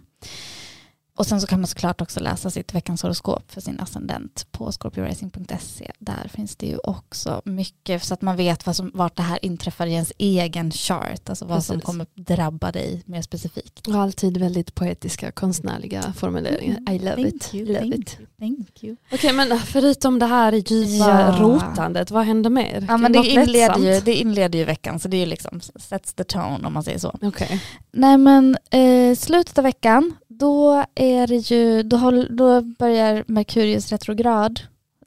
Och 1.17 1.25
sen 1.27 1.41
så 1.41 1.47
kan 1.47 1.59
man 1.59 1.67
såklart 1.67 2.01
också 2.01 2.19
läsa 2.19 2.49
sitt 2.49 2.73
veckans 2.75 3.03
horoskop 3.03 3.51
för 3.51 3.61
sin 3.61 3.79
ascendent 3.79 4.47
på 4.51 4.71
scorpiorising.se. 4.71 5.91
Där 5.99 6.31
finns 6.33 6.55
det 6.55 6.65
ju 6.65 6.77
också 6.77 7.41
mycket 7.45 8.03
så 8.03 8.13
att 8.13 8.21
man 8.21 8.35
vet 8.35 8.65
vad 8.65 8.75
som, 8.75 8.91
vart 8.93 9.15
det 9.15 9.23
här 9.23 9.45
inträffar 9.45 9.87
i 9.87 9.93
ens 9.93 10.13
egen 10.17 10.71
chart. 10.71 11.29
Alltså 11.29 11.45
vad 11.45 11.63
som 11.63 11.75
Precis. 11.75 11.85
kommer 11.85 12.05
drabba 12.15 12.71
dig 12.71 13.03
mer 13.05 13.21
specifikt. 13.21 13.87
Och 13.87 13.95
alltid 13.95 14.37
väldigt 14.37 14.75
poetiska, 14.75 15.31
konstnärliga 15.31 16.13
formuleringar. 16.17 16.93
I 16.93 16.99
love 16.99 17.15
Thank 17.15 17.27
it. 17.35 17.53
you, 17.53 17.65
love 17.65 17.79
thank 17.79 17.95
it. 17.95 18.17
you, 18.19 18.27
thank 18.39 18.83
you. 18.83 18.95
Okej 19.11 19.33
men 19.33 19.59
förutom 19.59 20.19
det 20.19 20.25
här 20.25 20.53
djupa 20.53 21.05
Ja. 21.09 21.37
rotandet, 21.39 22.11
vad 22.11 22.25
händer 22.25 22.49
mer? 22.49 22.85
Ja, 22.87 22.97
men 22.97 23.11
det, 23.11 23.19
Något 23.19 23.27
inleder 23.27 23.93
ju, 23.93 23.99
det 24.01 24.15
inleder 24.15 24.59
ju 24.59 24.65
veckan 24.65 24.99
så 24.99 25.07
det 25.07 25.17
är 25.17 25.19
ju 25.19 25.25
liksom 25.25 25.61
sets 25.75 26.13
the 26.13 26.23
tone 26.23 26.67
om 26.67 26.73
man 26.73 26.83
säger 26.83 26.99
så. 26.99 27.15
Okej. 27.21 27.63
Nej 27.91 28.17
men 28.17 28.57
eh, 28.71 29.15
slutet 29.15 29.57
av 29.57 29.63
veckan, 29.63 30.13
då, 30.39 30.85
är 30.95 31.51
ju, 31.51 31.83
då, 31.83 31.97
håll, 31.97 32.27
då 32.29 32.61
börjar 32.61 33.23
Merkurius 33.27 33.91
retrograd 33.91 34.59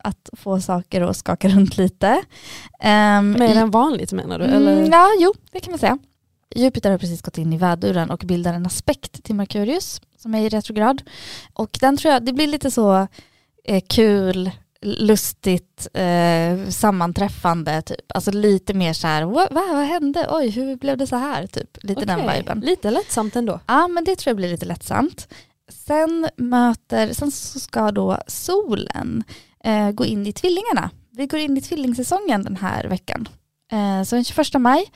att 0.04 0.30
få 0.32 0.60
saker 0.60 1.00
att 1.00 1.16
skaka 1.16 1.48
runt 1.48 1.76
lite. 1.76 2.22
Um, 2.84 3.32
Mer 3.32 3.56
än 3.56 3.70
vanligt 3.70 4.12
menar 4.12 4.38
du? 4.38 4.44
Eller? 4.44 4.72
Mm, 4.72 4.92
ja, 4.92 5.08
jo, 5.18 5.34
det 5.52 5.60
kan 5.60 5.72
man 5.72 5.78
säga. 5.78 5.98
Jupiter 6.54 6.90
har 6.90 6.98
precis 6.98 7.22
gått 7.22 7.38
in 7.38 7.52
i 7.52 7.56
väduren 7.56 8.10
och 8.10 8.22
bildar 8.26 8.54
en 8.54 8.66
aspekt 8.66 9.24
till 9.24 9.34
Merkurius 9.34 10.00
som 10.18 10.34
är 10.34 10.40
i 10.40 10.48
retrograd. 10.48 11.02
Och 11.52 11.78
den 11.80 11.96
tror 11.96 12.12
jag, 12.12 12.24
det 12.24 12.32
blir 12.32 12.46
lite 12.46 12.70
så 12.70 13.06
eh, 13.64 13.82
kul 13.88 14.50
lustigt 14.82 15.88
eh, 15.94 16.68
sammanträffande 16.68 17.82
typ. 17.82 18.12
Alltså 18.14 18.30
lite 18.30 18.74
mer 18.74 18.92
så 18.92 19.06
här, 19.06 19.24
vad, 19.24 19.52
vad, 19.52 19.68
vad 19.68 19.84
hände? 19.84 20.26
Oj, 20.30 20.48
hur 20.48 20.76
blev 20.76 20.98
det 20.98 21.06
så 21.06 21.16
här? 21.16 21.46
Typ. 21.46 21.78
Lite 21.82 22.04
den 22.04 22.20
Okej, 22.20 22.38
viben. 22.38 22.60
Lite 22.60 22.90
lättsamt 22.90 23.36
ändå. 23.36 23.60
Ja, 23.66 23.88
men 23.88 24.04
det 24.04 24.16
tror 24.16 24.30
jag 24.30 24.36
blir 24.36 24.48
lite 24.48 24.66
lättsamt. 24.66 25.28
Sen 25.68 26.28
möter, 26.36 27.12
sen 27.12 27.30
så 27.30 27.60
ska 27.60 27.90
då 27.90 28.18
solen 28.26 29.24
eh, 29.64 29.90
gå 29.90 30.04
in 30.04 30.26
i 30.26 30.32
tvillingarna. 30.32 30.90
Vi 31.10 31.26
går 31.26 31.40
in 31.40 31.56
i 31.56 31.60
tvillingsäsongen 31.60 32.42
den 32.42 32.56
här 32.56 32.84
veckan. 32.84 33.28
Eh, 33.72 34.02
så 34.02 34.14
den 34.14 34.24
21 34.24 34.54
maj 34.54 34.92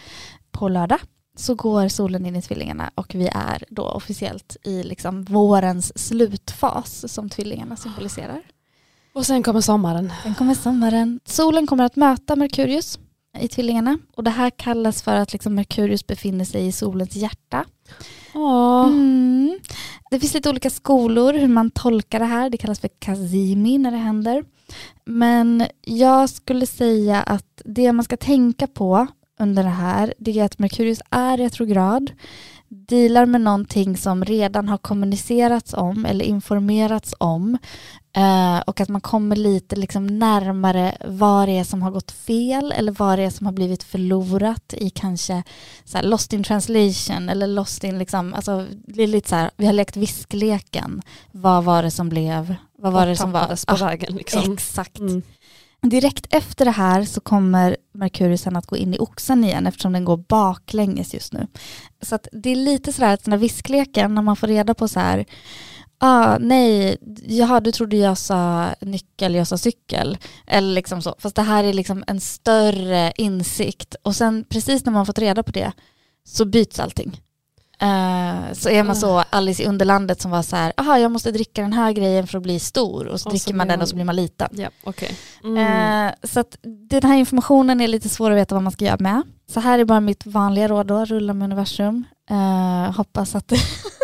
på 0.50 0.68
lördag 0.68 1.00
så 1.36 1.54
går 1.54 1.88
solen 1.88 2.26
in 2.26 2.36
i 2.36 2.42
tvillingarna 2.42 2.90
och 2.94 3.14
vi 3.14 3.28
är 3.32 3.64
då 3.68 3.82
officiellt 3.82 4.56
i 4.62 4.82
liksom 4.82 5.24
vårens 5.24 6.08
slutfas 6.08 7.12
som 7.12 7.30
tvillingarna 7.30 7.76
symboliserar. 7.76 8.42
Och 9.14 9.26
sen 9.26 9.42
kommer 9.42 9.60
sommaren. 9.60 10.12
Sen 10.22 10.34
kommer 10.34 10.54
sommaren. 10.54 11.20
Solen 11.24 11.66
kommer 11.66 11.84
att 11.84 11.96
möta 11.96 12.36
Merkurius 12.36 12.98
i 13.40 13.48
tvillingarna 13.48 13.98
och 14.16 14.24
det 14.24 14.30
här 14.30 14.50
kallas 14.50 15.02
för 15.02 15.14
att 15.14 15.32
liksom 15.32 15.54
Merkurius 15.54 16.06
befinner 16.06 16.44
sig 16.44 16.66
i 16.66 16.72
solens 16.72 17.16
hjärta. 17.16 17.64
Åh. 18.34 18.86
Mm. 18.86 19.58
Det 20.10 20.20
finns 20.20 20.34
lite 20.34 20.50
olika 20.50 20.70
skolor 20.70 21.32
hur 21.32 21.48
man 21.48 21.70
tolkar 21.70 22.18
det 22.18 22.24
här. 22.24 22.50
Det 22.50 22.56
kallas 22.56 22.80
för 22.80 22.90
kazimi 22.98 23.78
när 23.78 23.90
det 23.90 23.96
händer. 23.96 24.44
Men 25.04 25.66
jag 25.80 26.30
skulle 26.30 26.66
säga 26.66 27.22
att 27.22 27.62
det 27.64 27.92
man 27.92 28.04
ska 28.04 28.16
tänka 28.16 28.66
på 28.66 29.06
under 29.40 29.62
det 29.62 29.68
här 29.68 30.14
det 30.18 30.38
är 30.38 30.44
att 30.44 30.58
Merkurius 30.58 31.00
är 31.10 31.36
retrograd 31.36 32.10
dealar 32.68 33.26
med 33.26 33.40
någonting 33.40 33.96
som 33.96 34.24
redan 34.24 34.68
har 34.68 34.78
kommunicerats 34.78 35.74
om 35.74 36.06
eller 36.06 36.24
informerats 36.24 37.14
om 37.18 37.58
eh, 38.16 38.58
och 38.58 38.80
att 38.80 38.88
man 38.88 39.00
kommer 39.00 39.36
lite 39.36 39.76
liksom 39.76 40.06
närmare 40.06 40.96
vad 41.04 41.48
det 41.48 41.58
är 41.58 41.64
som 41.64 41.82
har 41.82 41.90
gått 41.90 42.12
fel 42.12 42.72
eller 42.72 42.92
vad 42.92 43.18
det 43.18 43.22
är 43.22 43.30
som 43.30 43.46
har 43.46 43.52
blivit 43.52 43.82
förlorat 43.82 44.74
i 44.76 44.90
kanske 44.90 45.42
så 45.84 45.98
här, 45.98 46.04
lost 46.04 46.32
in 46.32 46.44
translation 46.44 47.28
eller 47.28 47.46
lost 47.46 47.84
in 47.84 47.98
liksom, 47.98 48.34
alltså 48.34 48.66
det 48.86 49.02
är 49.02 49.06
lite 49.06 49.28
så 49.28 49.36
här, 49.36 49.50
vi 49.56 49.66
har 49.66 49.72
lekt 49.72 49.96
viskleken, 49.96 51.02
vad 51.32 51.64
var 51.64 51.82
det 51.82 51.90
som 51.90 52.08
blev, 52.08 52.54
vad 52.78 52.92
var 52.92 53.06
det 53.06 53.16
som 53.16 53.32
var, 53.32 53.66
på 53.66 53.84
Ah, 53.84 53.86
vägen 53.88 54.16
liksom. 54.16 54.52
exakt. 54.52 54.98
Mm. 54.98 55.22
Direkt 55.82 56.26
efter 56.30 56.64
det 56.64 56.70
här 56.70 57.04
så 57.04 57.20
kommer 57.20 57.76
Merkurius 57.92 58.42
sen 58.42 58.56
att 58.56 58.66
gå 58.66 58.76
in 58.76 58.94
i 58.94 58.98
oxen 58.98 59.44
igen 59.44 59.66
eftersom 59.66 59.92
den 59.92 60.04
går 60.04 60.16
baklänges 60.16 61.14
just 61.14 61.32
nu. 61.32 61.46
Så 62.02 62.14
att 62.14 62.28
det 62.32 62.50
är 62.50 62.56
lite 62.56 62.92
sådär 62.92 63.14
att 63.14 63.24
den 63.24 63.32
här 63.32 63.38
viskleken 63.38 64.14
när 64.14 64.22
man 64.22 64.36
får 64.36 64.46
reda 64.46 64.74
på 64.74 64.88
så 64.88 65.00
här 65.00 65.24
ah, 65.98 66.38
nej, 66.38 66.96
jaha 67.22 67.60
du 67.60 67.72
trodde 67.72 67.96
jag 67.96 68.18
sa 68.18 68.68
nyckel, 68.80 69.34
jag 69.34 69.46
sa 69.46 69.58
cykel. 69.58 70.18
Eller 70.46 70.74
liksom 70.74 71.02
så. 71.02 71.14
Fast 71.18 71.36
det 71.36 71.42
här 71.42 71.64
är 71.64 71.72
liksom 71.72 72.04
en 72.06 72.20
större 72.20 73.12
insikt. 73.16 73.94
Och 74.02 74.16
sen 74.16 74.44
precis 74.48 74.84
när 74.84 74.92
man 74.92 75.06
fått 75.06 75.18
reda 75.18 75.42
på 75.42 75.50
det 75.52 75.72
så 76.24 76.44
byts 76.44 76.80
allting. 76.80 77.20
Eh, 77.80 78.52
så 78.52 78.68
är 78.68 78.82
man 78.82 78.96
så 78.96 79.24
Alice 79.30 79.62
i 79.62 79.66
Underlandet 79.66 80.20
som 80.20 80.30
var 80.30 80.42
så 80.42 80.56
här, 80.56 80.72
aha 80.76 80.98
jag 80.98 81.10
måste 81.10 81.30
dricka 81.30 81.62
den 81.62 81.72
här 81.72 81.92
grejen 81.92 82.26
för 82.26 82.38
att 82.38 82.42
bli 82.42 82.58
stor. 82.58 83.06
Och 83.06 83.06
så 83.06 83.12
Och 83.12 83.20
så 83.20 83.30
dricker 83.30 83.54
man 83.54 83.68
den 83.68 83.82
och 83.82 83.88
så 83.88 83.94
blir 83.94 84.04
man 84.04 84.16
liten. 84.16 84.48
Ja, 84.52 84.68
okej. 84.84 85.18
Mm. 85.44 86.06
Eh, 86.06 86.14
så 86.22 86.40
att 86.40 86.58
den 86.90 87.02
här 87.02 87.16
informationen 87.16 87.80
är 87.80 87.88
lite 87.88 88.08
svår 88.08 88.30
att 88.30 88.36
veta 88.36 88.54
vad 88.54 88.62
man 88.62 88.72
ska 88.72 88.84
göra 88.84 88.96
med. 89.00 89.22
Så 89.50 89.60
här 89.60 89.78
är 89.78 89.84
bara 89.84 90.00
mitt 90.00 90.26
vanliga 90.26 90.68
råd 90.68 90.86
då, 90.86 91.04
rulla 91.04 91.34
med 91.34 91.46
universum. 91.46 92.04
Eh, 92.30 92.96
hoppas, 92.96 93.34
att 93.34 93.52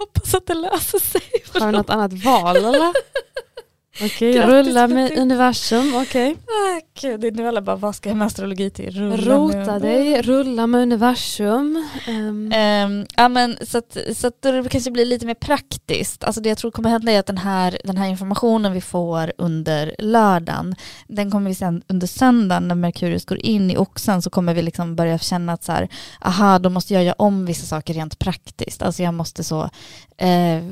hoppas 0.00 0.34
att 0.34 0.46
det 0.46 0.54
löser 0.54 0.98
sig. 0.98 1.22
Har 1.52 1.66
du 1.72 1.78
något 1.78 1.90
annat 1.90 2.12
val 2.12 2.56
eller? 2.56 2.92
Okej, 3.94 4.32
Grattis, 4.32 4.50
rulla 4.66 4.88
med 4.88 5.18
universum, 5.18 5.94
okej. 5.96 6.36
Ah, 6.46 6.80
Gud, 7.00 7.20
det 7.20 7.26
är 7.26 7.32
nu 7.32 7.48
alla 7.48 7.62
bara, 7.62 7.76
vad 7.76 7.94
ska 7.94 8.08
jag 8.08 8.16
med 8.16 8.26
astrologi 8.26 8.70
till? 8.70 8.90
Rulla 8.90 9.16
Rota 9.16 9.56
med- 9.56 9.82
dig, 9.82 10.22
rulla 10.22 10.66
med 10.66 10.82
universum. 10.82 11.88
Ehm, 12.08 12.52
Ehm, 12.54 13.06
ja, 13.16 13.28
men, 13.28 13.56
så 13.66 13.78
att, 13.78 13.96
så 14.16 14.26
att 14.26 14.42
det 14.42 14.68
kanske 14.70 14.90
blir 14.90 15.04
lite 15.06 15.26
mer 15.26 15.34
praktiskt. 15.34 16.24
Alltså 16.24 16.40
det 16.40 16.48
jag 16.48 16.58
tror 16.58 16.70
kommer 16.70 16.90
hända 16.90 17.12
är 17.12 17.20
att 17.20 17.26
den 17.26 17.38
här, 17.38 17.78
den 17.84 17.96
här 17.96 18.08
informationen 18.08 18.72
vi 18.72 18.80
får 18.80 19.32
under 19.38 19.94
lördagen, 19.98 20.74
den 21.08 21.30
kommer 21.30 21.48
vi 21.50 21.54
sen 21.54 21.82
under 21.88 22.06
söndagen 22.06 22.68
när 22.68 22.74
Merkurius 22.74 23.24
går 23.24 23.38
in 23.38 23.70
i 23.70 23.76
oxen 23.76 24.22
så 24.22 24.30
kommer 24.30 24.54
vi 24.54 24.62
liksom 24.62 24.96
börja 24.96 25.18
känna 25.18 25.52
att 25.52 25.64
så 25.64 25.72
här, 25.72 25.88
aha, 26.20 26.58
då 26.58 26.70
måste 26.70 26.94
jag 26.94 27.04
göra 27.04 27.14
om 27.18 27.46
vissa 27.46 27.66
saker 27.66 27.94
rent 27.94 28.18
praktiskt. 28.18 28.82
Alltså 28.82 29.02
jag 29.02 29.14
måste 29.14 29.44
så 29.44 29.70
eh, 30.16 30.62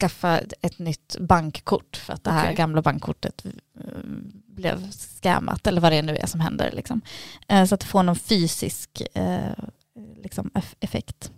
skaffa 0.00 0.38
ett 0.62 0.78
nytt 0.78 1.16
bankkort 1.20 1.96
för 2.06 2.12
att 2.12 2.24
det 2.24 2.30
här 2.30 2.44
Okej. 2.44 2.56
Gamla 2.60 2.82
bankkortet 2.82 3.44
eh, 3.80 4.04
blev 4.46 4.90
scammat 4.92 5.66
eller 5.66 5.80
vad 5.80 5.92
det 5.92 6.02
nu 6.02 6.16
är 6.16 6.26
som 6.26 6.40
händer. 6.40 6.70
Liksom. 6.72 7.00
Eh, 7.48 7.64
så 7.64 7.74
att 7.74 7.80
det 7.80 7.86
får 7.86 8.02
någon 8.02 8.16
fysisk 8.16 9.02
eh, 9.14 9.64
liksom, 10.22 10.50
eff- 10.54 10.74
effekt. 10.80 11.30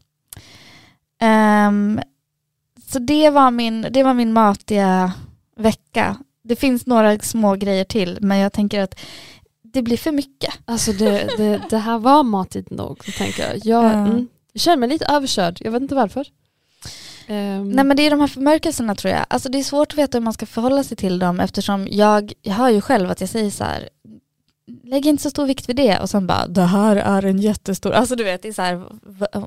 Ehm, 1.20 2.00
så 2.88 2.98
det 2.98 3.30
var, 3.30 3.50
min, 3.50 3.86
det 3.90 4.02
var 4.02 4.14
min 4.14 4.32
matiga 4.32 5.12
vecka. 5.56 6.16
Det 6.44 6.56
finns 6.56 6.86
några 6.86 7.18
små 7.18 7.54
grejer 7.56 7.84
till 7.84 8.18
men 8.20 8.38
jag 8.38 8.52
tänker 8.52 8.80
att 8.80 9.00
det 9.62 9.82
blir 9.82 9.96
för 9.96 10.12
mycket. 10.12 10.54
Alltså 10.64 10.92
det, 10.92 11.28
det, 11.36 11.60
det 11.70 11.78
här 11.78 11.98
var 11.98 12.22
matigt 12.22 12.70
nog, 12.70 13.04
tänker 13.18 13.42
jag. 13.48 13.56
Jag, 13.56 13.64
Ja. 13.84 13.92
mm, 13.92 14.28
jag 14.52 14.60
känner 14.60 14.76
mig 14.76 14.88
lite 14.88 15.06
överkörd, 15.06 15.58
jag 15.60 15.72
vet 15.72 15.82
inte 15.82 15.94
varför. 15.94 16.26
Ehm, 17.26 17.70
Nej 17.70 17.84
men 17.84 17.96
det 17.96 18.02
är 18.06 18.10
de 18.10 18.20
här 18.20 18.26
förmörkelserna 18.26 18.94
tror 18.94 19.14
jag. 19.14 19.26
Alltså 19.30 19.48
det 19.48 19.58
är 19.58 19.62
svårt 19.62 19.92
att 19.92 19.98
veta 19.98 20.18
hur 20.18 20.22
man 20.24 20.32
ska 20.32 20.46
förhålla 20.46 20.82
sig 20.82 20.96
till 20.96 21.18
dem 21.18 21.40
eftersom 21.40 21.88
jag, 21.90 22.32
jag 22.42 22.54
hör 22.54 22.68
ju 22.68 22.80
själv 22.80 23.10
att 23.10 23.20
jag 23.20 23.30
säger 23.30 23.50
så 23.50 23.64
här 23.64 23.88
lägg 24.84 25.06
inte 25.06 25.22
så 25.22 25.30
stor 25.30 25.46
vikt 25.46 25.68
vid 25.68 25.76
det 25.76 26.00
och 26.00 26.10
sen 26.10 26.26
bara 26.26 26.46
det 26.46 26.62
här 26.62 26.96
är 26.96 27.24
en 27.24 27.38
jättestor, 27.38 27.92
alltså 27.92 28.16
du 28.16 28.24
vet 28.24 28.42
det 28.42 28.48
är 28.48 28.52
så 28.52 28.62
här 28.62 28.84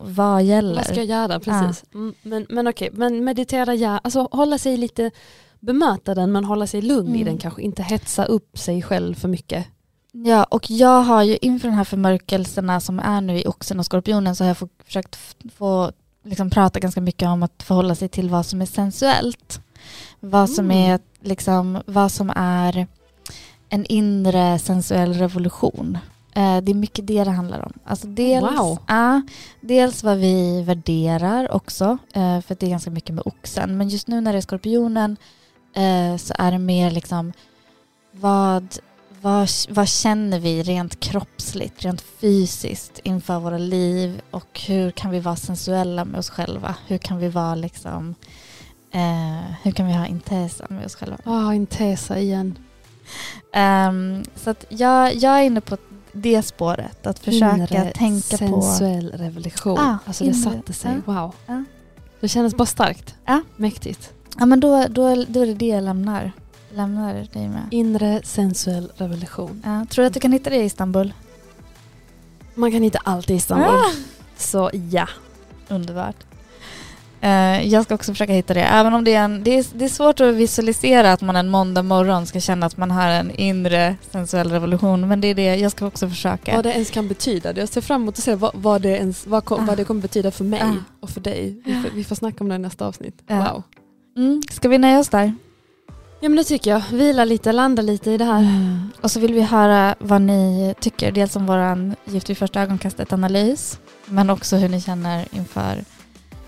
vad 0.01 0.43
gäller? 0.43 0.75
Vad 0.75 0.85
ska 0.85 0.95
jag 0.95 1.05
göra? 1.05 1.39
Precis. 1.39 1.83
Mm, 1.93 2.13
men, 2.21 2.45
men 2.49 2.67
okej, 2.67 2.89
men 2.93 3.23
meditera 3.23 3.75
ja, 3.75 3.97
alltså 4.03 4.27
hålla 4.31 4.57
sig 4.57 4.77
lite, 4.77 5.11
bemöta 5.59 6.15
den 6.15 6.31
men 6.31 6.45
hålla 6.45 6.67
sig 6.67 6.81
lugn 6.81 7.09
i 7.15 7.21
Mm. 7.21 7.25
den 7.25 7.37
kanske, 7.37 7.61
inte 7.61 7.83
hetsa 7.83 8.25
upp 8.25 8.57
sig 8.57 8.81
själv 8.81 9.15
för 9.15 9.27
mycket. 9.27 9.65
Ja, 10.11 10.43
och 10.43 10.69
jag 10.71 11.01
har 11.01 11.23
ju 11.23 11.37
inför 11.41 11.67
de 11.67 11.73
här 11.73 11.83
förmörkelserna 11.83 12.79
som 12.79 12.99
är 12.99 13.21
nu 13.21 13.39
i 13.39 13.47
oxen 13.47 13.79
och 13.79 13.85
skorpionen 13.85 14.35
så 14.35 14.43
har 14.43 14.47
jag 14.49 14.69
försökt 14.85 15.17
få 15.57 15.91
liksom 16.25 16.49
prata 16.49 16.79
ganska 16.79 17.01
mycket 17.01 17.27
om 17.27 17.43
att 17.43 17.63
förhålla 17.63 17.95
sig 17.95 18.09
till 18.09 18.29
vad 18.29 18.45
som 18.45 18.61
är 18.61 18.65
sensuellt. 18.65 19.59
Vad 20.19 20.49
som 20.49 20.65
Mm. 20.65 20.91
är 20.91 20.99
liksom, 21.21 21.81
vad 21.85 22.11
som 22.11 22.31
är 22.35 22.87
en 23.69 23.85
inre 23.85 24.59
sensuell 24.59 25.13
revolution. 25.13 25.97
Eh, 26.35 26.57
det 26.61 26.71
är 26.71 26.75
mycket 26.75 27.07
det 27.07 27.23
det 27.23 27.31
handlar 27.31 27.65
om. 27.65 27.73
Alltså 27.85 28.07
dels, 28.07 28.57
Wow. 28.59 28.77
ja, 28.87 29.21
dels 29.61 30.03
vad 30.03 30.17
vi 30.17 30.61
värderar 30.61 31.51
också, 31.51 31.97
eh, 32.13 32.41
för 32.41 32.55
det 32.59 32.65
är 32.65 32.69
ganska 32.69 32.91
mycket 32.91 33.15
med 33.15 33.21
oxen. 33.27 33.77
Men 33.77 33.89
just 33.89 34.07
nu 34.07 34.21
när 34.21 34.31
det 34.33 34.39
är 34.39 34.41
skorpionen 34.41 35.17
eh, 35.73 36.17
så 36.17 36.33
är 36.37 36.51
det 36.51 36.59
mer 36.59 36.91
liksom 36.91 37.33
vad, 38.11 38.67
vad, 39.25 39.49
vad 39.69 39.87
känner 39.87 40.39
vi 40.39 40.63
rent 40.63 40.99
kroppsligt, 40.99 41.83
rent 41.85 42.01
fysiskt 42.01 42.99
inför 43.03 43.39
våra 43.39 43.57
liv 43.57 44.21
och 44.31 44.61
hur 44.67 44.91
kan 44.91 45.11
vi 45.11 45.19
vara 45.19 45.35
sensuella 45.35 46.05
med 46.05 46.19
oss 46.19 46.29
själva? 46.29 46.75
Hur 46.87 46.97
kan 46.97 47.17
vi 47.17 47.27
vara 47.29 47.55
liksom, 47.55 48.15
eh, 48.91 49.51
hur 49.63 49.71
kan 49.71 49.87
vi 49.87 49.93
ha 49.93 50.07
intesa 50.07 50.65
med 50.69 50.85
oss 50.85 50.95
själva? 50.95 51.17
Ah, 51.23 51.53
Intesa 51.53 52.19
igen. 52.19 52.57
Ehm, 53.53 54.23
så 54.35 54.49
att 54.49 54.65
jag, 54.69 55.15
jag 55.15 55.39
är 55.39 55.43
inne 55.43 55.61
på 55.61 55.77
det 56.13 56.41
spåret, 56.43 57.07
att 57.07 57.19
försöka 57.19 57.55
Inre 57.57 57.91
tänka 57.95 58.37
på... 58.37 58.61
sensuell 58.61 59.11
revolution. 59.11 59.79
Ah, 59.79 59.97
alltså 60.05 60.23
det 60.23 60.31
inre- 60.31 60.43
satte 60.53 60.73
sig, 60.73 61.01
wow. 61.05 61.35
Ja. 61.47 61.63
Det 62.19 62.27
kändes 62.27 62.55
bara 62.55 62.65
starkt. 62.65 63.15
Ja. 63.25 63.41
Mäktigt. 63.55 64.13
Ja 64.39 64.45
men 64.45 64.59
då, 64.59 64.85
då, 64.89 65.25
då 65.27 65.39
är 65.41 65.45
det 65.45 65.53
det 65.53 65.67
jag 65.67 65.83
lämnar, 65.83 66.31
lämnar 66.75 67.13
dig 67.13 67.47
med. 67.49 67.67
Inre 67.71 68.21
sensuell 68.23 68.91
revolution. 68.97 69.61
Ja, 69.65 69.85
tror 69.89 70.03
du 70.03 70.07
att 70.07 70.13
du 70.13 70.19
kan 70.19 70.31
hitta 70.31 70.49
det 70.49 70.55
i 70.55 70.65
Istanbul? 70.65 71.13
Man 72.55 72.71
kan 72.71 72.83
hitta 72.83 72.99
allt 73.03 73.29
i 73.29 73.33
Istanbul. 73.33 73.67
Ah! 73.67 73.91
Så 74.37 74.69
ja. 74.91 75.07
Underbart. 75.67 76.15
Eh, 77.21 77.67
jag 77.67 77.83
ska 77.83 77.95
också 77.95 78.11
försöka 78.11 78.33
hitta 78.33 78.53
det, 78.53 78.61
även 78.63 78.93
om 78.93 79.03
det 79.03 79.13
är, 79.13 79.23
en, 79.23 79.43
det, 79.43 79.57
är, 79.57 79.65
det 79.73 79.85
är 79.85 79.89
svårt 79.89 80.19
att 80.21 80.35
visualisera 80.35 81.13
att 81.13 81.21
man 81.21 81.35
en 81.35 81.49
måndag 81.49 81.83
morgon 81.83 82.25
ska 82.25 82.39
känna 82.39 82.65
att 82.65 82.77
man 82.77 82.91
har 82.91 83.07
en 83.07 83.31
inre 83.31 83.95
sensuell 84.11 84.51
revolution, 84.51 85.07
men 85.07 85.21
det 85.21 85.27
är 85.27 85.35
det 85.35 85.55
jag 85.55 85.71
ska 85.71 85.87
också 85.87 86.09
försöka. 86.09 86.55
Vad 86.55 86.65
det 86.65 86.73
ens 86.73 86.89
kan 86.91 87.07
betyda. 87.07 87.53
Jag 87.59 87.69
ser 87.69 87.81
fram 87.81 88.01
emot 88.01 88.17
att 88.17 88.23
se 88.23 88.35
vad, 88.35 88.51
vad, 88.55 88.81
det, 88.81 88.89
ens, 88.97 89.27
vad, 89.27 89.43
Ah. 89.51 89.57
vad 89.67 89.77
det 89.77 89.83
kommer 89.83 90.01
betyda 90.01 90.31
för 90.31 90.43
mig 90.43 90.61
Ah. 90.63 90.73
och 90.99 91.09
för 91.09 91.21
dig. 91.21 91.61
Vi 91.65 91.81
får, 91.81 91.89
vi 91.95 92.03
får 92.03 92.15
snacka 92.15 92.43
om 92.43 92.49
det 92.49 92.55
i 92.55 92.59
nästa 92.59 92.87
avsnitt. 92.87 93.21
Wow. 93.27 93.63
Mm, 94.17 94.41
ska 94.51 94.69
vi 94.69 94.77
nöja 94.77 94.99
oss 94.99 95.09
där? 95.09 95.33
Ja 96.25 96.29
men 96.29 96.37
det 96.37 96.43
tycker 96.43 96.71
jag. 96.71 96.81
Vila 96.91 97.25
lite, 97.25 97.51
landa 97.51 97.81
lite 97.81 98.11
i 98.11 98.17
det 98.17 98.25
här. 98.25 98.39
Mm. 98.39 98.91
Och 99.01 99.11
så 99.11 99.19
vill 99.19 99.33
vi 99.33 99.41
höra 99.41 99.95
vad 99.99 100.21
ni 100.21 100.73
tycker, 100.79 101.11
dels 101.11 101.35
om 101.35 101.45
våran 101.45 101.95
Gift 102.05 102.29
vid 102.29 102.37
första 102.37 102.61
ögonkastet-analys, 102.61 103.79
men 104.05 104.29
också 104.29 104.55
hur 104.55 104.69
ni 104.69 104.81
känner 104.81 105.27
inför 105.31 105.83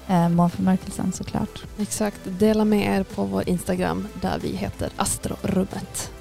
eh, 0.07 0.29
månförmörkelsen 0.29 1.11
såklart. 1.13 1.63
Exakt. 1.79 2.19
Dela 2.23 2.65
med 2.65 2.99
er 2.99 3.03
på 3.03 3.23
vår 3.23 3.49
Instagram 3.49 4.07
där 4.21 4.39
vi 4.41 4.47
heter 4.47 4.89
Astrorummet. 4.95 6.11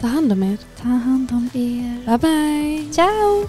Ta 0.00 0.06
hand 0.06 0.32
om 0.32 0.42
er. 0.42 0.58
Ta 0.82 0.88
hand 0.88 1.32
om 1.32 1.50
er. 1.52 2.06
Bye 2.06 2.18
bye. 2.18 2.92
Ciao! 2.92 3.48